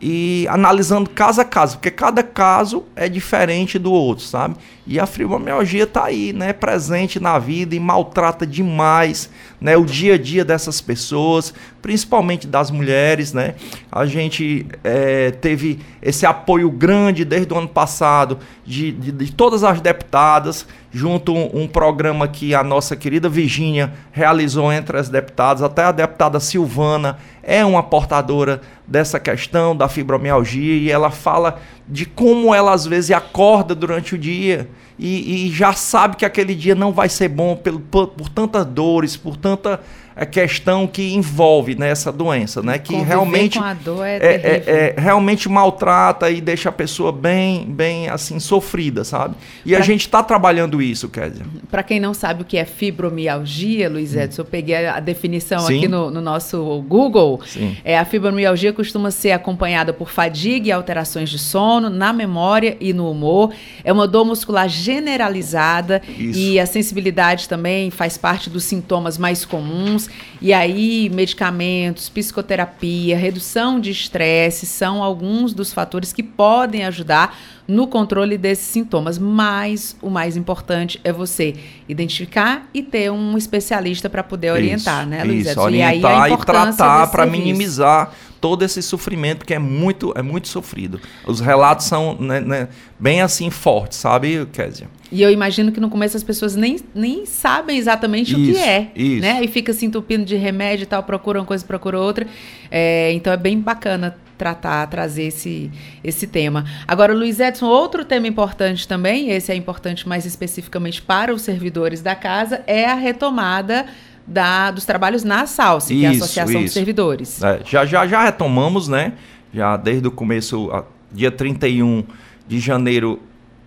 e 0.00 0.46
analisando 0.48 1.10
caso 1.10 1.40
a 1.40 1.44
caso, 1.44 1.76
porque 1.76 1.90
cada 1.90 2.22
caso 2.22 2.84
é 2.94 3.08
diferente 3.08 3.78
do 3.78 3.92
outro, 3.92 4.24
sabe? 4.24 4.56
E 4.86 4.98
a 4.98 5.06
fibromialgia 5.06 5.84
está 5.84 6.04
aí, 6.04 6.32
né, 6.32 6.52
presente 6.52 7.18
na 7.18 7.38
vida 7.38 7.74
e 7.74 7.80
maltrata 7.80 8.46
demais, 8.46 9.28
né, 9.60 9.76
o 9.76 9.84
dia 9.84 10.14
a 10.14 10.18
dia 10.18 10.44
dessas 10.44 10.80
pessoas, 10.80 11.52
principalmente 11.88 12.46
das 12.46 12.70
mulheres, 12.70 13.32
né? 13.32 13.54
A 13.90 14.04
gente 14.04 14.66
é, 14.84 15.30
teve 15.30 15.80
esse 16.02 16.26
apoio 16.26 16.70
grande 16.70 17.24
desde 17.24 17.50
o 17.54 17.56
ano 17.56 17.66
passado 17.66 18.40
de, 18.62 18.92
de, 18.92 19.10
de 19.10 19.32
todas 19.32 19.64
as 19.64 19.80
deputadas, 19.80 20.66
junto 20.92 21.32
um, 21.32 21.62
um 21.62 21.66
programa 21.66 22.28
que 22.28 22.54
a 22.54 22.62
nossa 22.62 22.94
querida 22.94 23.26
Virgínia 23.26 23.94
realizou 24.12 24.70
entre 24.70 24.98
as 24.98 25.08
deputadas, 25.08 25.62
até 25.62 25.84
a 25.84 25.90
deputada 25.90 26.38
Silvana 26.38 27.16
é 27.42 27.64
uma 27.64 27.82
portadora 27.82 28.60
dessa 28.86 29.18
questão 29.18 29.74
da 29.74 29.88
fibromialgia 29.88 30.76
e 30.76 30.90
ela 30.90 31.10
fala 31.10 31.58
de 31.88 32.04
como 32.04 32.54
ela 32.54 32.74
às 32.74 32.84
vezes 32.84 33.10
acorda 33.12 33.74
durante 33.74 34.14
o 34.14 34.18
dia 34.18 34.68
e, 34.98 35.46
e 35.46 35.50
já 35.50 35.72
sabe 35.72 36.16
que 36.16 36.26
aquele 36.26 36.54
dia 36.54 36.74
não 36.74 36.92
vai 36.92 37.08
ser 37.08 37.28
bom 37.28 37.56
pelo, 37.56 37.80
por, 37.80 38.08
por 38.08 38.28
tantas 38.28 38.66
dores, 38.66 39.16
por 39.16 39.38
tanta 39.38 39.80
a 40.18 40.26
questão 40.26 40.86
que 40.86 41.14
envolve 41.14 41.74
né, 41.74 41.92
doença, 42.16 42.60
né? 42.62 42.78
Que 42.78 42.88
Conviver 42.92 43.08
realmente 43.08 43.58
a 43.58 43.76
é, 44.06 44.16
é, 44.16 44.20
é- 44.20 44.64
é- 44.66 45.00
realmente 45.00 45.48
maltrata 45.48 46.28
e 46.30 46.40
deixa 46.40 46.68
a 46.68 46.72
pessoa 46.72 47.12
bem, 47.12 47.64
bem 47.66 48.08
assim 48.08 48.38
sofrida, 48.40 49.04
sabe? 49.04 49.34
E 49.64 49.74
a 49.74 49.78
Pra- 49.78 49.86
gente 49.86 50.00
está 50.02 50.22
trabalhando 50.22 50.82
isso, 50.82 51.08
Kézia. 51.08 51.46
Para 51.70 51.82
quem 51.82 52.00
não 52.00 52.12
sabe 52.12 52.42
o 52.42 52.44
que 52.44 52.56
é 52.56 52.64
fibromialgia, 52.64 53.88
Luiz 53.88 54.14
Edson, 54.14 54.42
eu 54.42 54.46
peguei 54.46 54.86
a 54.86 54.98
a 54.98 55.00
definição 55.00 55.62
Hum. 55.62 55.66
Sim. 55.66 55.78
aqui 55.78 55.88
no, 55.88 56.10
no 56.10 56.20
nosso 56.20 56.82
Google. 56.88 57.40
Sim. 57.46 57.76
É, 57.84 57.96
a 57.96 58.04
fibromialgia 58.04 58.72
costuma 58.72 59.10
ser 59.12 59.30
acompanhada 59.30 59.92
por 59.92 60.10
fadiga 60.10 60.68
e 60.68 60.72
alterações 60.72 61.30
de 61.30 61.38
sono, 61.38 61.88
na 61.88 62.12
memória 62.12 62.76
e 62.80 62.92
no 62.92 63.08
humor. 63.10 63.52
É 63.84 63.92
uma 63.92 64.08
dor 64.08 64.24
muscular 64.24 64.68
generalizada 64.68 66.02
Isso. 66.18 66.38
e 66.38 66.58
a 66.58 66.66
sensibilidade 66.66 67.48
também 67.48 67.90
faz 67.90 68.16
parte 68.18 68.50
dos 68.50 68.64
sintomas 68.64 69.18
mais 69.18 69.44
comuns. 69.44 70.07
E 70.40 70.52
aí, 70.52 71.10
medicamentos, 71.12 72.08
psicoterapia, 72.08 73.16
redução 73.16 73.80
de 73.80 73.90
estresse 73.90 74.66
são 74.66 75.02
alguns 75.02 75.52
dos 75.52 75.72
fatores 75.72 76.12
que 76.12 76.22
podem 76.22 76.84
ajudar 76.84 77.36
no 77.68 77.86
controle 77.86 78.38
desses 78.38 78.64
sintomas. 78.64 79.18
Mas 79.18 79.94
o 80.00 80.08
mais 80.08 80.36
importante 80.36 80.98
é 81.04 81.12
você 81.12 81.54
identificar 81.86 82.66
e 82.72 82.82
ter 82.82 83.12
um 83.12 83.36
especialista 83.36 84.08
para 84.08 84.22
poder 84.22 84.50
orientar, 84.50 85.02
Isso, 85.02 85.10
né, 85.10 85.22
Luiz 85.22 85.40
Isso, 85.40 85.50
Edson? 85.50 85.60
E 85.60 85.64
orientar 85.64 86.30
e, 86.30 86.32
importância 86.32 86.72
tratar 86.72 87.06
para 87.08 87.26
minimizar 87.26 88.12
todo 88.40 88.64
esse 88.64 88.80
sofrimento 88.82 89.44
que 89.44 89.52
é 89.52 89.58
muito, 89.58 90.12
é 90.16 90.22
muito 90.22 90.48
sofrido. 90.48 91.00
Os 91.26 91.40
relatos 91.40 91.86
são 91.86 92.16
né, 92.18 92.40
né, 92.40 92.68
bem 92.98 93.20
assim 93.20 93.50
fortes, 93.50 93.98
sabe, 93.98 94.46
Kézia? 94.52 94.88
E 95.10 95.22
eu 95.22 95.30
imagino 95.30 95.72
que 95.72 95.80
no 95.80 95.90
começo 95.90 96.16
as 96.16 96.22
pessoas 96.22 96.54
nem, 96.54 96.78
nem 96.94 97.26
sabem 97.26 97.78
exatamente 97.78 98.34
o 98.34 98.36
que 98.36 98.50
Isso, 98.50 98.60
é, 98.60 98.90
isso. 98.94 99.22
né? 99.22 99.42
E 99.42 99.48
fica 99.48 99.72
se 99.72 99.84
entupindo 99.84 100.24
de 100.24 100.36
remédio 100.36 100.84
e 100.84 100.86
tal, 100.86 101.02
procura 101.02 101.40
uma 101.40 101.46
coisa, 101.46 101.64
procura 101.64 101.98
outra. 101.98 102.26
É, 102.70 103.12
então 103.12 103.32
é 103.32 103.36
bem 103.36 103.58
bacana 103.58 104.16
tratar, 104.38 104.86
trazer 104.86 105.24
esse, 105.24 105.70
esse 106.02 106.26
tema. 106.26 106.64
Agora, 106.86 107.12
Luiz 107.12 107.40
Edson, 107.40 107.66
outro 107.66 108.04
tema 108.04 108.26
importante 108.26 108.86
também, 108.88 109.30
esse 109.30 109.50
é 109.52 109.54
importante 109.54 110.08
mais 110.08 110.24
especificamente 110.24 111.02
para 111.02 111.34
os 111.34 111.42
servidores 111.42 112.00
da 112.00 112.14
casa, 112.14 112.62
é 112.66 112.86
a 112.86 112.94
retomada 112.94 113.84
da, 114.26 114.70
dos 114.70 114.84
trabalhos 114.84 115.24
na 115.24 115.46
SALSE, 115.46 115.94
que 115.94 116.04
é 116.04 116.08
a 116.08 116.12
Isso, 116.12 116.24
Associação 116.24 116.54
dos 116.54 116.64
isso. 116.66 116.74
Servidores. 116.74 117.42
É, 117.42 117.60
já, 117.64 117.84
já, 117.84 118.06
já 118.06 118.22
retomamos, 118.24 118.86
né? 118.88 119.14
Já 119.52 119.76
desde 119.76 120.06
o 120.06 120.10
começo, 120.10 120.70
a- 120.70 120.84
dia 121.10 121.30
31 121.30 122.04
de 122.46 122.60
janeiro 122.60 123.20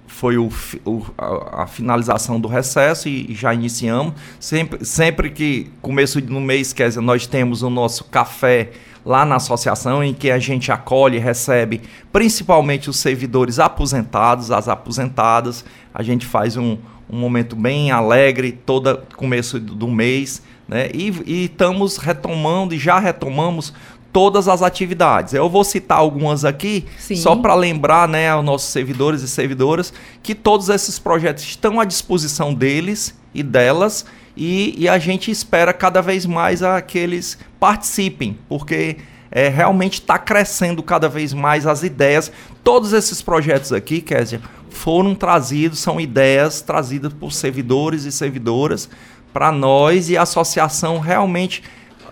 foi 0.05 0.38
o, 0.38 0.49
o- 0.86 1.03
a, 1.17 1.63
a 1.63 1.67
finalização 1.67 2.39
do 2.39 2.47
recesso 2.47 3.09
e, 3.09 3.32
e 3.32 3.34
já 3.34 3.53
iniciamos. 3.53 4.13
Sempre, 4.39 4.86
sempre 4.86 5.32
que 5.32 5.72
começo 5.82 6.22
no 6.22 6.39
mês, 6.39 6.74
quer 6.74 6.89
dizer, 6.89 7.01
nós 7.01 7.26
temos 7.26 7.63
o 7.63 7.69
nosso 7.69 8.03
café 8.03 8.69
lá 9.06 9.26
na 9.26 9.36
associação 9.36 10.04
em 10.04 10.14
que 10.14 10.30
a 10.30 10.39
gente 10.39 10.72
acolhe 10.72 11.18
e 11.18 11.20
recebe 11.20 11.82
principalmente 12.12 12.89
os 12.89 12.97
servidores 12.97 13.60
aposentados, 13.60 14.52
as 14.52 14.68
aposentadas. 14.68 15.66
A 15.93 16.04
gente 16.04 16.26
faz 16.26 16.58
um, 16.58 16.78
um 17.10 17.18
momento 17.18 17.56
bem 17.56 17.91
alegre 17.91 18.52
todo 18.52 19.02
começo 19.16 19.60
do 19.60 19.88
mês, 19.88 20.41
né? 20.68 20.89
E, 20.93 21.10
e 21.26 21.45
estamos 21.45 21.97
retomando 21.97 22.74
e 22.74 22.80
já 22.80 22.99
retomamos 22.99 23.74
todas 24.12 24.47
as 24.47 24.62
atividades. 24.62 25.34
Eu 25.34 25.49
vou 25.49 25.64
citar 25.64 25.97
algumas 25.97 26.43
aqui, 26.45 26.86
Sim. 26.97 27.16
só 27.16 27.36
para 27.36 27.56
lembrar, 27.56 28.08
né, 28.08 28.30
aos 28.30 28.43
nossos 28.43 28.70
servidores 28.70 29.22
e 29.22 29.28
servidoras 29.28 29.93
que 30.22 30.36
todos 30.36 30.70
esses 30.70 30.99
projetos 30.99 31.43
estão 31.43 31.80
à 31.80 31.86
disposição 31.86 32.54
deles 32.54 33.18
e 33.34 33.41
delas 33.41 34.06
e, 34.36 34.75
e 34.77 34.88
a 34.88 34.97
gente 34.97 35.29
espera 35.29 35.73
cada 35.73 36.01
vez 36.01 36.25
mais 36.25 36.63
a 36.63 36.82
que 36.82 36.97
eles 36.97 37.38
participem, 37.59 38.38
porque 38.47 38.97
é, 39.32 39.47
realmente 39.47 39.95
está 39.95 40.17
crescendo 40.19 40.84
cada 40.84 41.07
vez 41.07 41.34
mais 41.34 41.65
as 41.65 41.84
ideias. 41.84 42.32
Todos 42.63 42.93
esses 42.93 43.21
projetos 43.21 43.71
aqui, 43.71 44.01
Kézia, 44.01 44.41
foram 44.69 45.15
trazidos, 45.15 45.79
são 45.79 45.99
ideias 45.99 46.61
trazidas 46.61 47.13
por 47.13 47.32
servidores 47.32 48.05
e 48.05 48.11
servidoras 48.11 48.89
para 49.34 49.51
nós 49.51 50.09
e 50.09 50.17
a 50.17 50.23
associação 50.23 50.99
realmente 50.99 51.63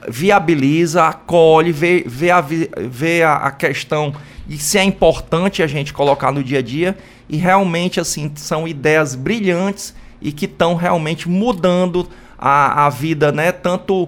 viabiliza, 0.07 1.03
acolhe, 1.03 1.71
vê, 1.71 2.03
vê, 2.07 2.31
a, 2.31 2.41
vê 2.41 3.23
a, 3.23 3.35
a 3.35 3.51
questão 3.51 4.13
e 4.47 4.57
se 4.57 4.77
é 4.77 4.83
importante 4.83 5.61
a 5.61 5.67
gente 5.67 5.93
colocar 5.93 6.31
no 6.31 6.43
dia 6.43 6.59
a 6.59 6.61
dia 6.61 6.97
e 7.27 7.37
realmente 7.37 7.99
assim 7.99 8.31
são 8.35 8.67
ideias 8.67 9.13
brilhantes 9.13 9.93
e 10.21 10.31
que 10.31 10.45
estão 10.45 10.75
realmente 10.75 11.29
mudando 11.29 12.07
a, 12.37 12.85
a 12.85 12.89
vida, 12.89 13.31
né, 13.31 13.51
tanto 13.51 14.07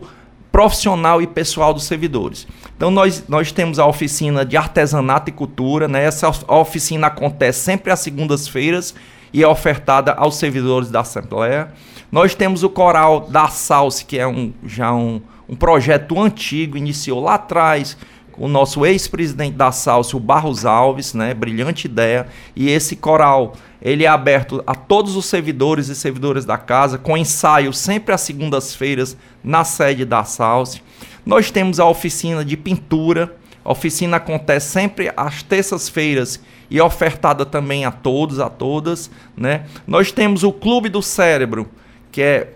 profissional 0.51 1.21
e 1.21 1.27
pessoal 1.27 1.73
dos 1.73 1.85
servidores. 1.85 2.45
Então 2.75 2.91
nós, 2.91 3.23
nós 3.27 3.51
temos 3.51 3.79
a 3.79 3.85
oficina 3.85 4.43
de 4.43 4.57
artesanato 4.57 5.29
e 5.29 5.33
cultura, 5.33 5.87
né? 5.87 6.03
Essa 6.03 6.27
of- 6.27 6.43
oficina 6.47 7.07
acontece 7.07 7.59
sempre 7.59 7.91
às 7.91 7.99
segundas-feiras 7.99 8.93
e 9.31 9.41
é 9.41 9.47
ofertada 9.47 10.11
aos 10.11 10.35
servidores 10.35 10.89
da 10.89 11.01
Assembleia. 11.01 11.71
Nós 12.11 12.35
temos 12.35 12.63
o 12.63 12.69
coral 12.69 13.21
da 13.29 13.47
Salse, 13.47 14.03
que 14.03 14.19
é 14.19 14.27
um, 14.27 14.51
já 14.65 14.91
um, 14.93 15.21
um 15.47 15.55
projeto 15.55 16.19
antigo, 16.19 16.77
iniciou 16.77 17.21
lá 17.21 17.35
atrás 17.35 17.95
o 18.37 18.47
nosso 18.47 18.85
ex-presidente 18.85 19.55
da 19.55 19.71
Salse, 19.71 20.15
o 20.15 20.19
Barros 20.19 20.65
Alves, 20.65 21.13
né? 21.13 21.33
Brilhante 21.33 21.85
ideia. 21.85 22.27
E 22.55 22.69
esse 22.69 22.95
coral, 22.95 23.53
ele 23.81 24.05
é 24.05 24.07
aberto 24.07 24.63
a 24.65 24.73
todos 24.73 25.15
os 25.15 25.25
servidores 25.25 25.87
e 25.87 25.95
servidoras 25.95 26.45
da 26.45 26.57
casa, 26.57 26.97
com 26.97 27.17
ensaio 27.17 27.73
sempre 27.73 28.13
às 28.13 28.21
segundas-feiras 28.21 29.17
na 29.43 29.63
sede 29.63 30.05
da 30.05 30.23
Salse. 30.23 30.81
Nós 31.25 31.51
temos 31.51 31.79
a 31.79 31.85
oficina 31.85 32.43
de 32.43 32.57
pintura. 32.57 33.35
A 33.63 33.71
oficina 33.71 34.17
acontece 34.17 34.69
sempre 34.71 35.13
às 35.15 35.43
terças-feiras 35.43 36.41
e 36.69 36.79
é 36.79 36.83
ofertada 36.83 37.45
também 37.45 37.85
a 37.85 37.91
todos, 37.91 38.39
a 38.39 38.49
todas, 38.49 39.11
né? 39.37 39.65
Nós 39.85 40.11
temos 40.11 40.43
o 40.43 40.51
Clube 40.51 40.89
do 40.89 41.01
Cérebro, 41.01 41.69
que 42.11 42.21
é 42.21 42.53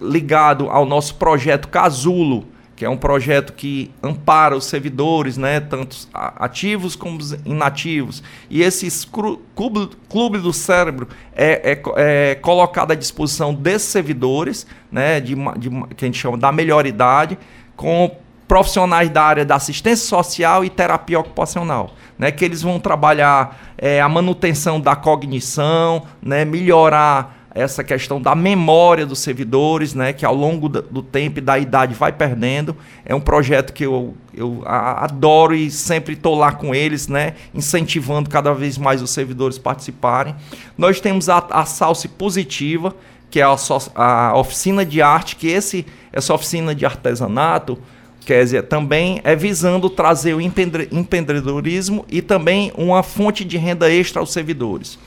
ligado 0.00 0.68
ao 0.70 0.84
nosso 0.84 1.14
projeto 1.14 1.68
Casulo, 1.68 2.46
que 2.78 2.84
é 2.84 2.88
um 2.88 2.96
projeto 2.96 3.54
que 3.54 3.90
ampara 4.00 4.56
os 4.56 4.66
servidores, 4.66 5.36
né, 5.36 5.58
tanto 5.58 5.96
ativos 6.14 6.94
como 6.94 7.18
os 7.18 7.32
inativos. 7.44 8.22
E 8.48 8.62
esse 8.62 8.88
clube, 9.04 9.96
clube 10.08 10.38
do 10.38 10.52
cérebro 10.52 11.08
é, 11.34 11.72
é 11.72 11.82
é 11.96 12.34
colocado 12.36 12.92
à 12.92 12.94
disposição 12.94 13.52
desses 13.52 13.88
servidores, 13.88 14.64
né, 14.92 15.20
de, 15.20 15.34
de 15.58 15.70
que 15.96 16.04
a 16.04 16.06
gente 16.06 16.18
chama 16.20 16.38
da 16.38 16.52
melhor 16.52 16.86
idade, 16.86 17.36
com 17.74 18.16
profissionais 18.46 19.10
da 19.10 19.24
área 19.24 19.44
da 19.44 19.56
assistência 19.56 20.06
social 20.06 20.64
e 20.64 20.70
terapia 20.70 21.18
ocupacional, 21.18 21.90
né, 22.16 22.30
que 22.30 22.44
eles 22.44 22.62
vão 22.62 22.78
trabalhar 22.78 23.72
é, 23.76 24.00
a 24.00 24.08
manutenção 24.08 24.80
da 24.80 24.94
cognição, 24.94 26.04
né, 26.22 26.44
melhorar 26.44 27.37
essa 27.58 27.82
questão 27.82 28.20
da 28.20 28.34
memória 28.34 29.04
dos 29.04 29.18
servidores, 29.18 29.94
né, 29.94 30.12
que 30.12 30.24
ao 30.24 30.34
longo 30.34 30.68
do 30.68 31.02
tempo 31.02 31.38
e 31.38 31.42
da 31.42 31.58
idade 31.58 31.94
vai 31.94 32.12
perdendo. 32.12 32.76
É 33.04 33.14
um 33.14 33.20
projeto 33.20 33.72
que 33.72 33.84
eu, 33.84 34.14
eu 34.32 34.62
adoro 34.64 35.54
e 35.54 35.70
sempre 35.70 36.14
estou 36.14 36.34
lá 36.36 36.52
com 36.52 36.74
eles, 36.74 37.08
né, 37.08 37.34
incentivando 37.54 38.30
cada 38.30 38.52
vez 38.54 38.78
mais 38.78 39.02
os 39.02 39.10
servidores 39.10 39.58
participarem. 39.58 40.34
Nós 40.76 41.00
temos 41.00 41.28
a, 41.28 41.44
a 41.50 41.64
Salse 41.64 42.08
Positiva, 42.08 42.94
que 43.30 43.40
é 43.40 43.44
a, 43.44 43.56
a 43.94 44.38
oficina 44.38 44.84
de 44.86 45.02
arte, 45.02 45.36
que 45.36 45.48
esse, 45.48 45.84
essa 46.12 46.32
oficina 46.32 46.74
de 46.74 46.86
artesanato, 46.86 47.78
dizer, 48.24 48.64
também 48.64 49.20
é 49.24 49.34
visando 49.34 49.88
trazer 49.88 50.34
o 50.34 50.40
empre- 50.40 50.88
empreendedorismo 50.92 52.04
e 52.10 52.20
também 52.20 52.70
uma 52.76 53.02
fonte 53.02 53.42
de 53.42 53.56
renda 53.56 53.90
extra 53.90 54.20
aos 54.20 54.32
servidores. 54.32 54.98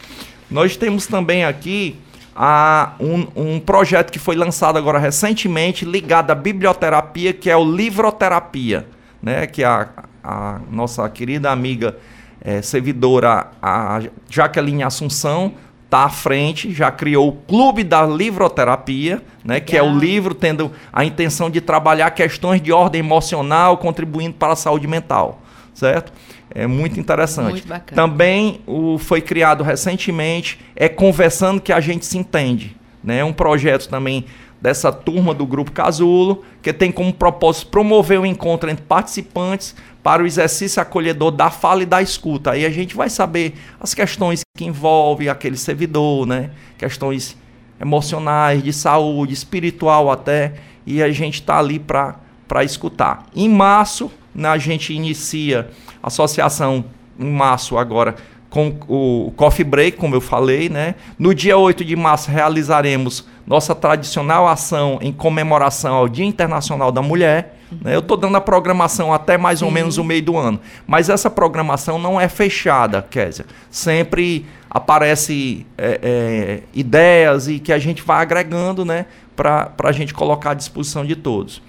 Nós 0.50 0.76
temos 0.76 1.06
também 1.06 1.46
aqui 1.46 1.96
a, 2.36 2.94
um, 3.00 3.28
um 3.36 3.60
projeto 3.60 4.12
que 4.12 4.20
foi 4.20 4.36
lançado 4.36 4.78
agora 4.78 5.00
recentemente 5.00 5.86
ligado 5.86 6.32
à 6.32 6.36
biblioterapia, 6.36 7.34
que 7.34 7.50
é 7.50 7.56
o 7.56 7.64
Livroterapia, 7.64 8.88
né? 9.22 9.48
que 9.48 9.64
a, 9.64 9.90
a 10.24 10.60
nossa 10.70 11.08
querida 11.10 11.52
amiga 11.52 11.98
é, 12.40 12.62
servidora, 12.62 13.48
a 13.62 14.02
Jaqueline 14.30 14.84
Assunção, 14.84 15.54
está 15.92 16.06
à 16.06 16.10
frente, 16.10 16.74
já 16.74 16.90
criou 16.90 17.28
o 17.28 17.34
Clube 17.34 17.84
da 17.84 18.06
Livroterapia, 18.06 19.22
né, 19.44 19.60
que 19.60 19.76
é 19.76 19.84
o 19.84 19.94
livro 19.94 20.34
tendo 20.34 20.72
a 20.92 21.04
intenção 21.04 21.50
de 21.50 21.60
trabalhar 21.60 22.10
questões 22.12 22.62
de 22.62 22.72
ordem 22.72 23.00
emocional, 23.00 23.78
contribuindo 23.78 24.36
para 24.36 24.54
a 24.54 24.56
saúde 24.56 24.88
mental, 24.88 25.42
certo? 25.74 26.14
É 26.54 26.68
muito 26.68 27.00
interessante. 27.00 27.52
Muito 27.52 27.68
bacana. 27.68 28.02
Também 28.02 28.62
o, 28.68 28.98
foi 28.98 29.22
criado 29.22 29.64
recentemente, 29.64 30.60
é 30.76 30.90
Conversando 30.90 31.62
que 31.62 31.72
a 31.72 31.80
gente 31.80 32.06
se 32.06 32.18
entende. 32.18 32.76
Né? 33.04 33.20
É 33.20 33.26
um 33.26 33.34
projeto 33.34 33.88
também 33.88 34.26
dessa 34.62 34.92
turma 34.92 35.34
do 35.34 35.46
Grupo 35.46 35.72
Casulo, 35.72 36.44
que 36.62 36.72
tem 36.72 36.92
como 36.92 37.12
propósito 37.12 37.72
promover 37.72 38.20
o 38.20 38.26
encontro 38.26 38.70
entre 38.70 38.86
participantes 38.86 39.76
para 40.04 40.22
o 40.22 40.26
exercício 40.26 40.82
acolhedor 40.82 41.32
da 41.32 41.50
fala 41.50 41.82
e 41.82 41.86
da 41.86 42.02
escuta. 42.02 42.52
Aí 42.52 42.66
a 42.66 42.70
gente 42.70 42.96
vai 42.96 43.10
saber 43.10 43.56
as 43.80 43.96
questões 43.96 44.42
que 44.56 44.66
envolvem 44.66 45.30
aquele 45.30 45.58
servidor, 45.58 46.28
né? 46.28 46.52
Questões 46.78 47.36
emocionais, 47.80 48.62
de 48.62 48.72
saúde, 48.72 49.34
espiritual 49.34 50.12
até, 50.12 50.54
e 50.86 51.02
a 51.02 51.12
gente 51.12 51.36
está 51.36 51.58
ali 51.58 51.80
para 51.80 52.64
escutar. 52.64 53.26
Em 53.36 53.50
março, 53.50 54.12
a 54.44 54.58
gente 54.58 54.94
inicia 54.94 55.70
a 56.02 56.08
associação 56.08 56.86
em 57.20 57.30
março 57.30 57.78
agora 57.78 58.16
com 58.52 58.76
o 58.90 59.32
Coffee 59.38 59.64
Break, 59.64 59.98
como 59.98 60.14
eu 60.14 60.20
falei, 60.20 60.68
né? 60.68 60.96
No 61.18 61.34
dia 61.34 61.58
8 61.58 61.86
de 61.86 61.96
março 61.96 62.30
realizaremos 62.30 63.26
nossa 63.48 63.74
tradicional 63.74 64.46
ação 64.46 65.00
em 65.02 65.12
comemoração 65.12 65.96
ao 65.96 66.10
Dia 66.10 66.26
Internacional 66.26 66.92
da 66.92 67.02
Mulher. 67.02 67.58
Né? 67.82 67.96
Eu 67.96 68.00
estou 68.00 68.18
dando 68.18 68.36
a 68.36 68.42
programação 68.42 69.14
até 69.14 69.38
mais 69.38 69.60
Sim. 69.60 69.66
ou 69.66 69.72
menos 69.72 69.98
o 69.98 70.04
meio 70.04 70.22
do 70.22 70.38
ano. 70.38 70.60
Mas 70.86 71.10
essa 71.10 71.30
programação 71.30 71.98
não 71.98 72.20
é 72.20 72.28
fechada, 72.28 73.02
Kézia. 73.10 73.46
Sempre 73.70 74.46
aparece 74.70 75.66
é, 75.78 76.00
é, 76.04 76.64
ideias 76.74 77.48
e 77.48 77.58
que 77.58 77.72
a 77.72 77.80
gente 77.80 78.02
vai 78.02 78.22
agregando 78.22 78.84
né, 78.84 79.06
para 79.34 79.72
a 79.82 79.92
gente 79.94 80.14
colocar 80.14 80.52
à 80.52 80.54
disposição 80.54 81.06
de 81.06 81.16
todos. 81.16 81.62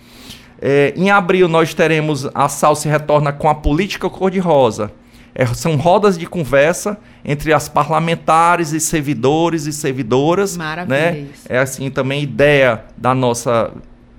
É, 0.64 0.94
em 0.96 1.10
abril 1.10 1.48
nós 1.48 1.74
teremos 1.74 2.28
a 2.32 2.48
Sal 2.48 2.76
se 2.76 2.88
retorna 2.88 3.32
com 3.32 3.48
a 3.48 3.54
política 3.54 4.08
cor-de-rosa. 4.08 4.92
É, 5.34 5.44
são 5.46 5.74
rodas 5.74 6.16
de 6.16 6.24
conversa 6.24 6.96
entre 7.24 7.52
as 7.52 7.68
parlamentares 7.68 8.72
e 8.72 8.78
servidores 8.78 9.66
e 9.66 9.72
servidoras. 9.72 10.56
Maravilha. 10.56 10.96
Né? 10.96 11.26
É 11.48 11.58
assim 11.58 11.90
também 11.90 12.22
ideia 12.22 12.84
da 12.96 13.12
nossa 13.12 13.72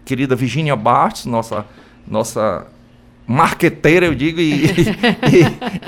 querida 0.04 0.36
Virginia 0.36 0.76
Bartz, 0.76 1.26
nossa, 1.26 1.66
nossa 2.06 2.68
marqueteira, 3.26 4.06
eu 4.06 4.14
digo, 4.14 4.42
e, 4.42 4.66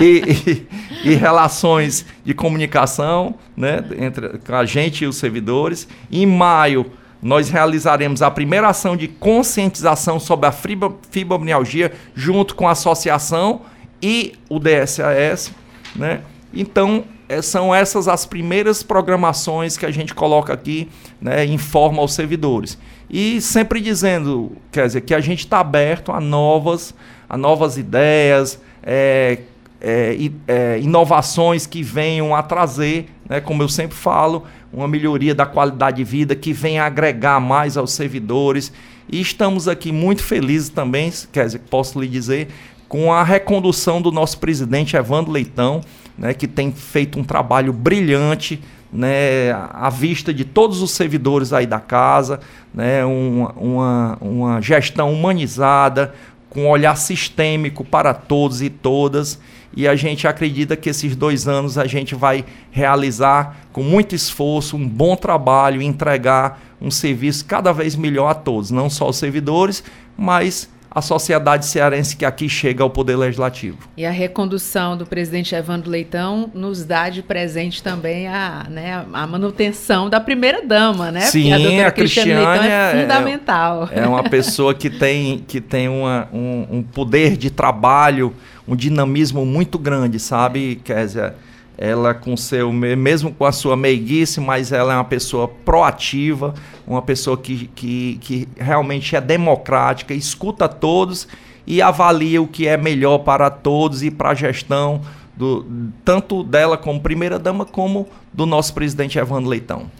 e, 0.00 0.66
e, 1.04 1.14
relações 1.16 2.06
de 2.24 2.32
comunicação 2.32 3.34
né, 3.54 3.84
entre 3.98 4.40
a 4.48 4.64
gente 4.64 5.04
e 5.04 5.06
os 5.06 5.16
servidores. 5.16 5.86
Em 6.10 6.24
maio, 6.24 6.90
nós 7.22 7.48
realizaremos 7.48 8.22
a 8.22 8.30
primeira 8.30 8.68
ação 8.68 8.96
de 8.96 9.08
conscientização 9.08 10.20
sobre 10.20 10.46
a 10.46 10.52
fibromialgia 10.52 11.92
junto 12.14 12.54
com 12.54 12.68
a 12.68 12.72
associação 12.72 13.62
e 14.02 14.34
o 14.48 14.58
DSAS, 14.58 15.52
né? 15.94 16.20
Então, 16.52 17.04
é, 17.28 17.42
são 17.42 17.74
essas 17.74 18.08
as 18.08 18.24
primeiras 18.24 18.82
programações 18.82 19.76
que 19.76 19.84
a 19.84 19.90
gente 19.90 20.14
coloca 20.14 20.52
aqui, 20.52 20.88
né, 21.20 21.44
informa 21.44 22.00
aos 22.00 22.14
servidores. 22.14 22.78
E 23.10 23.40
sempre 23.40 23.80
dizendo, 23.80 24.52
quer 24.70 24.86
dizer, 24.86 25.00
que 25.02 25.14
a 25.14 25.20
gente 25.20 25.40
está 25.40 25.60
aberto 25.60 26.12
a 26.12 26.20
novas, 26.20 26.94
a 27.28 27.36
novas 27.36 27.76
ideias, 27.76 28.60
é, 28.82 29.40
é, 29.80 30.30
é, 30.46 30.78
inovações 30.80 31.66
que 31.66 31.82
venham 31.82 32.34
a 32.34 32.42
trazer, 32.42 33.06
né, 33.28 33.40
como 33.40 33.62
eu 33.62 33.68
sempre 33.68 33.96
falo, 33.96 34.44
uma 34.72 34.88
melhoria 34.88 35.34
da 35.34 35.46
qualidade 35.46 35.98
de 35.98 36.04
vida 36.04 36.34
que 36.34 36.52
venha 36.52 36.84
agregar 36.84 37.40
mais 37.40 37.76
aos 37.76 37.92
servidores. 37.92 38.72
E 39.08 39.20
estamos 39.20 39.68
aqui 39.68 39.92
muito 39.92 40.22
felizes 40.22 40.68
também, 40.68 41.12
quer 41.32 41.46
dizer, 41.46 41.60
posso 41.70 42.00
lhe 42.00 42.08
dizer, 42.08 42.48
com 42.88 43.12
a 43.12 43.22
recondução 43.22 44.00
do 44.00 44.10
nosso 44.12 44.38
presidente 44.38 44.96
Evandro 44.96 45.32
Leitão, 45.32 45.80
né, 46.16 46.32
que 46.34 46.46
tem 46.46 46.72
feito 46.72 47.18
um 47.18 47.24
trabalho 47.24 47.72
brilhante 47.72 48.60
né, 48.92 49.52
à 49.52 49.90
vista 49.90 50.32
de 50.32 50.44
todos 50.44 50.80
os 50.80 50.92
servidores 50.92 51.52
aí 51.52 51.66
da 51.66 51.80
casa, 51.80 52.40
né, 52.72 53.04
uma, 53.04 53.52
uma, 53.52 54.18
uma 54.20 54.60
gestão 54.60 55.12
humanizada, 55.12 56.14
com 56.56 56.62
um 56.62 56.68
olhar 56.70 56.96
sistêmico 56.96 57.84
para 57.84 58.14
todos 58.14 58.62
e 58.62 58.70
todas. 58.70 59.38
E 59.76 59.86
a 59.86 59.94
gente 59.94 60.26
acredita 60.26 60.74
que 60.74 60.88
esses 60.88 61.14
dois 61.14 61.46
anos 61.46 61.76
a 61.76 61.86
gente 61.86 62.14
vai 62.14 62.46
realizar 62.70 63.58
com 63.74 63.82
muito 63.82 64.14
esforço, 64.14 64.74
um 64.74 64.88
bom 64.88 65.14
trabalho, 65.16 65.82
entregar 65.82 66.58
um 66.80 66.90
serviço 66.90 67.44
cada 67.44 67.72
vez 67.72 67.94
melhor 67.94 68.30
a 68.30 68.34
todos, 68.34 68.70
não 68.70 68.88
só 68.88 69.10
os 69.10 69.18
servidores, 69.18 69.84
mas 70.16 70.66
a 70.96 71.02
sociedade 71.02 71.66
cearense 71.66 72.16
que 72.16 72.24
aqui 72.24 72.48
chega 72.48 72.82
ao 72.82 72.88
Poder 72.88 73.16
Legislativo. 73.16 73.76
E 73.98 74.06
a 74.06 74.10
recondução 74.10 74.96
do 74.96 75.04
presidente 75.04 75.54
Evandro 75.54 75.90
Leitão 75.90 76.50
nos 76.54 76.86
dá 76.86 77.10
de 77.10 77.22
presente 77.22 77.82
também 77.82 78.26
a, 78.26 78.66
né, 78.70 79.04
a 79.12 79.26
manutenção 79.26 80.08
da 80.08 80.18
primeira-dama, 80.18 81.12
né? 81.12 81.20
Sim, 81.20 81.52
a, 81.52 81.88
a 81.88 81.90
Cristiane 81.90 82.32
Leitão 82.32 82.64
é, 82.64 82.92
é 82.96 83.02
fundamental. 83.02 83.90
É, 83.92 84.00
é, 84.00 84.06
uma 84.06 84.24
pessoa 84.30 84.72
que 84.72 84.88
tem, 84.88 85.44
que 85.46 85.60
tem 85.60 85.86
uma, 85.86 86.28
um, 86.32 86.66
um 86.78 86.82
poder 86.82 87.36
de 87.36 87.50
trabalho, 87.50 88.34
um 88.66 88.74
dinamismo 88.74 89.44
muito 89.44 89.78
grande, 89.78 90.18
sabe, 90.18 90.80
Kézia? 90.82 91.34
ela 91.78 92.14
com 92.14 92.34
seu 92.38 92.72
mesmo 92.72 93.30
com 93.34 93.44
a 93.44 93.52
sua 93.52 93.76
meiguice, 93.76 94.40
mas 94.40 94.72
ela 94.72 94.94
é 94.94 94.96
uma 94.96 95.04
pessoa 95.04 95.46
proativa, 95.46 96.54
uma 96.86 97.02
pessoa 97.02 97.36
que, 97.36 97.68
que, 97.74 98.18
que 98.20 98.48
realmente 98.56 99.16
é 99.16 99.20
democrática, 99.20 100.14
escuta 100.14 100.68
todos 100.68 101.26
e 101.66 101.82
avalia 101.82 102.40
o 102.40 102.46
que 102.46 102.68
é 102.68 102.76
melhor 102.76 103.18
para 103.18 103.50
todos 103.50 104.02
e 104.02 104.10
para 104.10 104.30
a 104.30 104.34
gestão 104.34 105.00
do, 105.36 105.66
tanto 106.04 106.42
dela 106.42 106.78
como 106.78 107.00
primeira 107.00 107.38
dama 107.38 107.64
como 107.64 108.08
do 108.32 108.46
nosso 108.46 108.72
presidente 108.72 109.18
Evandro 109.18 109.50
Leitão. 109.50 109.90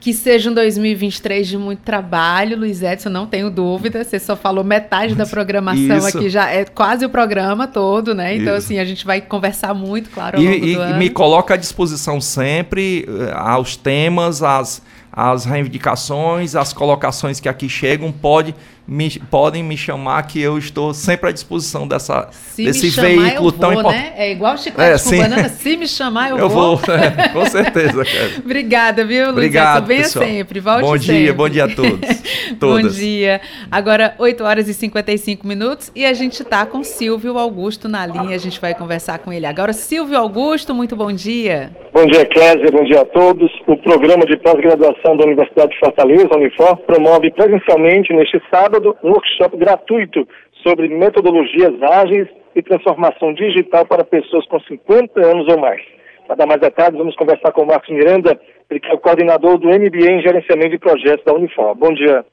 Que 0.00 0.12
seja 0.12 0.50
um 0.50 0.54
2023 0.54 1.46
de 1.46 1.56
muito 1.56 1.78
trabalho, 1.82 2.58
Luiz 2.58 2.82
Edson, 2.82 3.08
não 3.08 3.24
tenho 3.24 3.48
dúvida. 3.48 4.02
Você 4.02 4.18
só 4.18 4.34
falou 4.34 4.64
metade 4.64 5.14
da 5.14 5.24
programação 5.26 5.98
Isso. 5.98 6.18
aqui, 6.18 6.28
já 6.28 6.50
é 6.50 6.64
quase 6.64 7.06
o 7.06 7.08
programa 7.08 7.68
todo, 7.68 8.12
né? 8.12 8.34
Então, 8.34 8.56
Isso. 8.56 8.66
assim, 8.66 8.78
a 8.80 8.84
gente 8.84 9.06
vai 9.06 9.20
conversar 9.20 9.72
muito, 9.74 10.10
claro, 10.10 10.38
ao 10.38 10.42
e, 10.42 10.48
longo 10.48 10.66
e, 10.66 10.74
do 10.74 10.80
ano. 10.80 10.96
E 10.96 10.98
me 10.98 11.08
coloca 11.08 11.54
à 11.54 11.56
disposição 11.56 12.20
sempre 12.20 13.06
uh, 13.08 13.38
aos 13.38 13.76
temas, 13.76 14.42
às, 14.42 14.82
às 15.12 15.44
reivindicações, 15.44 16.56
às 16.56 16.72
colocações 16.72 17.38
que 17.38 17.48
aqui 17.48 17.68
chegam. 17.68 18.10
Pode 18.10 18.54
me, 18.86 19.08
podem 19.30 19.62
me 19.62 19.76
chamar 19.76 20.22
que 20.24 20.40
eu 20.40 20.58
estou 20.58 20.92
sempre 20.92 21.28
à 21.28 21.32
disposição 21.32 21.86
dessa, 21.86 22.28
se 22.32 22.64
desse 22.64 22.90
chamar, 22.90 23.08
veículo 23.08 23.52
tão 23.52 23.72
importante. 23.72 23.94
Né? 23.94 24.12
É 24.16 24.32
igual 24.32 24.58
chiclete 24.58 24.90
é, 24.90 24.92
com 24.92 24.98
sim. 24.98 25.18
banana, 25.18 25.48
se 25.48 25.76
me 25.76 25.86
chamar 25.86 26.30
eu, 26.30 26.38
eu 26.38 26.48
vou. 26.48 26.76
vou 26.76 26.94
é, 26.94 27.28
com 27.28 27.46
certeza, 27.46 28.04
cara. 28.04 28.30
Obrigada, 28.44 29.04
viu, 29.04 29.26
Luiz? 29.26 29.36
Obrigado, 29.36 29.86
Venha 29.86 30.02
pessoal. 30.02 30.24
sempre, 30.24 30.60
volte 30.60 30.82
Bom 30.82 30.98
sempre. 30.98 31.22
dia, 31.22 31.34
bom 31.34 31.48
dia 31.48 31.64
a 31.64 31.68
todos. 31.68 32.22
bom 32.58 32.82
dia. 32.82 33.40
Agora, 33.70 34.14
8 34.18 34.44
horas 34.44 34.68
e 34.68 34.74
55 34.74 35.46
minutos 35.46 35.92
e 35.94 36.04
a 36.04 36.12
gente 36.12 36.42
está 36.42 36.66
com 36.66 36.82
Silvio 36.82 37.38
Augusto 37.38 37.88
na 37.88 38.04
linha, 38.04 38.34
a 38.34 38.38
gente 38.38 38.60
vai 38.60 38.74
conversar 38.74 39.18
com 39.20 39.32
ele 39.32 39.46
agora. 39.46 39.72
Silvio 39.72 40.18
Augusto, 40.18 40.74
muito 40.74 40.96
bom 40.96 41.12
dia. 41.12 41.70
Bom 41.92 42.06
dia, 42.06 42.24
Kézia, 42.24 42.70
bom 42.72 42.84
dia 42.84 43.02
a 43.02 43.04
todos. 43.04 43.50
O 43.66 43.76
programa 43.76 44.24
de 44.24 44.36
pós-graduação 44.38 45.16
da 45.16 45.24
Universidade 45.24 45.72
de 45.72 45.78
Fortaleza, 45.78 46.28
Unifor, 46.34 46.76
promove 46.78 47.30
presencialmente 47.30 48.12
neste 48.14 48.40
sábado 48.50 48.81
um 49.02 49.10
workshop 49.10 49.56
gratuito 49.56 50.26
sobre 50.62 50.88
metodologias 50.88 51.82
ágeis 51.82 52.28
e 52.54 52.62
transformação 52.62 53.32
digital 53.34 53.86
para 53.86 54.04
pessoas 54.04 54.46
com 54.46 54.60
50 54.60 55.20
anos 55.24 55.46
ou 55.48 55.58
mais. 55.58 55.82
Para 56.26 56.36
dar 56.36 56.46
mais 56.46 56.60
detalhes, 56.60 56.98
vamos 56.98 57.16
conversar 57.16 57.52
com 57.52 57.62
o 57.62 57.66
Marcos 57.66 57.90
Miranda, 57.90 58.40
ele 58.70 58.80
que 58.80 58.88
é 58.88 58.94
o 58.94 58.98
coordenador 58.98 59.58
do 59.58 59.68
MBA 59.68 60.12
em 60.12 60.22
Gerenciamento 60.22 60.70
de 60.70 60.78
Projetos 60.78 61.24
da 61.24 61.34
Unifor. 61.34 61.74
Bom 61.74 61.92
dia. 61.92 62.24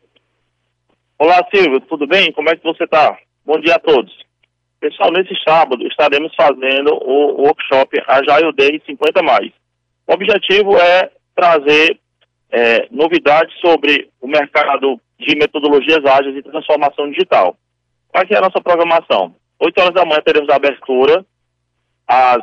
Olá, 1.17 1.45
Silvio, 1.53 1.81
tudo 1.81 2.07
bem? 2.07 2.31
Como 2.31 2.49
é 2.49 2.55
que 2.55 2.63
você 2.63 2.83
está? 2.83 3.17
Bom 3.45 3.59
dia 3.59 3.75
a 3.75 3.79
todos. 3.79 4.13
Pessoal, 4.79 5.11
nesse 5.11 5.35
sábado 5.43 5.85
estaremos 5.87 6.33
fazendo 6.35 6.93
o 6.93 7.41
workshop 7.41 8.01
Agile 8.07 8.53
Day 8.53 8.81
50 8.85 9.21
mais. 9.23 9.51
O 10.07 10.13
objetivo 10.13 10.77
é 10.77 11.11
trazer 11.35 11.99
é, 12.51 12.87
novidades 12.89 13.53
sobre 13.59 14.09
o 14.21 14.27
mercado 14.27 14.99
de 15.19 15.35
metodologias 15.35 16.03
ágeis 16.05 16.35
e 16.37 16.43
transformação 16.43 17.09
digital. 17.11 17.55
Qual 18.07 18.23
é 18.27 18.37
a 18.37 18.41
nossa 18.41 18.61
programação? 18.61 19.35
8 19.59 19.81
horas 19.81 19.93
da 19.93 20.05
manhã 20.05 20.21
teremos 20.25 20.49
a 20.49 20.55
abertura, 20.55 21.25
às 22.07 22.41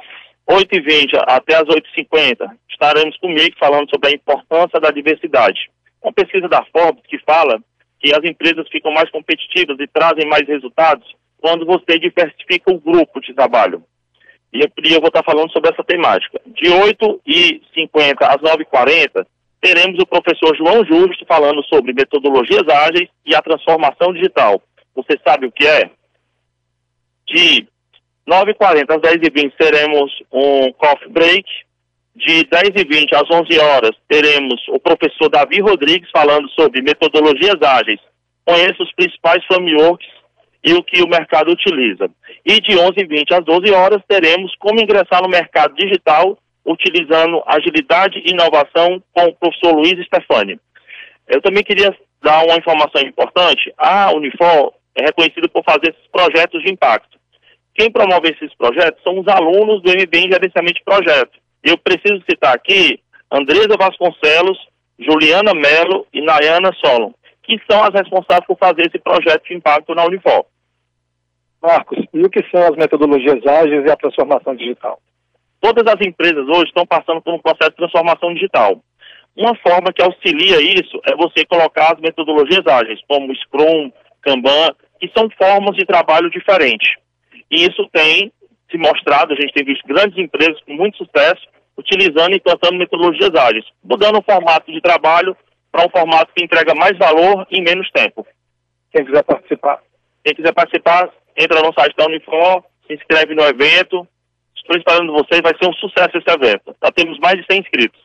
8h20 0.49 1.19
até 1.27 1.57
às 1.57 1.65
8h50 1.65 2.57
estaremos 2.71 3.17
comigo 3.19 3.57
falando 3.59 3.89
sobre 3.91 4.11
a 4.11 4.15
importância 4.15 4.79
da 4.79 4.91
diversidade. 4.91 5.71
Uma 6.03 6.13
pesquisa 6.13 6.49
da 6.49 6.65
Forbes 6.67 7.03
que 7.09 7.19
fala 7.21 7.59
que 7.99 8.15
as 8.15 8.23
empresas 8.23 8.69
ficam 8.69 8.93
mais 8.93 9.11
competitivas 9.11 9.77
e 9.81 9.87
trazem 9.89 10.29
mais 10.29 10.47
resultados 10.47 11.07
quando 11.39 11.65
você 11.65 11.99
diversifica 11.99 12.71
o 12.71 12.79
grupo 12.79 13.21
de 13.21 13.35
trabalho. 13.35 13.83
E 14.53 14.61
eu, 14.61 14.69
eu 14.85 15.01
vou 15.01 15.09
estar 15.09 15.25
falando 15.25 15.51
sobre 15.51 15.71
essa 15.71 15.83
temática. 15.83 16.41
De 16.47 16.69
8h50 16.69 18.17
às 18.21 18.37
9h40, 18.37 19.27
teremos 19.67 20.01
o 20.01 20.07
professor 20.07 20.57
João 20.57 20.85
Justo 20.85 21.27
falando 21.27 21.61
sobre 21.65 21.93
metodologias 21.93 22.63
ágeis 22.69 23.09
e 23.25 23.35
a 23.35 23.43
transformação 23.43 24.13
digital. 24.13 24.63
Você 24.95 25.19
sabe 25.27 25.47
o 25.47 25.51
que 25.51 25.67
é? 25.67 25.91
De 27.27 27.67
9h40 28.29 28.85
às 28.89 29.01
10h20 29.03 29.53
teremos 29.59 30.13
um 30.33 30.73
coffee 30.75 31.09
break. 31.11 31.45
De 32.15 32.45
10h20 32.45 33.13
às 33.15 33.29
11 33.29 33.59
horas 33.59 33.91
teremos 34.09 34.55
o 34.69 34.79
professor 34.79 35.29
Davi 35.29 35.61
Rodrigues 35.61 36.09
falando 36.13 36.49
sobre 36.51 36.81
metodologias 36.81 37.61
ágeis. 37.61 38.01
Conheça 38.45 38.81
os 38.81 38.93
principais 38.95 39.45
frameworks 39.47 40.07
e 40.63 40.75
o 40.75 40.83
que 40.83 41.03
o 41.03 41.09
mercado 41.09 41.51
utiliza. 41.51 42.09
E 42.45 42.61
de 42.61 42.77
11h20 42.77 43.33
às 43.33 43.45
12 43.45 43.73
horas 43.73 44.01
teremos 44.07 44.55
como 44.61 44.81
ingressar 44.81 45.23
no 45.23 45.29
mercado 45.29 45.75
digital 45.75 46.39
utilizando 46.67 47.43
agilidade 47.47 48.19
e 48.19 48.33
inovação 48.33 49.03
com 49.13 49.27
o 49.27 49.35
professor 49.35 49.75
Luiz 49.75 49.95
Stefani. 50.07 50.61
Eu 51.29 51.41
também 51.41 51.63
queria 51.63 51.97
dar 52.23 52.45
uma 52.45 52.57
informação 52.57 53.03
importante. 53.03 53.73
A 53.79 54.13
Unifor 54.13 54.73
é 54.95 55.05
reconhecida 55.05 55.49
por 55.49 55.63
fazer 55.65 55.91
esses 55.91 56.07
projetos 56.11 56.63
de 56.63 56.73
impacto. 56.73 57.17
Quem 57.75 57.91
promove 57.91 58.31
esses 58.31 58.55
projetos 58.57 59.03
são 59.03 59.19
os 59.21 59.29
alunos 59.29 59.83
do 59.83 59.91
MB 59.91 60.15
em 60.15 60.33
Gerenciamento 60.33 60.79
de 60.79 60.85
Projeto. 60.85 61.39
Eu 61.63 61.77
preciso 61.79 62.23
citar 62.29 62.55
aqui 62.55 62.99
Andresa 63.31 63.77
Vasconcelos, 63.79 64.59
Juliana 64.99 65.53
Melo 65.53 66.07
e 66.13 66.23
Nayana 66.23 66.73
Solon, 66.85 67.13
que 67.43 67.61
são 67.71 67.83
as 67.85 67.93
responsáveis 67.93 68.47
por 68.47 68.59
fazer 68.59 68.87
esse 68.87 68.99
projeto 68.99 69.45
de 69.47 69.55
impacto 69.55 69.95
na 69.95 70.05
Unifor. 70.05 70.47
Marcos, 71.63 71.99
e 72.15 72.23
o 72.23 72.31
que 72.31 72.43
são 72.51 72.63
as 72.63 72.77
metodologias 72.77 73.45
ágeis 73.47 73.85
e 73.85 73.91
a 73.91 73.97
transformação 73.97 74.55
digital? 74.55 75.01
Todas 75.67 75.93
as 75.93 76.07
empresas 76.07 76.47
hoje 76.47 76.67
estão 76.67 76.87
passando 76.87 77.21
por 77.21 77.35
um 77.35 77.41
processo 77.41 77.71
de 77.71 77.79
transformação 77.79 78.33
digital. 78.33 78.81
Uma 79.37 79.53
forma 79.57 79.93
que 79.93 80.01
auxilia 80.01 80.63
isso 80.63 81.01
é 81.05 81.17
você 81.17 81.45
colocar 81.45 81.95
as 81.95 82.01
metodologias 82.01 82.65
ágeis, 82.65 83.01
como 83.09 83.35
Scrum, 83.35 83.91
Kanban, 84.23 84.69
que 85.01 85.11
são 85.19 85.29
formas 85.31 85.75
de 85.75 85.85
trabalho 85.85 86.31
diferentes. 86.31 86.89
E 87.51 87.65
isso 87.65 87.85
tem 87.93 88.31
se 88.71 88.79
mostrado, 88.79 89.33
a 89.33 89.37
gente 89.37 89.53
tem 89.53 89.65
visto 89.65 89.85
grandes 89.89 90.17
empresas 90.17 90.61
com 90.63 90.73
muito 90.75 90.99
sucesso 90.99 91.45
utilizando 91.77 92.35
e 92.35 92.37
implantando 92.37 92.79
metodologias 92.79 93.35
ágeis, 93.35 93.65
mudando 93.83 94.21
o 94.21 94.23
formato 94.23 94.71
de 94.71 94.81
trabalho 94.81 95.37
para 95.73 95.85
um 95.85 95.91
formato 95.91 96.33
que 96.33 96.45
entrega 96.45 96.77
mais 96.77 96.97
valor 96.97 97.45
em 97.51 97.61
menos 97.61 97.91
tempo. 97.91 98.25
Quem 98.93 99.05
quiser 99.05 99.25
participar. 99.25 99.81
Quem 100.25 100.33
quiser 100.33 100.55
participar, 100.55 101.11
entra 101.37 101.61
no 101.61 101.73
site 101.73 101.97
da 101.97 102.07
Unifor, 102.07 102.63
se 102.87 102.95
inscreve 102.95 103.35
no 103.35 103.43
evento. 103.43 104.07
Estou 104.67 104.79
esperando 104.79 105.13
vocês, 105.13 105.41
vai 105.43 105.53
ser 105.63 105.69
um 105.69 105.73
sucesso 105.75 106.19
esse 106.19 106.29
evento. 106.29 106.75
Já 106.83 106.91
temos 106.91 107.17
mais 107.21 107.37
de 107.37 107.47
100 107.49 107.61
inscritos. 107.61 108.01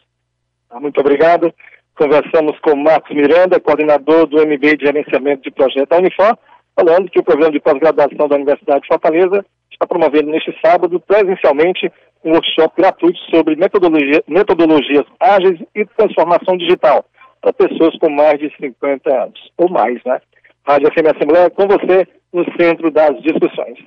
Ah, 0.70 0.80
muito 0.80 1.00
obrigado. 1.02 1.52
Conversamos 1.96 2.58
com 2.60 2.76
Marcos 2.76 3.16
Miranda, 3.16 3.60
coordenador 3.60 4.28
do 4.28 4.38
MB 4.38 4.78
de 4.78 4.86
Gerenciamento 4.86 5.42
de 5.42 5.50
Projeto 5.50 5.90
da 5.90 5.98
Unifor, 5.98 6.38
falando 6.76 7.10
que 7.10 7.20
o 7.20 7.24
programa 7.24 7.52
de 7.52 7.60
pós-graduação 7.60 8.28
da 8.28 8.36
Universidade 8.36 8.82
de 8.82 8.88
Fortaleza 8.88 9.44
está 9.72 9.88
promovendo 9.88 10.30
neste 10.30 10.56
sábado, 10.64 11.00
presencialmente, 11.00 11.92
um 12.24 12.34
workshop 12.34 12.76
gratuito 12.78 13.20
sobre 13.32 13.56
metodologia, 13.56 14.24
metodologias 14.28 15.06
ágeis 15.20 15.60
e 15.74 15.84
transformação 15.98 16.56
digital 16.58 17.04
para 17.42 17.54
pessoas 17.54 17.98
com 17.98 18.12
mais 18.12 18.38
de 18.38 18.56
50 18.56 19.24
anos, 19.24 19.52
ou 19.58 19.68
mais, 19.68 20.00
né? 20.06 20.22
Rádio 20.64 20.92
FM 20.94 21.16
Assembleia, 21.16 21.50
com 21.50 21.68
você 21.68 22.08
no 22.34 22.46
centro 22.60 22.90
das 22.92 23.22
discussões. 23.22 23.78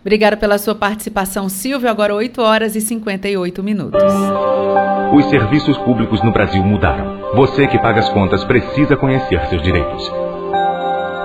Obrigada 0.00 0.36
pela 0.36 0.58
sua 0.58 0.74
participação, 0.74 1.48
Silvio. 1.48 1.90
Agora 1.90 2.14
8 2.14 2.40
horas 2.40 2.76
e 2.76 2.80
58 2.80 3.62
minutos. 3.62 4.02
Os 5.12 5.24
serviços 5.26 5.76
públicos 5.78 6.22
no 6.22 6.30
Brasil 6.30 6.62
mudaram. 6.62 7.32
Você 7.34 7.66
que 7.66 7.78
paga 7.78 8.00
as 8.00 8.08
contas 8.10 8.44
precisa 8.44 8.96
conhecer 8.96 9.40
seus 9.46 9.62
direitos. 9.62 10.12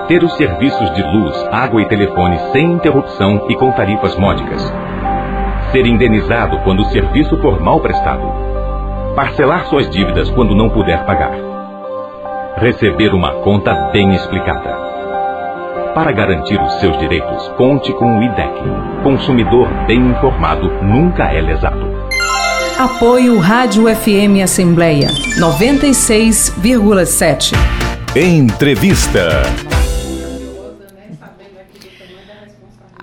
Ter 0.07 0.23
os 0.23 0.33
serviços 0.35 0.93
de 0.95 1.01
luz, 1.01 1.47
água 1.51 1.81
e 1.81 1.87
telefone 1.87 2.37
sem 2.51 2.73
interrupção 2.73 3.45
e 3.49 3.55
com 3.55 3.71
tarifas 3.71 4.17
módicas. 4.17 4.61
Ser 5.71 5.85
indenizado 5.85 6.59
quando 6.63 6.81
o 6.81 6.85
serviço 6.85 7.37
for 7.41 7.61
mal 7.61 7.79
prestado. 7.79 8.23
Parcelar 9.15 9.65
suas 9.67 9.89
dívidas 9.89 10.29
quando 10.31 10.55
não 10.55 10.69
puder 10.69 11.05
pagar. 11.05 11.33
Receber 12.57 13.13
uma 13.13 13.33
conta 13.43 13.73
bem 13.91 14.13
explicada. 14.13 14.82
Para 15.93 16.11
garantir 16.11 16.59
os 16.59 16.79
seus 16.79 16.97
direitos, 16.97 17.47
conte 17.49 17.93
com 17.93 18.17
o 18.17 18.23
IDEC. 18.23 18.51
Consumidor 19.03 19.69
bem 19.85 19.99
informado 19.99 20.67
nunca 20.81 21.31
é 21.31 21.39
lesado. 21.39 21.85
Apoio 22.79 23.37
Rádio 23.37 23.83
FM 23.95 24.41
Assembleia 24.43 25.09
96,7. 25.39 27.53
Entrevista. 28.15 29.43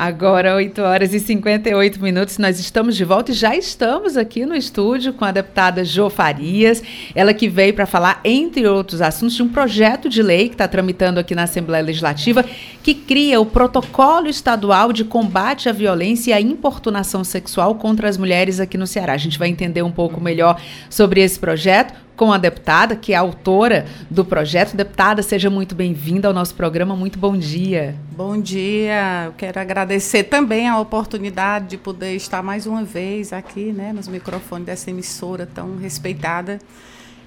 Agora, 0.01 0.57
8 0.57 0.81
horas 0.81 1.13
e 1.13 1.21
58 1.21 2.03
minutos, 2.03 2.39
nós 2.39 2.59
estamos 2.59 2.97
de 2.97 3.05
volta 3.05 3.33
e 3.33 3.35
já 3.35 3.55
estamos 3.55 4.17
aqui 4.17 4.47
no 4.47 4.57
estúdio 4.57 5.13
com 5.13 5.27
a 5.27 5.31
deputada 5.31 5.85
Jo 5.85 6.09
Farias, 6.09 6.83
ela 7.15 7.35
que 7.35 7.51
veio 7.51 7.75
para 7.75 7.85
falar, 7.85 8.19
entre 8.25 8.67
outros 8.67 9.03
assuntos, 9.03 9.37
de 9.37 9.43
um 9.43 9.49
projeto 9.51 10.09
de 10.09 10.23
lei 10.23 10.49
que 10.49 10.55
está 10.55 10.67
tramitando 10.67 11.21
aqui 11.21 11.35
na 11.35 11.43
Assembleia 11.43 11.85
Legislativa, 11.85 12.43
que 12.83 12.95
cria 12.95 13.39
o 13.43 13.45
Protocolo 13.45 14.27
Estadual 14.27 14.91
de 14.91 15.05
Combate 15.05 15.69
à 15.69 15.73
Violência 15.73 16.31
e 16.31 16.33
à 16.33 16.41
Importunação 16.41 17.23
Sexual 17.23 17.75
contra 17.75 18.09
as 18.09 18.17
Mulheres 18.17 18.59
aqui 18.59 18.79
no 18.79 18.87
Ceará. 18.87 19.13
A 19.13 19.19
gente 19.19 19.39
vai 19.39 19.49
entender 19.49 19.83
um 19.83 19.93
pouco 19.93 20.19
melhor 20.19 20.59
sobre 20.89 21.21
esse 21.21 21.39
projeto 21.39 21.93
com 22.21 22.35
a 22.35 22.37
deputada, 22.37 22.95
que 22.95 23.14
é 23.14 23.16
autora 23.16 23.87
do 24.11 24.27
projeto. 24.27 24.77
Deputada, 24.77 25.23
seja 25.23 25.49
muito 25.49 25.75
bem-vinda 25.75 26.29
ao 26.29 26.35
nosso 26.35 26.55
programa. 26.55 26.95
Muito 26.95 27.18
bom 27.18 27.35
dia. 27.35 27.97
Bom 28.14 28.39
dia. 28.39 29.23
Eu 29.25 29.33
quero 29.33 29.59
agradecer 29.59 30.25
também 30.25 30.68
a 30.68 30.79
oportunidade 30.79 31.68
de 31.68 31.77
poder 31.79 32.14
estar 32.14 32.43
mais 32.43 32.66
uma 32.66 32.85
vez 32.85 33.33
aqui, 33.33 33.73
né, 33.73 33.95
nos 33.95 34.07
microfones 34.07 34.66
dessa 34.66 34.91
emissora 34.91 35.47
tão 35.47 35.79
respeitada. 35.79 36.59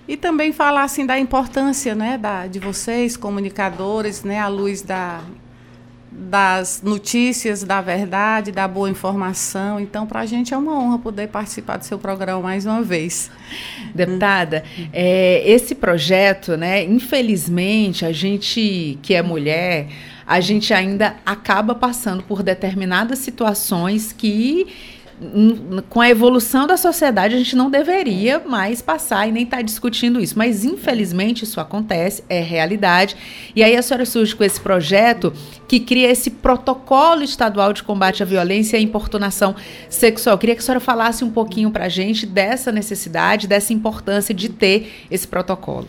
E 0.08 0.16
também 0.16 0.54
falar 0.54 0.84
assim 0.84 1.08
da 1.08 1.18
importância, 1.18 1.96
né, 1.96 2.16
da, 2.16 2.46
de 2.46 2.60
vocês 2.60 3.18
comunicadores, 3.18 4.24
né, 4.24 4.40
à 4.40 4.48
luz 4.48 4.84
da 4.84 5.22
das 6.16 6.82
notícias, 6.84 7.64
da 7.64 7.82
verdade, 7.82 8.52
da 8.52 8.68
boa 8.68 8.90
informação. 8.90 9.80
Então, 9.80 10.06
para 10.06 10.22
a 10.22 10.26
gente 10.26 10.54
é 10.54 10.58
uma 10.58 10.78
honra 10.78 11.00
poder 11.00 11.28
participar 11.28 11.78
do 11.78 11.86
seu 11.86 11.98
programa 11.98 12.42
mais 12.42 12.66
uma 12.66 12.82
vez. 12.82 13.32
Deputada, 13.94 14.64
é, 14.92 15.42
esse 15.50 15.74
projeto, 15.76 16.56
né, 16.56 16.84
infelizmente, 16.84 18.06
a 18.06 18.12
gente 18.12 18.98
que 19.02 19.14
é 19.14 19.22
mulher, 19.22 19.88
a 20.26 20.40
gente 20.40 20.74
ainda 20.74 21.16
acaba 21.26 21.76
passando 21.76 22.24
por 22.24 22.44
determinadas 22.44 23.20
situações 23.20 24.14
que 24.14 24.93
com 25.90 26.02
a 26.02 26.10
evolução 26.10 26.68
da 26.68 26.76
sociedade, 26.76 27.36
a 27.36 27.38
gente 27.38 27.56
não 27.56 27.70
deveria 27.70 28.40
mais 28.40 28.82
passar 28.82 29.28
e 29.28 29.32
nem 29.32 29.44
estar 29.44 29.58
tá 29.58 29.64
discutindo 29.64 30.20
isso. 30.20 30.38
Mas, 30.38 30.66
infelizmente, 30.66 31.44
isso 31.44 31.60
acontece, 31.60 32.24
é 32.28 32.42
realidade. 32.42 33.16
E 33.56 33.64
aí 33.64 33.76
a 33.76 33.82
senhora 33.82 34.06
surge 34.06 34.36
com 34.36 34.44
esse 34.44 34.60
projeto 34.60 35.34
que 35.68 35.80
cria 35.80 36.10
esse 36.10 36.30
protocolo 36.30 37.24
estadual 37.24 37.74
de 37.74 37.84
combate 37.84 38.24
à 38.24 38.26
violência 38.26 38.78
e 38.78 38.80
à 38.80 38.84
importunação 38.84 39.56
sexual. 39.90 40.34
Eu 40.34 40.40
queria 40.40 40.56
que 40.56 40.62
a 40.62 40.66
senhora 40.66 40.80
falasse 40.80 41.24
um 41.24 41.32
pouquinho 41.32 41.72
para 41.72 41.86
a 41.86 41.90
gente 41.90 42.26
dessa 42.26 42.72
necessidade, 42.72 43.48
dessa 43.48 43.74
importância 43.74 44.34
de 44.34 44.50
ter 44.50 45.06
esse 45.10 45.28
protocolo. 45.28 45.88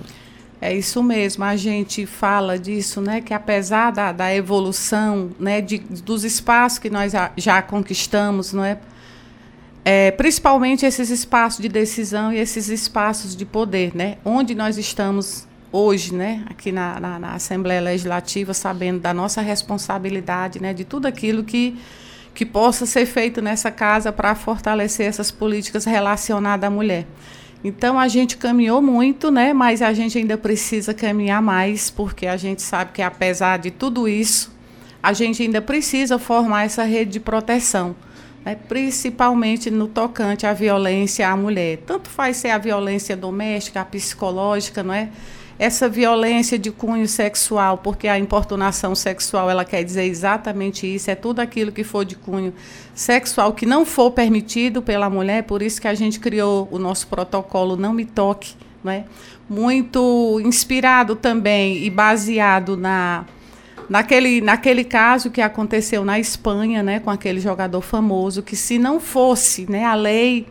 É 0.61 0.73
isso 0.73 1.03
mesmo, 1.03 1.45
a 1.45 1.57
gente 1.57 2.07
fala 2.07 2.59
disso, 2.59 3.03
né? 3.03 3.21
Que 3.21 3.35
apesar 3.35 3.91
da, 3.91 4.13
da 4.13 4.35
evolução, 4.35 5.31
né, 5.39 5.61
de, 5.61 5.79
dos 5.79 6.25
espaços 6.25 6.79
que 6.79 6.89
nós 6.89 7.13
já 7.37 7.61
conquistamos, 7.61 8.55
não 8.55 8.65
é? 8.65 8.79
É, 9.85 10.11
principalmente 10.11 10.87
esses 10.87 11.11
espaços 11.11 11.61
de 11.61 11.69
decisão 11.69 12.33
e 12.33 12.39
esses 12.39 12.69
espaços 12.69 13.37
de 13.37 13.45
poder, 13.45 13.95
né? 13.95 14.17
Onde 14.25 14.55
nós 14.55 14.79
estamos 14.79 15.47
hoje, 15.71 16.15
né? 16.15 16.43
Aqui 16.49 16.73
na, 16.73 16.99
na, 16.99 17.19
na 17.19 17.35
Assembleia 17.35 17.83
Legislativa, 17.83 18.55
sabendo 18.55 19.01
da 19.01 19.13
nossa 19.13 19.43
responsabilidade, 19.43 20.61
né? 20.61 20.73
De 20.73 20.85
tudo 20.85 21.07
aquilo 21.07 21.45
que 21.45 21.77
que 22.35 22.45
possa 22.45 22.85
ser 22.85 23.07
feito 23.07 23.41
nessa 23.41 23.71
casa 23.71 24.11
para 24.11 24.35
fortalecer 24.35 25.07
essas 25.07 25.31
políticas 25.31 25.85
relacionadas 25.85 26.67
à 26.67 26.71
mulher. 26.71 27.07
Então 27.63 27.99
a 27.99 28.09
gente 28.09 28.37
caminhou 28.37 28.83
muito, 28.83 29.31
né? 29.31 29.53
Mas 29.53 29.81
a 29.81 29.93
gente 29.93 30.19
ainda 30.19 30.37
precisa 30.37 30.93
caminhar 30.93 31.41
mais, 31.41 31.91
porque 31.91 32.27
a 32.27 32.37
gente 32.37 32.61
sabe 32.61 32.91
que 32.93 33.01
apesar 33.01 33.59
de 33.59 33.71
tudo 33.71 34.09
isso, 34.09 34.53
a 35.03 35.13
gente 35.13 35.43
ainda 35.43 35.63
precisa 35.63 36.19
formar 36.19 36.65
essa 36.65 36.83
rede 36.83 37.13
de 37.13 37.21
proteção 37.21 37.95
né, 38.45 38.57
principalmente 38.69 39.71
no 39.71 39.89
tocante 39.89 40.47
à 40.47 40.53
violência 40.53 41.29
à 41.29 41.37
mulher. 41.37 41.79
Tanto 41.87 42.09
faz 42.09 42.37
ser 42.37 42.51
a 42.51 42.59
violência 42.59 43.17
doméstica, 43.17 43.81
a 43.81 43.85
psicológica, 43.85 44.83
não 44.83 44.95
é? 44.95 45.09
essa 45.59 45.89
violência 45.89 46.59
de 46.59 46.71
cunho 46.71 47.07
sexual, 47.07 47.79
porque 47.79 48.09
a 48.09 48.19
importunação 48.19 48.95
sexual 48.95 49.49
ela 49.49 49.65
quer 49.65 49.85
dizer 49.85 50.05
exatamente 50.05 50.93
isso, 50.93 51.11
é 51.11 51.15
tudo 51.15 51.41
aquilo 51.41 51.71
que 51.71 51.85
for 51.85 52.05
de 52.05 52.17
cunho 52.17 52.53
sexual 52.95 53.53
que 53.53 53.65
não 53.65 53.85
for 53.85 54.11
permitido 54.11 54.83
pela 54.83 55.09
mulher, 55.09 55.45
por 55.45 55.63
isso 55.63 55.81
que 55.81 55.89
a 55.89 55.95
gente 55.95 56.19
criou 56.19 56.69
o 56.71 56.79
nosso 56.79 57.07
protocolo 57.07 57.77
Não 57.77 57.93
Me 57.93 58.05
Toque, 58.05 58.55
né? 58.83 59.05
muito 59.49 60.41
inspirado 60.45 61.15
também 61.15 61.85
e 61.85 61.91
baseado 61.91 62.77
na 62.77 63.25
naquele, 63.89 64.41
naquele 64.41 64.85
caso 64.85 65.31
que 65.31 65.41
aconteceu 65.41 66.05
na 66.05 66.19
Espanha, 66.19 66.83
né, 66.83 67.01
com 67.01 67.11
aquele 67.11 67.41
jogador 67.41 67.81
famoso, 67.81 68.43
que 68.43 68.57
se 68.57 68.79
não 68.79 69.01
fosse 69.01 69.71
né, 69.71 69.85
a 69.85 69.95
lei 69.95 70.47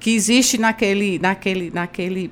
que 0.00 0.14
existe 0.14 0.58
naquele, 0.58 1.18
naquele, 1.18 1.70
naquele 1.72 2.30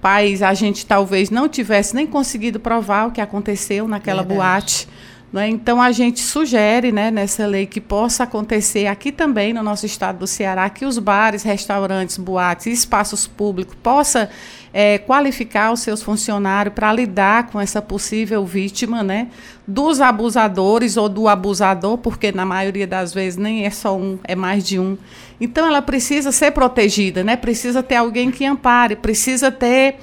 país, 0.00 0.42
a 0.42 0.52
gente 0.52 0.84
talvez 0.84 1.30
não 1.30 1.48
tivesse 1.48 1.94
nem 1.94 2.06
conseguido 2.06 2.60
provar 2.60 3.08
o 3.08 3.10
que 3.10 3.20
aconteceu 3.20 3.88
naquela 3.88 4.22
Verdade. 4.22 4.38
boate. 4.38 4.88
Né? 5.32 5.48
Então, 5.48 5.80
a 5.80 5.90
gente 5.90 6.20
sugere 6.20 6.92
né, 6.92 7.10
nessa 7.10 7.46
lei 7.46 7.66
que 7.66 7.80
possa 7.80 8.24
acontecer 8.24 8.86
aqui 8.86 9.10
também 9.10 9.52
no 9.52 9.62
nosso 9.62 9.86
estado 9.86 10.18
do 10.18 10.26
Ceará, 10.26 10.68
que 10.70 10.84
os 10.84 10.98
bares, 10.98 11.42
restaurantes, 11.42 12.18
boates 12.18 12.66
e 12.66 12.70
espaços 12.70 13.26
públicos 13.26 13.74
possam 13.82 14.28
é, 14.76 14.98
qualificar 14.98 15.72
os 15.72 15.80
seus 15.80 16.02
funcionários 16.02 16.74
para 16.74 16.92
lidar 16.92 17.46
com 17.46 17.60
essa 17.60 17.80
possível 17.80 18.44
vítima 18.44 19.04
né, 19.04 19.28
dos 19.64 20.00
abusadores 20.00 20.96
ou 20.96 21.08
do 21.08 21.28
abusador, 21.28 21.96
porque 21.96 22.32
na 22.32 22.44
maioria 22.44 22.84
das 22.84 23.14
vezes 23.14 23.38
nem 23.38 23.64
é 23.64 23.70
só 23.70 23.96
um, 23.96 24.18
é 24.24 24.34
mais 24.34 24.66
de 24.66 24.80
um. 24.80 24.98
Então 25.40 25.64
ela 25.64 25.80
precisa 25.80 26.32
ser 26.32 26.50
protegida, 26.50 27.22
né? 27.22 27.36
Precisa 27.36 27.84
ter 27.84 27.94
alguém 27.94 28.32
que 28.32 28.44
ampare, 28.44 28.96
precisa 28.96 29.48
ter 29.48 29.96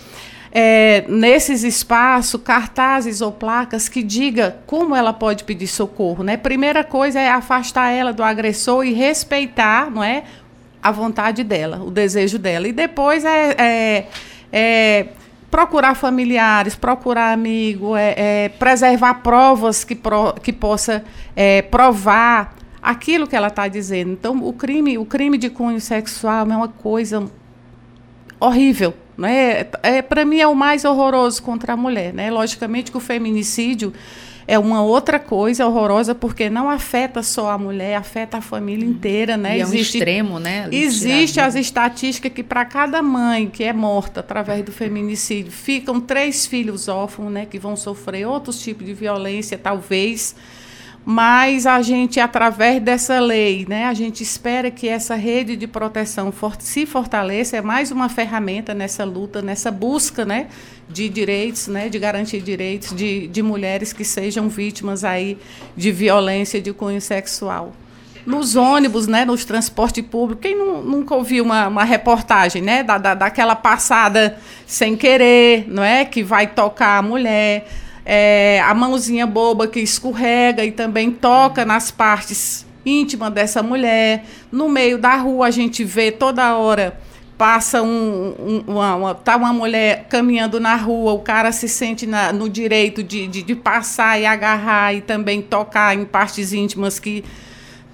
é, 0.54 1.04
nesses 1.10 1.64
espaços 1.64 2.40
cartazes 2.42 3.20
ou 3.20 3.32
placas 3.32 3.90
que 3.90 4.02
diga 4.02 4.58
como 4.66 4.96
ela 4.96 5.12
pode 5.12 5.44
pedir 5.44 5.68
socorro, 5.68 6.24
né? 6.24 6.38
Primeira 6.38 6.82
coisa 6.82 7.20
é 7.20 7.30
afastar 7.30 7.90
ela 7.92 8.14
do 8.14 8.24
agressor 8.24 8.86
e 8.86 8.94
respeitar, 8.94 9.92
não 9.92 10.02
é, 10.02 10.24
a 10.82 10.92
vontade 10.92 11.44
dela, 11.44 11.82
o 11.84 11.92
desejo 11.92 12.40
dela. 12.40 12.68
E 12.68 12.72
depois 12.72 13.24
é, 13.26 13.56
é, 13.58 14.08
é 14.52 15.08
procurar 15.52 15.96
familiares, 15.96 16.76
procurar 16.76 17.34
amigo, 17.34 17.96
é, 17.96 18.16
é, 18.18 18.50
preservar 18.50 19.16
provas 19.16 19.84
que, 19.84 19.94
pro, 19.96 20.34
que 20.42 20.54
possa 20.54 21.04
é, 21.36 21.62
provar 21.62 22.56
aquilo 22.82 23.28
que 23.28 23.36
ela 23.36 23.50
está 23.50 23.68
dizendo. 23.68 24.14
Então, 24.14 24.44
o 24.44 24.54
crime, 24.54 24.98
o 24.98 25.06
crime 25.06 25.38
de 25.38 25.50
cunho 25.50 25.82
sexual 25.82 26.50
é 26.50 26.56
uma 26.56 26.70
coisa 26.70 27.30
horrível. 28.40 28.94
Né? 29.18 29.68
É, 29.84 30.02
Para 30.02 30.24
mim, 30.26 30.40
é 30.40 30.48
o 30.48 30.56
mais 30.56 30.86
horroroso 30.86 31.44
contra 31.44 31.74
a 31.74 31.78
mulher. 31.78 32.14
Né? 32.14 32.32
Logicamente 32.32 32.90
que 32.90 32.98
o 32.98 33.02
feminicídio 33.02 33.94
é 34.48 34.58
uma 34.58 34.84
outra 34.84 35.20
coisa 35.20 35.66
horrorosa 35.66 36.16
porque 36.16 36.50
não 36.50 36.70
afeta 36.70 37.24
só 37.24 37.50
a 37.50 37.58
mulher, 37.58 37.96
afeta 37.96 38.38
a 38.38 38.42
família 38.42 38.88
inteira, 38.88 39.38
né? 39.38 39.58
E 39.58 39.62
existe, 39.62 39.98
é 39.98 40.00
um 40.00 40.02
extremo, 40.02 40.40
né? 40.40 40.70
Existe 40.72 41.40
as 41.40 41.56
estatísticas 41.56 42.32
que 42.32 42.44
para 42.44 42.66
cada 42.66 43.02
mãe 43.02 43.48
que 43.48 43.64
é 43.64 43.74
morta 43.74 44.20
através 44.20 44.64
do 44.64 44.72
feminicídio, 44.72 45.52
ficam 45.52 46.00
três 46.00 46.46
filhos 46.46 46.88
órfãos, 46.88 47.32
né, 47.32 47.46
que 47.46 47.60
vão 47.60 47.76
sofrer 47.76 48.26
outros 48.26 48.62
tipos 48.62 48.86
de 48.86 48.94
violência, 48.94 49.58
talvez 49.58 50.36
mas 51.04 51.66
a 51.66 51.82
gente, 51.82 52.20
através 52.20 52.82
dessa 52.82 53.20
lei, 53.20 53.66
né, 53.68 53.86
a 53.86 53.94
gente 53.94 54.22
espera 54.22 54.70
que 54.70 54.88
essa 54.88 55.16
rede 55.16 55.56
de 55.56 55.66
proteção 55.66 56.32
for, 56.32 56.56
se 56.60 56.86
fortaleça, 56.86 57.58
é 57.58 57.62
mais 57.62 57.92
uma 57.92 58.08
ferramenta 58.08 58.74
nessa 58.74 59.04
luta, 59.04 59.42
nessa 59.42 59.72
busca 59.72 60.24
né, 60.24 60.48
de 60.88 61.10
direitos, 61.10 61.68
né, 61.68 61.90
de 61.90 61.98
garantir 61.98 62.42
direitos 62.42 62.96
de, 62.96 63.28
de 63.28 63.42
mulheres 63.42 63.92
que 63.92 64.06
sejam 64.06 64.48
vítimas 64.48 65.04
aí 65.04 65.40
de 65.76 65.92
violência 65.92 66.62
de 66.62 66.72
cunho 66.72 67.02
sexual. 67.02 67.74
Nos 68.24 68.56
ônibus, 68.56 69.08
né, 69.08 69.26
nos 69.26 69.44
transportes 69.44 70.06
públicos, 70.06 70.44
quem 70.44 70.56
não, 70.56 70.84
nunca 70.84 71.16
ouviu 71.16 71.44
uma, 71.44 71.68
uma 71.68 71.84
reportagem 71.84 72.62
né, 72.62 72.84
da, 72.84 73.00
da, 73.00 73.16
daquela 73.16 73.56
passada 73.56 74.38
sem 74.68 74.96
querer, 74.96 75.66
não 75.68 75.84
é, 75.84 76.06
que 76.06 76.22
vai 76.22 76.46
tocar 76.46 77.00
a 77.00 77.02
mulher 77.02 77.66
é, 78.06 78.62
a 78.66 78.74
mãozinha 78.74 79.28
boba 79.28 79.68
que 79.68 79.80
escorrega 79.80 80.66
e 80.66 80.72
também 80.72 81.12
toca 81.12 81.66
nas 81.66 81.92
partes 81.92 82.66
íntimas 82.86 83.32
dessa 83.32 83.62
mulher. 83.62 84.26
No 84.52 84.68
meio 84.68 84.98
da 84.98 85.16
rua 85.16 85.48
a 85.48 85.52
gente 85.52 85.84
vê 85.84 86.12
toda 86.12 86.56
hora 86.56 87.00
passa 87.42 87.82
um, 87.82 88.36
um, 88.40 88.64
uma, 88.68 88.96
uma, 88.96 89.16
tá 89.16 89.36
uma 89.36 89.52
mulher 89.52 90.06
caminhando 90.08 90.60
na 90.60 90.76
rua, 90.76 91.14
o 91.14 91.22
cara 91.22 91.52
se 91.52 91.68
sente 91.68 92.06
na, 92.06 92.32
no 92.32 92.48
direito 92.48 93.02
de, 93.02 93.26
de, 93.26 93.42
de, 93.42 93.56
passar 93.56 94.22
e 94.22 94.28
agarrar 94.28 94.94
e 94.94 95.02
também 95.02 95.42
tocar 95.42 95.98
em 95.98 96.06
partes 96.06 96.54
íntimas 96.54 97.00
que 97.00 97.24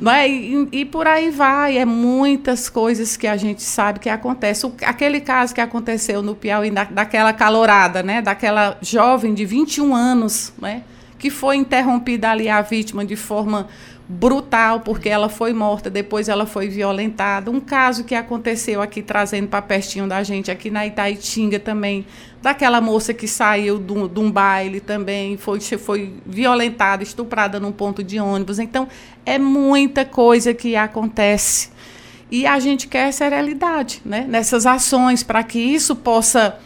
é? 0.06 0.30
E, 0.30 0.68
e, 0.72 0.86
por 0.86 1.08
aí 1.08 1.32
vai, 1.32 1.78
é 1.78 1.86
muitas 1.86 2.70
coisas 2.70 3.18
que 3.18 3.26
a 3.26 3.36
gente 3.36 3.64
sabe 3.64 4.00
que 4.00 4.10
acontece. 4.10 4.66
O, 4.66 4.74
aquele 4.86 5.20
caso 5.20 5.56
que 5.56 5.62
aconteceu 5.62 6.22
no 6.22 6.36
Piauí, 6.36 6.70
da, 6.70 6.84
daquela 6.84 7.34
calorada, 7.34 8.04
né? 8.04 8.22
daquela 8.22 8.78
jovem 8.82 9.34
de 9.34 9.44
21 9.44 9.96
anos, 9.96 10.54
né? 10.62 10.84
que 11.18 11.32
foi 11.32 11.56
interrompida 11.56 12.30
ali 12.30 12.48
a 12.48 12.62
vítima 12.62 13.04
de 13.04 13.16
forma 13.16 13.68
brutal, 14.10 14.80
porque 14.80 15.10
ela 15.10 15.28
foi 15.28 15.52
morta, 15.54 15.90
depois 15.90 16.30
ela 16.30 16.46
foi 16.46 16.70
violentada. 16.70 17.52
Um 17.52 17.60
caso 17.60 18.06
que 18.06 18.16
aconteceu 18.16 18.82
aqui, 18.82 19.02
trazendo 19.02 19.48
para 19.48 19.62
pertinho 19.62 20.08
da 20.08 20.24
gente, 20.24 20.50
aqui 20.50 20.70
na 20.70 20.88
Itaitinga 20.88 21.60
também, 21.60 22.06
daquela 22.42 22.80
moça 22.80 23.14
que 23.14 23.28
saiu 23.28 23.78
de 23.78 24.20
um 24.20 24.32
baile 24.32 24.80
também, 24.80 25.36
foi, 25.36 25.60
foi 25.60 26.14
violentada, 26.26 27.04
estuprada 27.04 27.60
num 27.60 27.72
ponto 27.72 28.02
de 28.02 28.20
ônibus. 28.20 28.60
Então, 28.60 28.88
é 29.26 29.38
muita 29.38 30.06
coisa 30.06 30.54
que 30.54 30.76
acontece. 30.76 31.70
E 32.32 32.46
a 32.46 32.60
gente 32.60 32.88
quer 32.88 33.12
serenidade 33.12 34.02
né, 34.06 34.26
nessas 34.28 34.66
ações, 34.66 35.24
para 35.24 35.44
que 35.44 35.60
isso 35.60 35.96
possa 35.96 36.58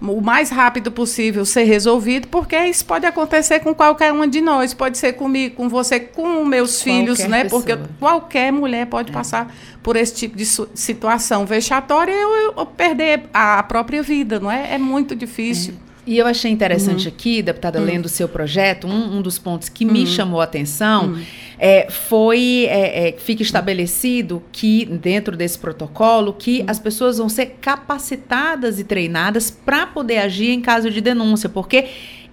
o 0.00 0.20
mais 0.20 0.50
rápido 0.50 0.90
possível 0.90 1.44
ser 1.44 1.64
resolvido, 1.64 2.28
porque 2.28 2.56
isso 2.56 2.84
pode 2.84 3.04
acontecer 3.04 3.60
com 3.60 3.74
qualquer 3.74 4.12
uma 4.12 4.26
de 4.26 4.40
nós, 4.40 4.72
pode 4.72 4.96
ser 4.96 5.12
comigo, 5.12 5.56
com 5.56 5.68
você, 5.68 6.00
com 6.00 6.44
meus 6.44 6.76
qualquer 6.76 7.00
filhos, 7.00 7.18
né? 7.20 7.44
Pessoa. 7.44 7.62
Porque 7.62 7.78
qualquer 7.98 8.52
mulher 8.52 8.86
pode 8.86 9.10
é. 9.10 9.12
passar 9.12 9.54
por 9.82 9.96
esse 9.96 10.14
tipo 10.14 10.36
de 10.36 10.46
situação 10.46 11.44
vexatória 11.44 12.12
eu, 12.12 12.54
eu 12.56 12.66
perder 12.66 13.24
a 13.32 13.62
própria 13.62 14.02
vida, 14.02 14.40
não 14.40 14.50
é? 14.50 14.74
É 14.74 14.78
muito 14.78 15.14
difícil. 15.14 15.74
É. 15.86 15.90
E 16.06 16.18
eu 16.18 16.26
achei 16.26 16.50
interessante 16.50 17.06
uhum. 17.06 17.14
aqui, 17.14 17.42
deputada, 17.42 17.78
uhum. 17.78 17.84
lendo 17.84 18.06
o 18.06 18.08
seu 18.08 18.28
projeto, 18.28 18.86
um, 18.86 19.18
um 19.18 19.22
dos 19.22 19.38
pontos 19.38 19.68
que 19.68 19.84
uhum. 19.84 19.92
me 19.92 20.06
chamou 20.06 20.40
a 20.40 20.44
atenção 20.44 21.08
uhum. 21.08 21.22
É, 21.62 21.90
foi 21.90 22.66
é, 22.70 23.08
é, 23.08 23.12
fica 23.12 23.42
estabelecido 23.42 24.42
que, 24.50 24.86
dentro 24.86 25.36
desse 25.36 25.58
protocolo, 25.58 26.32
que 26.32 26.64
as 26.66 26.78
pessoas 26.78 27.18
vão 27.18 27.28
ser 27.28 27.58
capacitadas 27.60 28.80
e 28.80 28.84
treinadas 28.84 29.50
para 29.50 29.86
poder 29.86 30.18
agir 30.18 30.52
em 30.52 30.62
caso 30.62 30.90
de 30.90 31.02
denúncia, 31.02 31.50
porque 31.50 31.86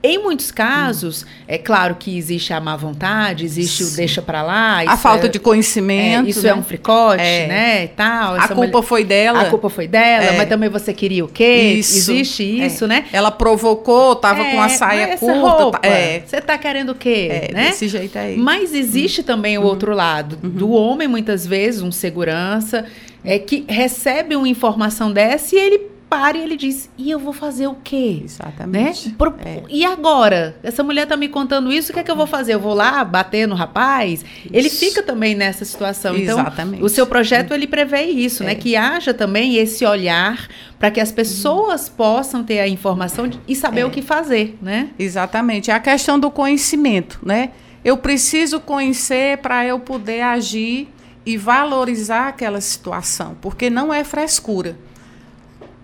em 0.04 0.18
muitos 0.22 0.52
casos, 0.52 1.24
hum. 1.24 1.44
é 1.48 1.58
claro 1.58 1.96
que 1.96 2.18
existe 2.18 2.54
a 2.54 2.62
má 2.62 2.76
vontade, 2.76 3.44
existe 3.44 3.84
Sim. 3.84 3.94
o 3.94 3.96
deixa 3.96 4.22
para 4.22 4.44
lá. 4.44 4.84
A 4.88 4.98
falta 4.98 5.26
é, 5.26 5.30
de 5.30 5.40
conhecimento. 5.40 6.28
É, 6.28 6.30
isso 6.30 6.40
é 6.42 6.44
né? 6.44 6.50
é 6.50 6.56
um 6.56 6.64
fricote, 6.64 7.22
é. 7.22 7.48
né? 7.48 7.84
E 7.86 7.88
tal. 7.90 8.36
A 8.36 8.48
culpa 8.48 8.56
mulher, 8.56 8.84
foi 8.84 9.04
dela. 9.04 9.42
A 9.42 9.46
culpa 9.50 9.70
foi 9.70 9.88
dela, 9.88 10.26
é. 10.26 10.38
mas 10.38 10.48
também 10.48 10.70
você 10.70 10.94
queria 10.94 11.26
o 11.26 11.28
quê? 11.28 11.76
Isso. 11.80 12.12
Existe 12.12 12.62
é. 12.62 12.68
isso, 12.68 12.88
né? 12.88 13.06
Ela 13.12 13.32
provocou, 13.32 14.16
tava 14.16 14.44
com 14.46 14.62
a 14.62 14.70
saia 14.70 15.18
curta. 15.18 15.40
Roupa, 15.40 15.82
Você 16.26 16.42
tá 16.42 16.58
querendo 16.58 16.92
o 16.92 16.96
quê? 16.96 17.50
né? 17.54 17.70
Desse 17.70 17.88
jeito 17.88 18.18
aí. 18.18 18.38
Mas 18.38 18.74
existe 18.74 19.24
também 19.24 19.58
o 19.58 19.62
uhum. 19.62 19.68
outro 19.68 19.94
lado. 19.94 20.38
Uhum. 20.44 20.50
Do 20.50 20.72
homem, 20.72 21.08
muitas 21.08 21.46
vezes, 21.46 21.82
um 21.82 21.92
segurança, 21.92 22.86
é 23.24 23.40
que 23.40 23.66
recebe 23.68 24.36
uma 24.36 24.48
informação 24.48 25.12
dessa 25.12 25.56
e 25.56 25.60
ele 25.60 25.97
para 26.10 26.38
e 26.38 26.42
ele 26.42 26.56
diz: 26.56 26.90
e 26.98 27.12
eu 27.12 27.20
vou 27.20 27.34
fazer 27.34 27.68
o 27.68 27.76
quê? 27.76 28.22
Exatamente. 28.24 29.10
Né? 29.10 29.16
Pro, 29.18 29.36
é. 29.44 29.64
E 29.70 29.86
agora? 29.86 30.58
Essa 30.64 30.84
mulher 30.84 31.04
está 31.04 31.18
me 31.18 31.28
contando 31.28 31.72
isso, 31.72 31.92
o 31.92 31.94
que 31.94 32.00
é 32.00 32.04
que 32.04 32.12
eu 32.12 32.16
vou 32.16 32.28
fazer? 32.28 32.54
Eu 32.54 32.60
vou 32.60 32.74
lá 32.74 33.04
bater 33.04 33.48
no 33.48 33.56
rapaz? 33.56 34.22
Isso. 34.22 34.50
Ele 34.52 34.70
fica 34.70 35.04
também 35.04 35.36
nessa 35.36 35.66
situação. 35.66 36.16
Então, 36.16 36.40
Exatamente. 36.40 36.84
o 36.84 36.90
seu 36.90 37.06
projeto 37.06 37.54
ele 37.54 37.68
prevê 37.68 38.04
isso, 38.04 38.44
né? 38.44 38.52
é. 38.52 38.56
né? 38.56 38.60
Que 38.60 38.76
haja 38.76 39.14
também 39.14 39.56
esse 39.58 39.86
olhar 39.86 40.48
para 40.80 40.92
que 40.92 41.00
as 41.00 41.12
pessoas 41.12 41.90
possam 41.90 42.44
ter 42.44 42.60
a 42.60 42.68
informação 42.68 43.30
e 43.48 43.56
saber 43.56 43.82
é. 43.82 43.86
o 43.86 43.90
que 43.90 44.02
fazer, 44.02 44.58
né? 44.62 44.90
Exatamente. 44.98 45.72
É 45.72 45.74
a 45.74 45.80
questão 45.80 46.20
do 46.20 46.32
conhecimento, 46.32 47.20
né? 47.24 47.52
Eu 47.84 47.98
preciso 47.98 48.60
conhecer 48.60 49.38
para 49.38 49.66
eu 49.66 49.80
poder 49.80 50.22
agir 50.22 50.90
e 51.26 51.38
valorizar 51.38 52.30
aquela 52.30 52.62
situação, 52.62 53.36
porque 53.42 53.70
não 53.70 53.94
é 53.94 54.04
frescura 54.04 54.78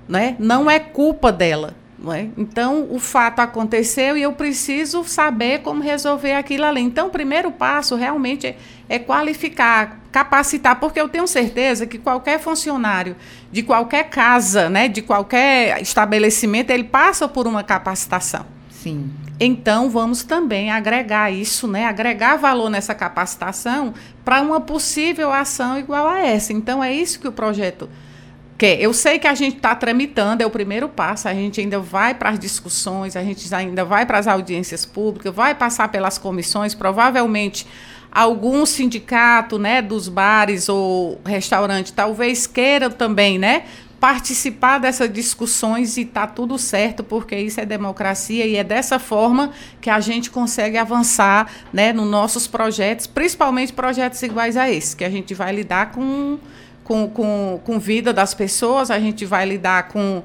né? 0.07 0.35
Não 0.39 0.69
é 0.69 0.79
culpa 0.79 1.31
dela. 1.31 1.75
É? 2.11 2.27
Então, 2.35 2.87
o 2.91 2.99
fato 2.99 3.39
aconteceu 3.39 4.17
e 4.17 4.21
eu 4.21 4.33
preciso 4.33 5.05
saber 5.05 5.59
como 5.59 5.81
resolver 5.81 6.33
aquilo 6.33 6.65
ali. 6.65 6.81
Então, 6.81 7.07
o 7.07 7.09
primeiro 7.09 7.49
passo 7.49 7.95
realmente 7.95 8.45
é, 8.45 8.57
é 8.89 8.99
qualificar 8.99 10.01
capacitar, 10.11 10.79
porque 10.79 11.01
eu 11.01 11.09
tenho 11.09 11.25
certeza 11.25 11.87
que 11.87 11.97
qualquer 11.97 12.39
funcionário 12.39 13.15
de 13.51 13.63
qualquer 13.63 14.03
casa, 14.09 14.69
né, 14.69 14.87
de 14.87 15.01
qualquer 15.01 15.81
estabelecimento, 15.81 16.69
ele 16.69 16.83
passa 16.83 17.27
por 17.27 17.47
uma 17.47 17.63
capacitação. 17.63 18.45
Sim. 18.69 19.09
Então, 19.39 19.89
vamos 19.89 20.23
também 20.23 20.71
agregar 20.71 21.31
isso, 21.31 21.67
né? 21.67 21.85
agregar 21.85 22.37
valor 22.37 22.69
nessa 22.69 22.93
capacitação 22.93 23.93
para 24.23 24.41
uma 24.41 24.61
possível 24.61 25.33
ação 25.33 25.79
igual 25.79 26.07
a 26.07 26.19
essa. 26.19 26.53
Então, 26.53 26.83
é 26.83 26.93
isso 26.93 27.19
que 27.19 27.27
o 27.27 27.31
projeto 27.31 27.89
Eu 28.67 28.93
sei 28.93 29.19
que 29.19 29.27
a 29.27 29.33
gente 29.33 29.57
está 29.57 29.75
tramitando, 29.75 30.41
é 30.41 30.45
o 30.45 30.49
primeiro 30.49 30.87
passo, 30.87 31.27
a 31.27 31.33
gente 31.33 31.59
ainda 31.59 31.79
vai 31.79 32.13
para 32.13 32.29
as 32.29 32.39
discussões, 32.39 33.15
a 33.15 33.23
gente 33.23 33.53
ainda 33.53 33.83
vai 33.83 34.05
para 34.05 34.19
as 34.19 34.27
audiências 34.27 34.85
públicas, 34.85 35.33
vai 35.33 35.53
passar 35.55 35.89
pelas 35.89 36.17
comissões, 36.17 36.73
provavelmente 36.73 37.67
algum 38.11 38.65
sindicato 38.65 39.57
né, 39.57 39.81
dos 39.81 40.07
bares 40.07 40.69
ou 40.69 41.19
restaurante 41.25 41.91
talvez 41.91 42.45
queira 42.45 42.87
também 42.87 43.39
né, 43.39 43.63
participar 44.03 44.79
dessas 44.79 45.11
discussões 45.11 45.95
e 45.95 46.01
está 46.01 46.27
tudo 46.27 46.57
certo, 46.57 47.05
porque 47.05 47.37
isso 47.37 47.61
é 47.61 47.65
democracia 47.65 48.45
e 48.45 48.57
é 48.57 48.63
dessa 48.63 48.99
forma 48.99 49.51
que 49.79 49.89
a 49.89 50.01
gente 50.01 50.29
consegue 50.29 50.77
avançar 50.77 51.49
né, 51.71 51.93
nos 51.93 52.05
nossos 52.11 52.45
projetos, 52.45 53.07
principalmente 53.07 53.71
projetos 53.71 54.21
iguais 54.21 54.57
a 54.57 54.69
esse, 54.69 54.93
que 54.93 55.05
a 55.05 55.09
gente 55.09 55.33
vai 55.33 55.55
lidar 55.55 55.91
com, 55.91 56.37
com, 56.83 57.07
com, 57.09 57.59
com 57.63 57.79
vida 57.79 58.13
das 58.13 58.33
pessoas, 58.33 58.91
a 58.91 58.99
gente 58.99 59.25
vai 59.25 59.45
lidar 59.45 59.87
com, 59.89 60.23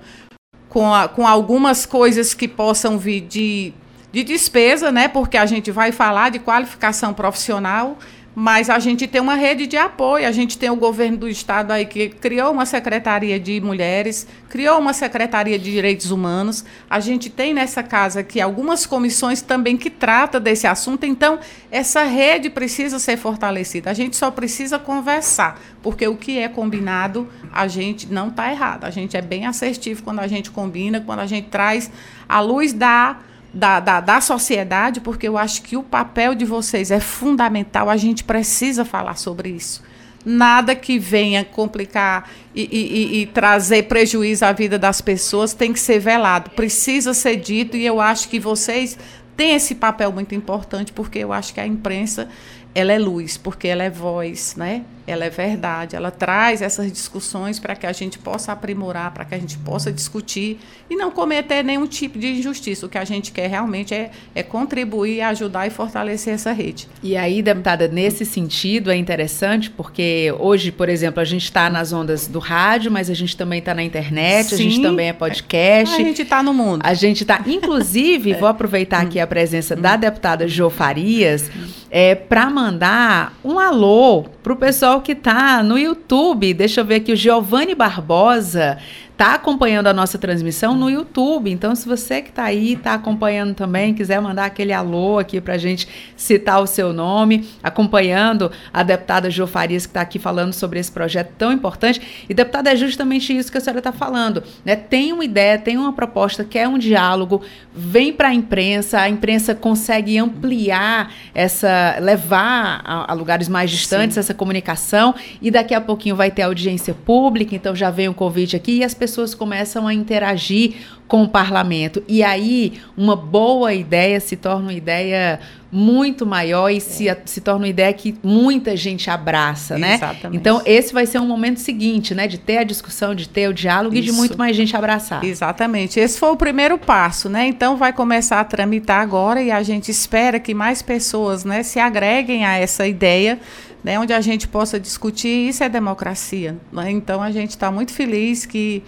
com, 0.69 0.93
a, 0.93 1.09
com 1.09 1.27
algumas 1.27 1.87
coisas 1.87 2.35
que 2.35 2.49
possam 2.49 2.99
vir 2.99 3.21
de, 3.23 3.73
de 4.13 4.25
despesa, 4.25 4.91
né, 4.91 5.09
porque 5.09 5.37
a 5.37 5.47
gente 5.47 5.71
vai 5.71 5.93
falar 5.93 6.31
de 6.31 6.39
qualificação 6.39 7.15
profissional 7.15 7.99
mas 8.41 8.71
a 8.71 8.79
gente 8.79 9.09
tem 9.09 9.21
uma 9.21 9.35
rede 9.35 9.67
de 9.67 9.77
apoio, 9.77 10.25
a 10.25 10.31
gente 10.31 10.57
tem 10.57 10.71
o 10.71 10.77
governo 10.77 11.17
do 11.17 11.29
estado 11.29 11.73
aí 11.73 11.85
que 11.85 12.09
criou 12.09 12.53
uma 12.53 12.65
secretaria 12.65 13.41
de 13.41 13.61
mulheres, 13.61 14.29
criou 14.49 14.79
uma 14.79 14.93
secretaria 14.93 15.59
de 15.59 15.73
direitos 15.73 16.13
humanos, 16.13 16.65
a 16.89 17.01
gente 17.01 17.29
tem 17.31 17.53
nessa 17.53 17.83
casa 17.83 18.21
aqui 18.21 18.41
algumas 18.41 18.87
comissões 18.87 19.43
também 19.43 19.77
que 19.77 19.91
tratam 19.91 20.41
desse 20.41 20.69
assunto, 20.69 21.05
então 21.05 21.41
essa 21.69 22.05
rede 22.05 22.49
precisa 22.49 23.01
ser 23.01 23.17
fortalecida, 23.17 23.91
a 23.91 23.95
gente 23.95 24.17
só 24.17 24.31
precisa 24.31 24.79
conversar, 24.79 25.61
porque 25.83 26.07
o 26.07 26.15
que 26.15 26.39
é 26.39 26.47
combinado, 26.47 27.27
a 27.53 27.67
gente 27.67 28.07
não 28.07 28.29
está 28.29 28.53
errado, 28.53 28.85
a 28.85 28.91
gente 28.91 29.17
é 29.17 29.21
bem 29.21 29.47
assertivo 29.47 30.05
quando 30.05 30.21
a 30.21 30.29
gente 30.29 30.53
combina, 30.53 31.01
quando 31.01 31.19
a 31.19 31.27
gente 31.27 31.49
traz 31.49 31.91
a 32.29 32.39
luz 32.39 32.73
da 32.73 33.19
da, 33.53 33.81
da, 33.81 34.01
da 34.01 34.21
sociedade, 34.21 35.01
porque 35.01 35.27
eu 35.27 35.39
acho 35.39 35.63
que 35.63 35.77
o 35.77 35.83
papel 35.83 36.35
de 36.35 36.45
vocês 36.45 36.91
é 36.91 37.01
fundamental, 37.01 37.89
a 37.89 37.97
gente 37.97 38.25
precisa 38.25 38.85
falar 38.85 39.17
sobre 39.17 39.51
isso. 39.51 39.83
Nada 40.25 40.75
que 40.75 40.99
venha 40.99 41.45
complicar 41.45 42.29
e, 42.55 42.63
e, 42.71 43.23
e, 43.23 43.27
trazer 43.27 43.85
prejuízo 43.85 44.45
à 44.45 44.53
vida 44.53 44.79
das 44.79 45.01
pessoas 45.01 45.55
tem 45.55 45.73
que 45.73 45.81
ser 45.81 45.99
velado, 46.01 46.51
precisa 46.51 47.15
ser 47.15 47.37
dito, 47.37 47.77
e 47.77 47.87
eu 47.87 48.01
acho 48.01 48.29
que 48.29 48.39
vocês 48.39 48.99
têm 49.37 49.55
esse 49.55 49.75
papel 49.75 50.13
muito 50.13 50.35
importante, 50.35 50.93
porque 50.93 51.21
eu 51.21 51.33
acho 51.33 51.55
que 51.55 51.61
a 51.61 51.67
imprensa 51.67 52.29
ela 52.75 52.93
é 52.93 52.99
luz, 52.99 53.37
porque 53.37 53.69
ela 53.69 53.85
é 53.85 53.91
voz, 53.91 54.55
né? 54.57 54.85
Ela 55.09 55.25
é 55.25 55.31
verdade, 55.31 55.97
ela 55.97 56.11
traz 56.11 56.61
essas 56.61 56.93
discussões 56.93 57.59
para 57.59 57.75
que 57.75 57.87
a 57.87 57.93
gente 57.93 58.19
possa 58.19 58.53
aprimorar, 58.53 59.13
para 59.13 59.25
que 59.25 59.35
a 59.35 59.39
gente 59.39 59.57
possa 59.59 59.91
discutir 59.91 60.59
e 60.91 60.97
não 60.97 61.11
cometer 61.11 61.65
nenhum 61.65 61.87
tipo 61.87 62.19
de 62.19 62.29
injustiça. 62.29 62.85
O 62.85 62.89
que 62.89 62.99
a 62.99 63.05
gente 63.05 63.33
quer 63.33 63.49
realmente 63.49 63.95
é, 63.95 64.11
é 64.35 64.43
contribuir, 64.43 65.23
ajudar 65.23 65.67
e 65.67 65.71
fortalecer 65.71 66.35
essa 66.35 66.53
rede. 66.53 66.89
E 67.03 67.17
aí, 67.17 67.41
deputada, 67.41 67.89
nesse 67.89 68.27
sentido 68.27 68.91
é 68.91 68.97
interessante, 68.97 69.71
porque 69.71 70.35
hoje, 70.39 70.71
por 70.71 70.89
exemplo, 70.89 71.21
a 71.21 71.25
gente 71.25 71.45
está 71.45 71.71
nas 71.71 71.93
ondas 71.93 72.27
do 72.27 72.39
rádio, 72.39 72.93
mas 72.93 73.09
a 73.09 73.15
gente 73.15 73.37
também 73.37 73.61
está 73.61 73.73
na 73.73 73.83
internet, 73.83 74.49
Sim. 74.49 74.55
a 74.55 74.59
gente 74.59 74.83
também 74.83 75.09
é 75.09 75.13
podcast. 75.15 75.95
A 75.95 76.05
gente 76.05 76.23
está 76.23 76.43
no 76.43 76.53
mundo. 76.53 76.83
A 76.85 76.93
gente 76.93 77.23
está, 77.23 77.43
inclusive, 77.47 78.35
vou 78.39 78.49
aproveitar 78.49 79.01
aqui 79.01 79.19
a 79.19 79.27
presença 79.27 79.75
da 79.75 79.97
deputada 79.97 80.47
Jo 80.47 80.69
Farias 80.69 81.51
é, 81.91 82.15
para 82.15 82.51
mandar 82.51 83.35
um 83.45 83.59
alô 83.59 84.25
para 84.43 84.53
o 84.53 84.57
pessoal 84.57 84.98
que 85.01 85.13
está 85.13 85.63
no 85.63 85.79
YouTube. 85.79 86.55
Deixa 86.55 86.81
eu 86.81 86.85
ver 86.85 86.97
aqui, 86.97 87.13
o 87.13 87.17
Giovanni 87.17 87.75
Barbosa 87.75 88.79
está 89.19 89.35
acompanhando 89.35 89.89
a 89.89 89.93
nossa 89.93 90.17
transmissão 90.17 90.77
no 90.77 90.89
YouTube. 90.89 91.51
Então, 91.51 91.75
se 91.75 91.89
você 91.89 92.23
que 92.23 92.29
está 92.29 92.45
aí, 92.45 92.75
está 92.75 92.95
acompanhando 92.95 93.53
também, 93.53 93.93
quiser 93.93 94.21
mandar 94.21 94.45
aquele 94.45 94.73
alô 94.73 95.19
aqui 95.19 95.41
para 95.41 95.55
a 95.55 95.59
gente 95.59 95.89
citar 96.17 96.63
o 96.63 96.69
seu 96.69 96.93
nome, 96.93 97.49
acompanhando 97.61 98.49
a 98.73 98.85
deputada 98.85 99.29
Jo 99.29 99.45
Farias, 99.45 99.87
que 99.87 99.91
está 99.91 100.03
aqui 100.03 100.21
falando 100.21 100.53
sobre 100.53 100.79
esse 100.79 100.93
projeto 100.93 101.33
tão 101.37 101.51
importante. 101.51 102.01
E, 102.29 102.33
deputada, 102.33 102.71
é 102.71 102.77
justamente 102.77 103.37
isso 103.37 103.51
que 103.51 103.59
a 103.59 103.61
senhora 103.61 103.81
está 103.81 103.91
falando. 103.91 104.45
Né? 104.65 104.77
Tem 104.77 105.13
uma 105.13 105.25
ideia, 105.25 105.59
tem 105.59 105.77
uma 105.77 105.93
proposta, 105.93 106.45
quer 106.45 106.69
um 106.69 106.79
diálogo, 106.79 107.43
vem 107.75 108.13
para 108.13 108.29
a 108.29 108.35
imprensa, 108.35 109.01
a 109.01 109.09
imprensa 109.09 109.53
consegue 109.53 110.17
ampliar 110.17 111.13
essa, 111.35 111.97
levar 112.01 112.83
a, 112.85 113.11
a 113.11 113.15
lugares 113.15 113.49
mais 113.49 113.69
distantes 113.69 114.15
Sim. 114.15 114.21
essa 114.21 114.33
comunicação, 114.33 115.13
e 115.43 115.51
daqui 115.51 115.75
a 115.75 115.81
pouquinho 115.81 116.15
vai 116.15 116.31
ter 116.31 116.43
audiência 116.43 116.95
pública, 116.95 117.57
então 117.57 117.75
já 117.75 117.91
vem 117.91 118.07
o 118.07 118.13
um 118.13 118.15
convite 118.15 118.55
aqui 118.55 118.79
e 118.79 118.85
as 118.85 118.95
pessoas 118.95 119.08
pessoas 119.09 119.35
começam 119.35 119.87
a 119.87 119.95
interagir 119.95 120.75
com 121.09 121.23
o 121.23 121.29
parlamento. 121.29 122.03
E 122.07 122.23
aí, 122.23 122.75
uma 122.95 123.17
boa 123.17 123.73
ideia 123.73 124.21
se 124.21 124.37
torna 124.37 124.67
uma 124.67 124.75
ideia 124.75 125.41
muito 125.73 126.27
maior 126.27 126.71
e 126.71 126.77
é. 126.77 126.81
se, 126.81 127.17
se 127.25 127.41
torna 127.41 127.61
uma 127.61 127.69
ideia 127.69 127.93
que 127.95 128.15
muita 128.23 128.77
gente 128.77 129.09
abraça, 129.09 129.79
né? 129.79 129.95
Exatamente. 129.95 130.39
Então, 130.39 130.61
esse 130.67 130.93
vai 130.93 131.07
ser 131.07 131.19
um 131.19 131.27
momento 131.27 131.61
seguinte, 131.61 132.15
né? 132.15 132.27
De 132.27 132.37
ter 132.37 132.59
a 132.59 132.65
discussão, 132.65 133.15
de 133.15 133.27
ter 133.27 133.49
o 133.49 133.55
diálogo 133.55 133.95
Isso. 133.95 134.09
e 134.09 134.11
de 134.11 134.13
muito 134.13 134.37
mais 134.37 134.55
gente 134.55 134.77
abraçar. 134.77 135.25
Exatamente. 135.25 135.99
Esse 135.99 136.19
foi 136.19 136.31
o 136.31 136.37
primeiro 136.37 136.77
passo, 136.77 137.31
né? 137.31 137.47
Então, 137.47 137.77
vai 137.77 137.93
começar 137.93 138.41
a 138.41 138.45
tramitar 138.45 139.01
agora 139.01 139.43
e 139.43 139.51
a 139.51 139.63
gente 139.63 139.91
espera 139.91 140.39
que 140.39 140.53
mais 140.53 140.83
pessoas 140.83 141.43
né, 141.43 141.63
se 141.63 141.79
agreguem 141.79 142.45
a 142.45 142.57
essa 142.57 142.87
ideia 142.87 143.41
né, 143.83 143.99
onde 143.99 144.13
a 144.13 144.21
gente 144.21 144.49
possa 144.49 144.79
discutir. 144.79 145.49
Isso 145.49 145.63
é 145.63 145.69
democracia. 145.69 146.57
Né? 146.73 146.91
Então, 146.91 147.23
a 147.23 147.31
gente 147.31 147.51
está 147.51 147.71
muito 147.71 147.93
feliz 147.93 148.47
que 148.47 148.83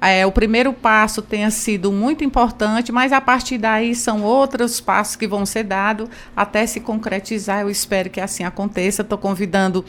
é, 0.00 0.26
o 0.26 0.30
primeiro 0.30 0.72
passo 0.72 1.22
tenha 1.22 1.50
sido 1.50 1.90
muito 1.90 2.22
importante, 2.22 2.92
mas 2.92 3.12
a 3.12 3.20
partir 3.20 3.58
daí 3.58 3.94
são 3.94 4.22
outros 4.22 4.80
passos 4.80 5.16
que 5.16 5.26
vão 5.26 5.46
ser 5.46 5.64
dados 5.64 6.08
até 6.36 6.66
se 6.66 6.80
concretizar. 6.80 7.62
Eu 7.62 7.70
espero 7.70 8.10
que 8.10 8.20
assim 8.20 8.44
aconteça. 8.44 9.02
Estou 9.02 9.18
convidando 9.18 9.84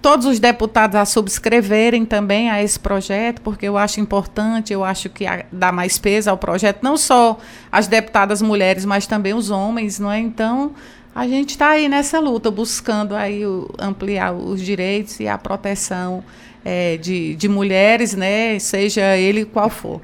todos 0.00 0.26
os 0.26 0.40
deputados 0.40 0.96
a 0.96 1.04
subscreverem 1.04 2.06
também 2.06 2.50
a 2.50 2.62
esse 2.62 2.80
projeto, 2.80 3.42
porque 3.42 3.68
eu 3.68 3.76
acho 3.76 4.00
importante, 4.00 4.72
eu 4.72 4.82
acho 4.82 5.10
que 5.10 5.24
dá 5.52 5.70
mais 5.70 5.98
peso 5.98 6.30
ao 6.30 6.38
projeto, 6.38 6.82
não 6.82 6.96
só 6.96 7.38
as 7.70 7.86
deputadas 7.86 8.40
mulheres, 8.40 8.84
mas 8.84 9.06
também 9.06 9.34
os 9.34 9.50
homens, 9.50 9.98
não 9.98 10.10
é? 10.10 10.18
Então, 10.18 10.72
a 11.20 11.28
gente 11.28 11.50
está 11.50 11.72
aí 11.72 11.86
nessa 11.86 12.18
luta, 12.18 12.50
buscando 12.50 13.14
aí 13.14 13.44
o, 13.44 13.68
ampliar 13.78 14.32
os 14.32 14.58
direitos 14.58 15.20
e 15.20 15.28
a 15.28 15.36
proteção 15.36 16.24
é, 16.64 16.96
de, 16.96 17.34
de 17.34 17.46
mulheres, 17.46 18.14
né, 18.14 18.58
seja 18.58 19.18
ele 19.18 19.44
qual 19.44 19.68
for. 19.68 20.00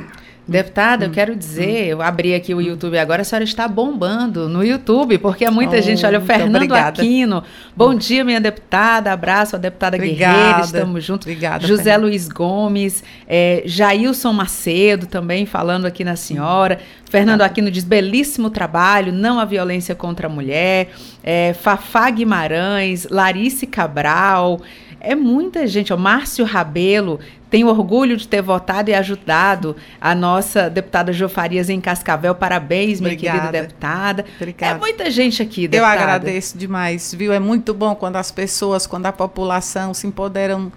Deputada, 0.48 1.04
hum, 1.04 1.08
eu 1.08 1.12
quero 1.12 1.34
dizer, 1.34 1.86
hum. 1.86 1.88
eu 1.88 2.02
abri 2.02 2.32
aqui 2.32 2.54
o 2.54 2.60
YouTube 2.60 2.96
agora, 2.96 3.22
a 3.22 3.24
senhora 3.24 3.44
está 3.44 3.66
bombando 3.66 4.48
no 4.48 4.64
YouTube, 4.64 5.18
porque 5.18 5.44
há 5.44 5.50
muita 5.50 5.76
oh, 5.76 5.82
gente, 5.82 6.06
olha, 6.06 6.20
o 6.20 6.22
Fernando 6.22 6.54
obrigada. 6.54 7.02
Aquino, 7.02 7.42
bom 7.74 7.92
dia, 7.92 8.24
minha 8.24 8.40
deputada, 8.40 9.12
abraço 9.12 9.56
a 9.56 9.58
deputada 9.58 9.96
obrigada. 9.96 10.38
Guerreira, 10.38 10.60
estamos 10.60 11.04
juntos. 11.04 11.26
Obrigada, 11.26 11.66
José 11.66 11.82
Fernando. 11.82 12.02
Luiz 12.02 12.28
Gomes, 12.28 13.02
é, 13.26 13.62
Jailson 13.66 14.32
Macedo 14.32 15.06
também 15.06 15.46
falando 15.46 15.84
aqui 15.84 16.04
na 16.04 16.14
senhora. 16.14 16.78
Fernando 17.10 17.42
Aquino 17.42 17.70
diz, 17.70 17.84
belíssimo 17.84 18.48
trabalho, 18.48 19.12
não 19.12 19.40
a 19.40 19.44
violência 19.44 19.94
contra 19.94 20.28
a 20.28 20.30
mulher. 20.30 20.90
É, 21.24 21.54
Fafá 21.54 22.08
Guimarães, 22.10 23.06
Larice 23.10 23.66
Cabral, 23.66 24.60
é 25.00 25.14
muita 25.14 25.66
gente. 25.66 25.92
O 25.92 25.98
Márcio 25.98 26.44
Rabelo 26.44 27.20
tenho 27.48 27.68
orgulho 27.68 28.16
de 28.16 28.26
ter 28.26 28.42
votado 28.42 28.90
e 28.90 28.94
ajudado 28.94 29.76
a 30.00 30.14
nossa 30.14 30.68
deputada 30.68 31.12
Jofarias 31.12 31.70
em 31.70 31.80
Cascavel. 31.80 32.34
Parabéns, 32.34 33.00
minha 33.00 33.12
Obrigada. 33.12 33.38
querida 33.38 33.62
deputada. 33.62 34.24
Obrigada. 34.36 34.76
É 34.76 34.78
muita 34.78 35.10
gente 35.10 35.42
aqui, 35.42 35.68
deputada. 35.68 35.96
Eu 35.96 36.02
agradeço 36.02 36.58
demais, 36.58 37.14
viu? 37.14 37.32
É 37.32 37.38
muito 37.38 37.72
bom 37.72 37.94
quando 37.94 38.16
as 38.16 38.30
pessoas, 38.30 38.86
quando 38.86 39.06
a 39.06 39.12
população 39.12 39.94
se 39.94 40.06
empoderam 40.06 40.72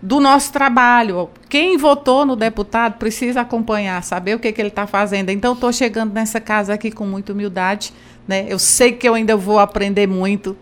do 0.00 0.18
nosso 0.20 0.52
trabalho. 0.52 1.30
Quem 1.48 1.76
votou 1.76 2.26
no 2.26 2.34
deputado 2.34 2.98
precisa 2.98 3.42
acompanhar, 3.42 4.02
saber 4.02 4.34
o 4.34 4.38
que, 4.38 4.50
que 4.52 4.60
ele 4.60 4.68
está 4.68 4.86
fazendo. 4.86 5.30
Então, 5.30 5.54
estou 5.54 5.72
chegando 5.72 6.12
nessa 6.12 6.40
casa 6.40 6.74
aqui 6.74 6.90
com 6.90 7.06
muita 7.06 7.32
humildade. 7.32 7.92
Né? 8.26 8.46
Eu 8.48 8.58
sei 8.58 8.92
que 8.92 9.08
eu 9.08 9.14
ainda 9.14 9.36
vou 9.36 9.58
aprender 9.58 10.06
muito. 10.06 10.56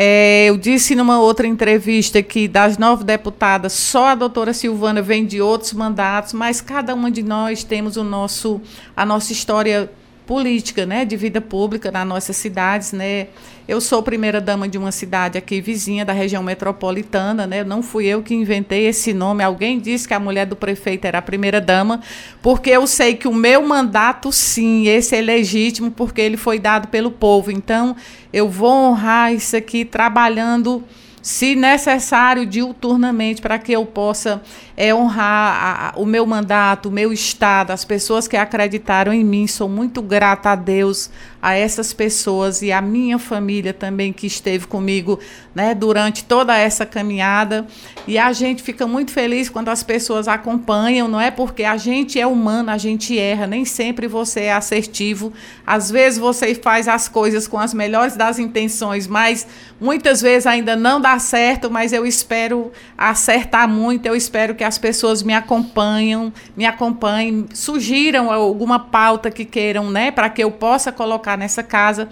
É, 0.00 0.46
eu 0.48 0.56
disse 0.56 0.94
numa 0.94 1.18
outra 1.20 1.44
entrevista 1.44 2.22
que 2.22 2.46
das 2.46 2.78
nove 2.78 3.02
deputadas, 3.02 3.72
só 3.72 4.10
a 4.10 4.14
doutora 4.14 4.52
Silvana 4.52 5.02
vem 5.02 5.26
de 5.26 5.42
outros 5.42 5.72
mandatos, 5.72 6.32
mas 6.34 6.60
cada 6.60 6.94
uma 6.94 7.10
de 7.10 7.20
nós 7.20 7.64
temos 7.64 7.96
o 7.96 8.04
nosso, 8.04 8.60
a 8.96 9.04
nossa 9.04 9.32
história 9.32 9.90
política, 10.28 10.84
né, 10.84 11.06
de 11.06 11.16
vida 11.16 11.40
pública 11.40 11.90
nas 11.90 12.06
nossas 12.06 12.36
cidades, 12.36 12.92
né. 12.92 13.28
Eu 13.66 13.80
sou 13.80 14.02
primeira 14.02 14.42
dama 14.42 14.68
de 14.68 14.76
uma 14.76 14.92
cidade 14.92 15.38
aqui 15.38 15.58
vizinha 15.58 16.04
da 16.04 16.12
região 16.12 16.42
metropolitana, 16.42 17.46
né. 17.46 17.64
Não 17.64 17.82
fui 17.82 18.04
eu 18.04 18.22
que 18.22 18.34
inventei 18.34 18.86
esse 18.86 19.14
nome. 19.14 19.42
Alguém 19.42 19.80
disse 19.80 20.06
que 20.06 20.12
a 20.12 20.20
mulher 20.20 20.44
do 20.44 20.54
prefeito 20.54 21.06
era 21.06 21.16
a 21.16 21.22
primeira 21.22 21.62
dama, 21.62 22.02
porque 22.42 22.68
eu 22.68 22.86
sei 22.86 23.14
que 23.14 23.26
o 23.26 23.32
meu 23.32 23.66
mandato, 23.66 24.30
sim, 24.30 24.86
esse 24.86 25.16
é 25.16 25.22
legítimo, 25.22 25.90
porque 25.90 26.20
ele 26.20 26.36
foi 26.36 26.58
dado 26.58 26.88
pelo 26.88 27.10
povo. 27.10 27.50
Então, 27.50 27.96
eu 28.30 28.50
vou 28.50 28.70
honrar 28.70 29.32
isso 29.32 29.56
aqui 29.56 29.82
trabalhando 29.82 30.84
se 31.28 31.54
necessário, 31.54 32.46
diuturnamente, 32.46 33.42
para 33.42 33.58
que 33.58 33.70
eu 33.70 33.84
possa 33.84 34.40
é, 34.74 34.94
honrar 34.94 35.92
a, 35.94 36.00
o 36.00 36.06
meu 36.06 36.24
mandato, 36.24 36.88
o 36.88 36.90
meu 36.90 37.12
estado, 37.12 37.70
as 37.70 37.84
pessoas 37.84 38.26
que 38.26 38.34
acreditaram 38.34 39.12
em 39.12 39.22
mim. 39.22 39.46
Sou 39.46 39.68
muito 39.68 40.00
grata 40.00 40.48
a 40.48 40.54
Deus, 40.54 41.10
a 41.40 41.54
essas 41.54 41.92
pessoas 41.92 42.62
e 42.62 42.72
a 42.72 42.80
minha 42.80 43.18
família 43.18 43.72
também 43.72 44.12
que 44.12 44.26
esteve 44.26 44.66
comigo 44.66 45.18
né, 45.54 45.74
durante 45.74 46.24
toda 46.24 46.56
essa 46.56 46.84
caminhada. 46.84 47.66
E 48.06 48.18
a 48.18 48.32
gente 48.32 48.62
fica 48.62 48.86
muito 48.86 49.12
feliz 49.12 49.48
quando 49.48 49.68
as 49.68 49.82
pessoas 49.82 50.26
acompanham, 50.26 51.06
não 51.06 51.20
é 51.20 51.30
porque 51.30 51.64
a 51.64 51.76
gente 51.76 52.18
é 52.18 52.26
humano, 52.26 52.70
a 52.70 52.78
gente 52.78 53.18
erra, 53.18 53.46
nem 53.46 53.64
sempre 53.64 54.06
você 54.06 54.42
é 54.42 54.52
assertivo. 54.52 55.32
Às 55.66 55.90
vezes 55.90 56.18
você 56.18 56.54
faz 56.54 56.88
as 56.88 57.08
coisas 57.08 57.46
com 57.46 57.58
as 57.58 57.72
melhores 57.72 58.16
das 58.16 58.38
intenções, 58.38 59.06
mas 59.06 59.46
muitas 59.80 60.20
vezes 60.20 60.46
ainda 60.46 60.74
não 60.74 61.00
dá 61.00 61.18
certo, 61.18 61.70
mas 61.70 61.92
eu 61.92 62.04
espero 62.04 62.72
acertar 62.96 63.68
muito, 63.68 64.06
eu 64.06 64.16
espero 64.16 64.54
que 64.54 64.64
as 64.64 64.78
pessoas 64.78 65.22
me 65.22 65.34
acompanhem, 65.34 66.32
me 66.56 66.64
acompanhem, 66.64 67.46
sugiram 67.52 68.32
alguma 68.32 68.78
pauta 68.78 69.30
que 69.30 69.44
queiram, 69.44 69.90
né, 69.90 70.10
para 70.10 70.28
que 70.28 70.42
eu 70.42 70.50
possa 70.50 70.90
colocar 70.90 71.27
nessa 71.36 71.62
casa 71.62 72.08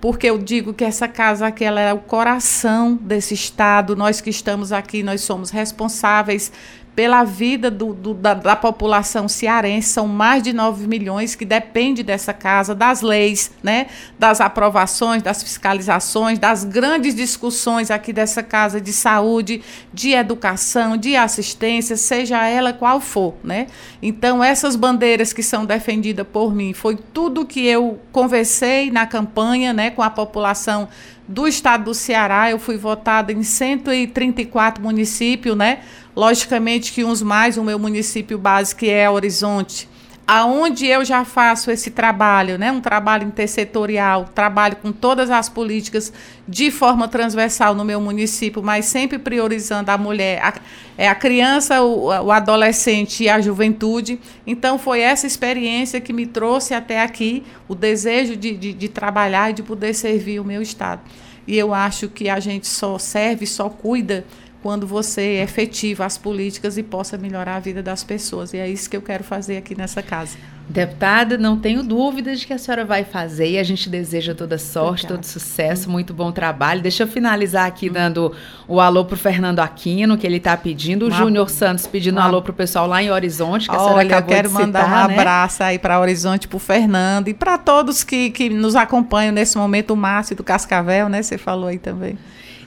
porque 0.00 0.28
eu 0.28 0.38
digo 0.38 0.74
que 0.74 0.84
essa 0.84 1.08
casa 1.08 1.46
aqui 1.46 1.64
ela 1.64 1.80
é 1.80 1.92
o 1.92 1.98
coração 1.98 2.94
desse 2.94 3.34
estado. 3.34 3.96
Nós 3.96 4.20
que 4.20 4.30
estamos 4.30 4.70
aqui, 4.70 5.02
nós 5.02 5.22
somos 5.22 5.50
responsáveis 5.50 6.52
pela 6.96 7.22
vida 7.24 7.70
do, 7.70 7.92
do, 7.92 8.14
da, 8.14 8.32
da, 8.32 8.56
população 8.56 9.28
cearense. 9.28 9.90
São 9.90 10.08
mais 10.08 10.42
de 10.42 10.54
9 10.54 10.86
milhões 10.88 11.34
que 11.34 11.44
depende 11.44 12.02
dessa 12.02 12.32
casa, 12.32 12.74
das 12.74 13.02
leis, 13.02 13.52
né, 13.62 13.88
das 14.18 14.40
aprovações, 14.40 15.22
das 15.22 15.42
fiscalizações, 15.42 16.38
das 16.38 16.64
grandes 16.64 17.14
discussões 17.14 17.90
aqui 17.90 18.14
dessa 18.14 18.42
casa 18.42 18.80
de 18.80 18.94
saúde, 18.94 19.62
de 19.92 20.12
educação, 20.12 20.96
de 20.96 21.14
assistência, 21.14 21.98
seja 21.98 22.46
ela 22.48 22.72
qual 22.72 22.98
for. 22.98 23.34
Né? 23.44 23.66
Então, 24.00 24.42
essas 24.42 24.74
bandeiras 24.74 25.34
que 25.34 25.42
são 25.42 25.66
defendidas 25.66 26.26
por 26.26 26.54
mim, 26.54 26.72
foi 26.72 26.96
tudo 26.96 27.44
que 27.44 27.66
eu 27.66 28.00
conversei 28.10 28.90
na 28.90 29.06
campanha 29.06 29.74
né, 29.74 29.90
com 29.90 30.02
a 30.02 30.08
população 30.08 30.88
do 31.28 31.46
estado 31.46 31.84
do 31.84 31.94
Ceará. 31.94 32.50
Eu 32.50 32.58
fui 32.58 32.76
votada 32.76 33.32
em 33.32 33.42
134 33.42 34.82
municípios, 34.82 35.56
né? 35.56 35.80
Logicamente 36.16 36.92
que 36.92 37.04
uns 37.04 37.20
mais, 37.20 37.58
o 37.58 37.62
meu 37.62 37.78
município 37.78 38.38
base, 38.38 38.74
que 38.74 38.88
é 38.88 39.08
Horizonte, 39.08 39.86
aonde 40.26 40.86
eu 40.86 41.04
já 41.04 41.24
faço 41.24 41.70
esse 41.70 41.90
trabalho, 41.90 42.58
né, 42.58 42.72
um 42.72 42.80
trabalho 42.80 43.24
intersetorial, 43.24 44.24
trabalho 44.34 44.76
com 44.76 44.90
todas 44.90 45.30
as 45.30 45.48
políticas 45.48 46.12
de 46.48 46.70
forma 46.70 47.06
transversal 47.06 47.74
no 47.74 47.84
meu 47.84 48.00
município, 48.00 48.60
mas 48.62 48.86
sempre 48.86 49.18
priorizando 49.18 49.90
a 49.90 49.98
mulher, 49.98 50.42
a, 50.42 50.54
é 50.98 51.08
a 51.08 51.14
criança, 51.14 51.80
o, 51.82 52.06
o 52.06 52.32
adolescente 52.32 53.24
e 53.24 53.28
a 53.28 53.40
juventude. 53.40 54.18
Então 54.44 54.78
foi 54.78 55.00
essa 55.00 55.26
experiência 55.26 56.00
que 56.00 56.12
me 56.12 56.26
trouxe 56.26 56.74
até 56.74 57.02
aqui, 57.02 57.44
o 57.68 57.74
desejo 57.74 58.34
de, 58.34 58.56
de, 58.56 58.72
de 58.72 58.88
trabalhar 58.88 59.50
e 59.50 59.52
de 59.52 59.62
poder 59.62 59.94
servir 59.94 60.40
o 60.40 60.44
meu 60.44 60.60
estado. 60.60 61.02
E 61.46 61.56
eu 61.56 61.72
acho 61.72 62.08
que 62.08 62.28
a 62.28 62.40
gente 62.40 62.66
só 62.66 62.98
serve, 62.98 63.46
só 63.46 63.68
cuida 63.68 64.24
quando 64.62 64.86
você 64.86 65.40
efetiva 65.42 66.04
as 66.04 66.18
políticas 66.18 66.76
e 66.78 66.82
possa 66.82 67.16
melhorar 67.16 67.56
a 67.56 67.60
vida 67.60 67.82
das 67.82 68.02
pessoas. 68.02 68.52
E 68.52 68.58
é 68.58 68.68
isso 68.68 68.88
que 68.90 68.96
eu 68.96 69.02
quero 69.02 69.24
fazer 69.24 69.56
aqui 69.56 69.76
nessa 69.76 70.02
casa. 70.02 70.36
Deputada, 70.68 71.38
não 71.38 71.56
tenho 71.56 71.82
dúvidas 71.84 72.40
de 72.40 72.46
que 72.46 72.52
a 72.52 72.58
senhora 72.58 72.84
vai 72.84 73.04
fazer 73.04 73.50
e 73.50 73.58
a 73.58 73.62
gente 73.62 73.88
deseja 73.88 74.34
toda 74.34 74.58
sorte, 74.58 75.04
Obrigada. 75.04 75.14
todo 75.14 75.24
sucesso, 75.24 75.88
muito 75.88 76.12
bom 76.12 76.32
trabalho. 76.32 76.82
Deixa 76.82 77.04
eu 77.04 77.06
finalizar 77.06 77.66
aqui 77.66 77.88
dando 77.88 78.32
o 78.66 78.80
alô 78.80 79.04
para 79.04 79.14
o 79.14 79.16
Fernando 79.16 79.60
Aquino, 79.60 80.18
que 80.18 80.26
ele 80.26 80.38
está 80.38 80.56
pedindo, 80.56 81.06
o 81.06 81.10
Júnior 81.10 81.48
Santos 81.50 81.86
pedindo 81.86 82.18
um 82.18 82.22
alô 82.22 82.42
para 82.42 82.50
o 82.50 82.54
pessoal 82.54 82.88
lá 82.88 83.00
em 83.00 83.12
Horizonte, 83.12 83.68
que 83.68 83.76
a 83.76 83.78
senhora 83.78 84.02
acabou 84.02 84.30
eu 84.30 84.36
quero 84.36 84.50
mandar 84.50 84.86
um 84.86 85.08
né? 85.08 85.14
abraço 85.14 85.62
aí 85.62 85.78
para 85.78 86.00
Horizonte, 86.00 86.48
para 86.48 86.56
o 86.56 86.60
Fernando 86.60 87.28
e 87.28 87.34
para 87.34 87.56
todos 87.58 88.02
que, 88.02 88.30
que 88.30 88.50
nos 88.50 88.74
acompanham 88.74 89.32
nesse 89.32 89.56
momento, 89.56 89.92
o 89.92 89.96
Márcio 89.96 90.34
do 90.34 90.42
Cascavel, 90.42 91.08
né? 91.08 91.22
Você 91.22 91.38
falou 91.38 91.68
aí 91.68 91.78
também. 91.78 92.18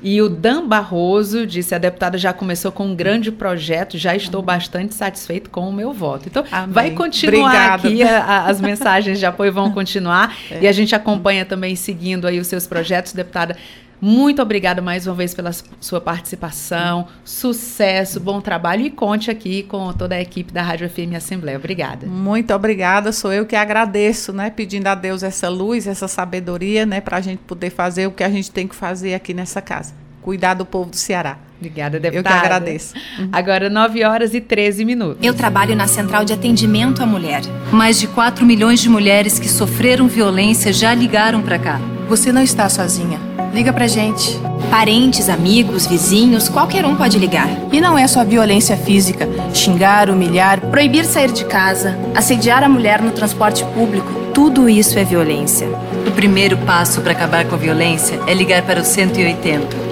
E 0.01 0.21
o 0.21 0.29
Dan 0.29 0.67
Barroso 0.67 1.45
disse: 1.45 1.75
a 1.75 1.77
deputada 1.77 2.17
já 2.17 2.31
começou 2.31 2.71
com 2.71 2.87
um 2.87 2.95
grande 2.95 3.31
projeto, 3.31 3.97
já 3.97 4.15
estou 4.15 4.41
bastante 4.41 4.93
satisfeito 4.93 5.49
com 5.49 5.67
o 5.67 5.73
meu 5.73 5.91
voto. 5.91 6.27
Então, 6.27 6.43
Amém. 6.51 6.73
vai 6.73 6.91
continuar 6.91 7.49
Obrigada. 7.49 7.87
aqui, 7.87 7.88
a, 8.03 8.23
a, 8.23 8.45
as 8.47 8.61
mensagens 8.61 9.19
de 9.19 9.25
apoio 9.25 9.51
vão 9.51 9.71
continuar. 9.71 10.35
É. 10.51 10.61
E 10.61 10.67
a 10.67 10.71
gente 10.71 10.95
acompanha 10.95 11.45
também 11.45 11.75
seguindo 11.75 12.27
aí 12.27 12.39
os 12.39 12.47
seus 12.47 12.67
projetos, 12.67 13.13
deputada. 13.13 13.55
Muito 14.01 14.41
obrigada 14.41 14.81
mais 14.81 15.05
uma 15.05 15.15
vez 15.15 15.33
pela 15.33 15.51
sua 15.81 15.99
participação, 15.99 17.07
sucesso, 17.25 18.17
bom 18.17 18.39
trabalho 18.39 18.85
e 18.85 18.89
conte 18.89 19.29
aqui 19.29 19.63
com 19.63 19.91
toda 19.91 20.15
a 20.15 20.21
equipe 20.21 20.53
da 20.53 20.61
Rádio 20.61 20.89
FM 20.89 21.15
Assembleia. 21.17 21.57
Obrigada. 21.57 22.07
Muito 22.07 22.53
obrigada, 22.53 23.11
sou 23.11 23.33
eu 23.33 23.45
que 23.45 23.57
agradeço, 23.57 24.31
né, 24.31 24.49
pedindo 24.49 24.87
a 24.87 24.95
Deus 24.95 25.21
essa 25.21 25.49
luz, 25.49 25.85
essa 25.85 26.07
sabedoria, 26.07 26.85
né, 26.85 27.01
para 27.01 27.17
a 27.17 27.21
gente 27.21 27.39
poder 27.39 27.71
fazer 27.71 28.07
o 28.07 28.11
que 28.11 28.23
a 28.23 28.29
gente 28.29 28.49
tem 28.49 28.69
que 28.69 28.75
fazer 28.75 29.13
aqui 29.13 29.33
nessa 29.33 29.61
casa, 29.61 29.93
cuidar 30.29 30.53
do 30.53 30.63
povo 30.63 30.91
do 30.91 30.95
Ceará. 30.95 31.39
Obrigada, 31.57 31.99
deputada. 31.99 32.35
Eu 32.35 32.39
que 32.39 32.45
agradeço. 32.45 32.93
Uhum. 33.17 33.29
Agora, 33.31 33.67
9 33.67 34.03
horas 34.03 34.35
e 34.35 34.39
13 34.39 34.85
minutos. 34.85 35.17
Eu 35.25 35.33
trabalho 35.33 35.75
na 35.75 35.87
Central 35.87 36.23
de 36.23 36.31
Atendimento 36.31 37.01
à 37.01 37.05
Mulher. 37.05 37.41
Mais 37.71 37.99
de 37.99 38.05
4 38.05 38.45
milhões 38.45 38.79
de 38.79 38.87
mulheres 38.87 39.39
que 39.39 39.49
sofreram 39.49 40.07
violência 40.07 40.71
já 40.71 40.93
ligaram 40.93 41.41
para 41.41 41.57
cá. 41.57 41.81
Você 42.07 42.31
não 42.31 42.43
está 42.43 42.69
sozinha. 42.69 43.19
Liga 43.51 43.73
pra 43.73 43.87
gente. 43.87 44.39
Parentes, 44.69 45.29
amigos, 45.29 45.87
vizinhos, 45.87 46.47
qualquer 46.47 46.85
um 46.85 46.95
pode 46.95 47.17
ligar. 47.17 47.49
E 47.71 47.81
não 47.81 47.97
é 47.97 48.07
só 48.07 48.23
violência 48.23 48.77
física, 48.77 49.27
xingar, 49.51 50.11
humilhar, 50.11 50.61
proibir 50.67 51.05
sair 51.05 51.31
de 51.31 51.43
casa, 51.43 51.97
assediar 52.13 52.63
a 52.63 52.69
mulher 52.69 53.01
no 53.01 53.09
transporte 53.09 53.65
público. 53.73 54.07
Tudo 54.31 54.69
isso 54.69 54.99
é 54.99 55.03
violência. 55.03 55.67
O 56.07 56.11
primeiro 56.11 56.55
passo 56.59 57.01
para 57.01 57.13
acabar 57.13 57.45
com 57.45 57.55
a 57.55 57.57
violência 57.57 58.19
é 58.27 58.33
ligar 58.35 58.61
para 58.61 58.81
o 58.81 58.85
180. 58.85 59.88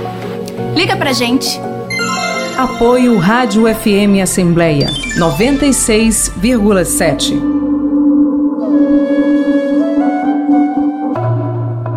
Liga 0.75 0.95
pra 0.95 1.13
gente. 1.13 1.59
Apoio 2.57 3.17
Rádio 3.17 3.63
FM 3.63 4.21
Assembleia 4.21 4.87
96,7. 5.17 7.57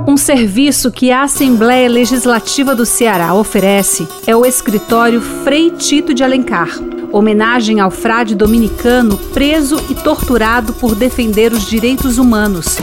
Um 0.07 0.17
serviço 0.17 0.91
que 0.91 1.11
a 1.11 1.23
Assembleia 1.23 1.89
Legislativa 1.89 2.75
do 2.75 2.85
Ceará 2.85 3.33
oferece 3.35 4.09
é 4.27 4.35
o 4.35 4.45
escritório 4.45 5.21
Frei 5.21 5.71
Tito 5.71 6.13
de 6.13 6.25
Alencar, 6.25 6.69
homenagem 7.13 7.81
ao 7.81 7.91
frade 7.91 8.35
dominicano 8.35 9.17
preso 9.33 9.81
e 9.89 9.95
torturado 9.95 10.73
por 10.75 10.95
defender 10.95 11.53
os 11.53 11.69
direitos 11.69 12.19
humanos. 12.19 12.77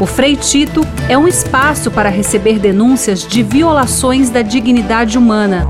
O 0.00 0.06
Frei 0.06 0.36
Tito 0.36 0.86
é 1.08 1.18
um 1.18 1.26
espaço 1.26 1.90
para 1.90 2.08
receber 2.08 2.60
denúncias 2.60 3.26
de 3.26 3.42
violações 3.42 4.30
da 4.30 4.42
dignidade 4.42 5.18
humana. 5.18 5.66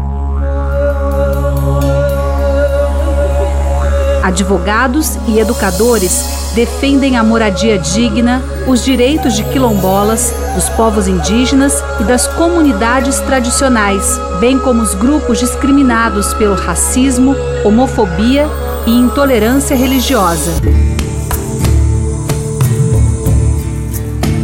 Advogados 4.23 5.17
e 5.27 5.39
educadores 5.39 6.53
defendem 6.55 7.17
a 7.17 7.25
moradia 7.25 7.79
digna, 7.79 8.43
os 8.67 8.85
direitos 8.85 9.35
de 9.35 9.45
quilombolas, 9.45 10.35
dos 10.55 10.69
povos 10.71 11.09
indígenas 11.09 11.83
e 11.99 12.05
das 12.05 12.27
comunidades 12.27 13.21
tradicionais, 13.21 14.21
bem 14.41 14.59
como 14.59 14.83
os 14.83 14.93
grupos 14.93 15.39
discriminados 15.39 16.35
pelo 16.35 16.55
racismo, 16.55 17.35
homofobia 17.65 18.47
e 18.87 18.91
intolerância 18.91 19.75
religiosa. 19.75 20.53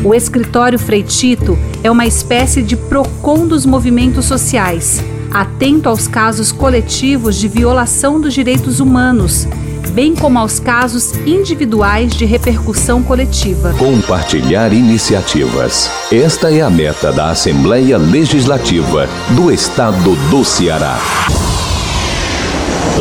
O 0.05 0.15
escritório 0.15 0.79
Freitito 0.79 1.59
é 1.83 1.91
uma 1.91 2.07
espécie 2.07 2.63
de 2.63 2.77
PROCON 2.77 3.47
dos 3.47 3.65
movimentos 3.65 4.27
sociais, 4.27 5.03
atento 5.33 5.89
aos 5.89 6.07
casos 6.07 6.53
coletivos 6.53 7.37
de 7.37 7.49
violação 7.49 8.21
dos 8.21 8.35
direitos 8.35 8.81
humanos 8.81 9.49
bem 9.95 10.15
como 10.15 10.39
aos 10.41 10.59
casos 10.59 11.13
individuais 11.25 12.13
de 12.15 12.25
repercussão 12.25 13.01
coletiva. 13.03 13.73
Compartilhar 13.79 14.73
iniciativas. 14.73 15.89
Esta 16.11 16.53
é 16.53 16.63
a 16.63 16.69
meta 16.69 17.13
da 17.13 17.31
Assembleia 17.31 17.97
Legislativa 17.97 19.09
do 19.37 19.53
Estado 19.53 20.17
do 20.31 20.45
Ceará. 20.45 20.99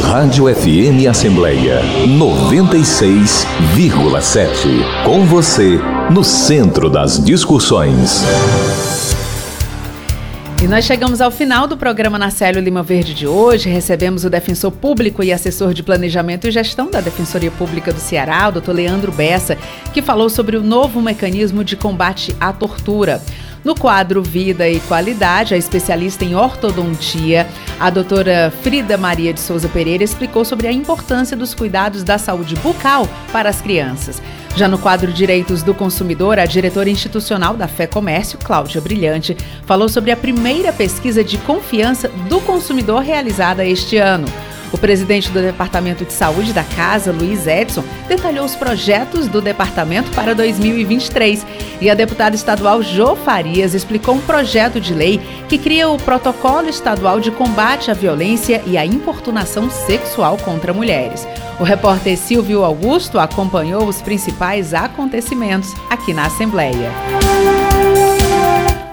Rádio 0.03 0.45
FM 0.53 1.07
Assembleia 1.09 1.81
96,7. 2.05 5.03
Com 5.03 5.25
você, 5.25 5.79
no 6.11 6.23
centro 6.23 6.89
das 6.89 7.23
discussões. 7.23 8.23
E 10.61 10.67
nós 10.67 10.85
chegamos 10.85 11.19
ao 11.19 11.29
final 11.29 11.67
do 11.67 11.75
programa 11.75 12.17
Narcélio 12.17 12.61
Lima 12.61 12.81
Verde 12.81 13.13
de 13.13 13.27
hoje. 13.27 13.69
Recebemos 13.69 14.23
o 14.23 14.29
defensor 14.29 14.71
público 14.71 15.23
e 15.23 15.31
assessor 15.33 15.73
de 15.73 15.83
planejamento 15.83 16.47
e 16.47 16.51
gestão 16.51 16.89
da 16.89 17.01
Defensoria 17.01 17.51
Pública 17.51 17.91
do 17.91 17.99
Ceará, 17.99 18.47
o 18.47 18.53
doutor 18.53 18.73
Leandro 18.73 19.11
Bessa, 19.11 19.57
que 19.93 20.01
falou 20.01 20.29
sobre 20.29 20.55
o 20.55 20.63
novo 20.63 21.01
mecanismo 21.01 21.63
de 21.63 21.75
combate 21.75 22.35
à 22.39 22.53
tortura. 22.53 23.21
No 23.63 23.75
quadro 23.75 24.21
Vida 24.21 24.67
e 24.69 24.79
Qualidade, 24.81 25.53
a 25.53 25.57
especialista 25.57 26.25
em 26.25 26.35
ortodontia, 26.35 27.47
a 27.79 27.89
doutora 27.89 28.51
Frida 28.61 28.97
Maria 28.97 29.33
de 29.33 29.39
Souza 29.39 29.69
Pereira, 29.69 30.03
explicou 30.03 30.43
sobre 30.43 30.67
a 30.67 30.71
importância 30.71 31.35
dos 31.35 31.53
cuidados 31.53 32.03
da 32.03 32.17
saúde 32.17 32.55
bucal 32.55 33.07
para 33.31 33.49
as 33.49 33.61
crianças. 33.61 34.21
Já 34.55 34.67
no 34.67 34.77
quadro 34.77 35.11
Direitos 35.11 35.63
do 35.63 35.73
Consumidor, 35.73 36.37
a 36.37 36.45
diretora 36.45 36.87
institucional 36.87 37.55
da 37.55 37.67
Fé 37.67 37.87
Comércio, 37.87 38.37
Cláudia 38.37 38.79
Brilhante, 38.79 39.35
falou 39.65 39.89
sobre 39.89 40.11
a 40.11 40.17
primeira 40.17 40.71
pesquisa 40.71 41.23
de 41.23 41.39
confiança 41.39 42.07
do 42.29 42.39
consumidor 42.41 43.01
realizada 43.01 43.65
este 43.65 43.97
ano. 43.97 44.27
O 44.73 44.77
presidente 44.77 45.29
do 45.29 45.39
Departamento 45.39 46.03
de 46.03 46.11
Saúde 46.11 46.51
da 46.51 46.63
Casa, 46.63 47.11
Luiz 47.11 47.45
Edson, 47.45 47.83
detalhou 48.07 48.43
os 48.43 48.55
projetos 48.55 49.27
do 49.27 49.39
departamento 49.39 50.09
para 50.11 50.33
2023. 50.33 51.45
E 51.79 51.91
a 51.91 51.93
deputada 51.93 52.35
estadual 52.35 52.81
Jo 52.81 53.15
Farias 53.15 53.75
explicou 53.75 54.15
um 54.15 54.21
projeto 54.21 54.81
de 54.81 54.93
lei 54.93 55.21
que 55.47 55.59
cria 55.59 55.87
o 55.87 55.99
Protocolo 55.99 56.67
Estadual 56.67 57.19
de 57.19 57.29
Combate 57.29 57.91
à 57.91 57.93
Violência 57.93 58.63
e 58.65 58.75
à 58.75 58.83
Importunação 58.83 59.69
Sexual 59.69 60.37
contra 60.37 60.73
Mulheres. 60.73 61.27
O 61.59 61.63
repórter 61.63 62.17
Silvio 62.17 62.63
Augusto 62.63 63.19
acompanhou 63.19 63.87
os 63.87 64.01
principais 64.01 64.73
acontecimentos 64.73 65.71
aqui 65.91 66.13
na 66.13 66.25
Assembleia. 66.25 66.91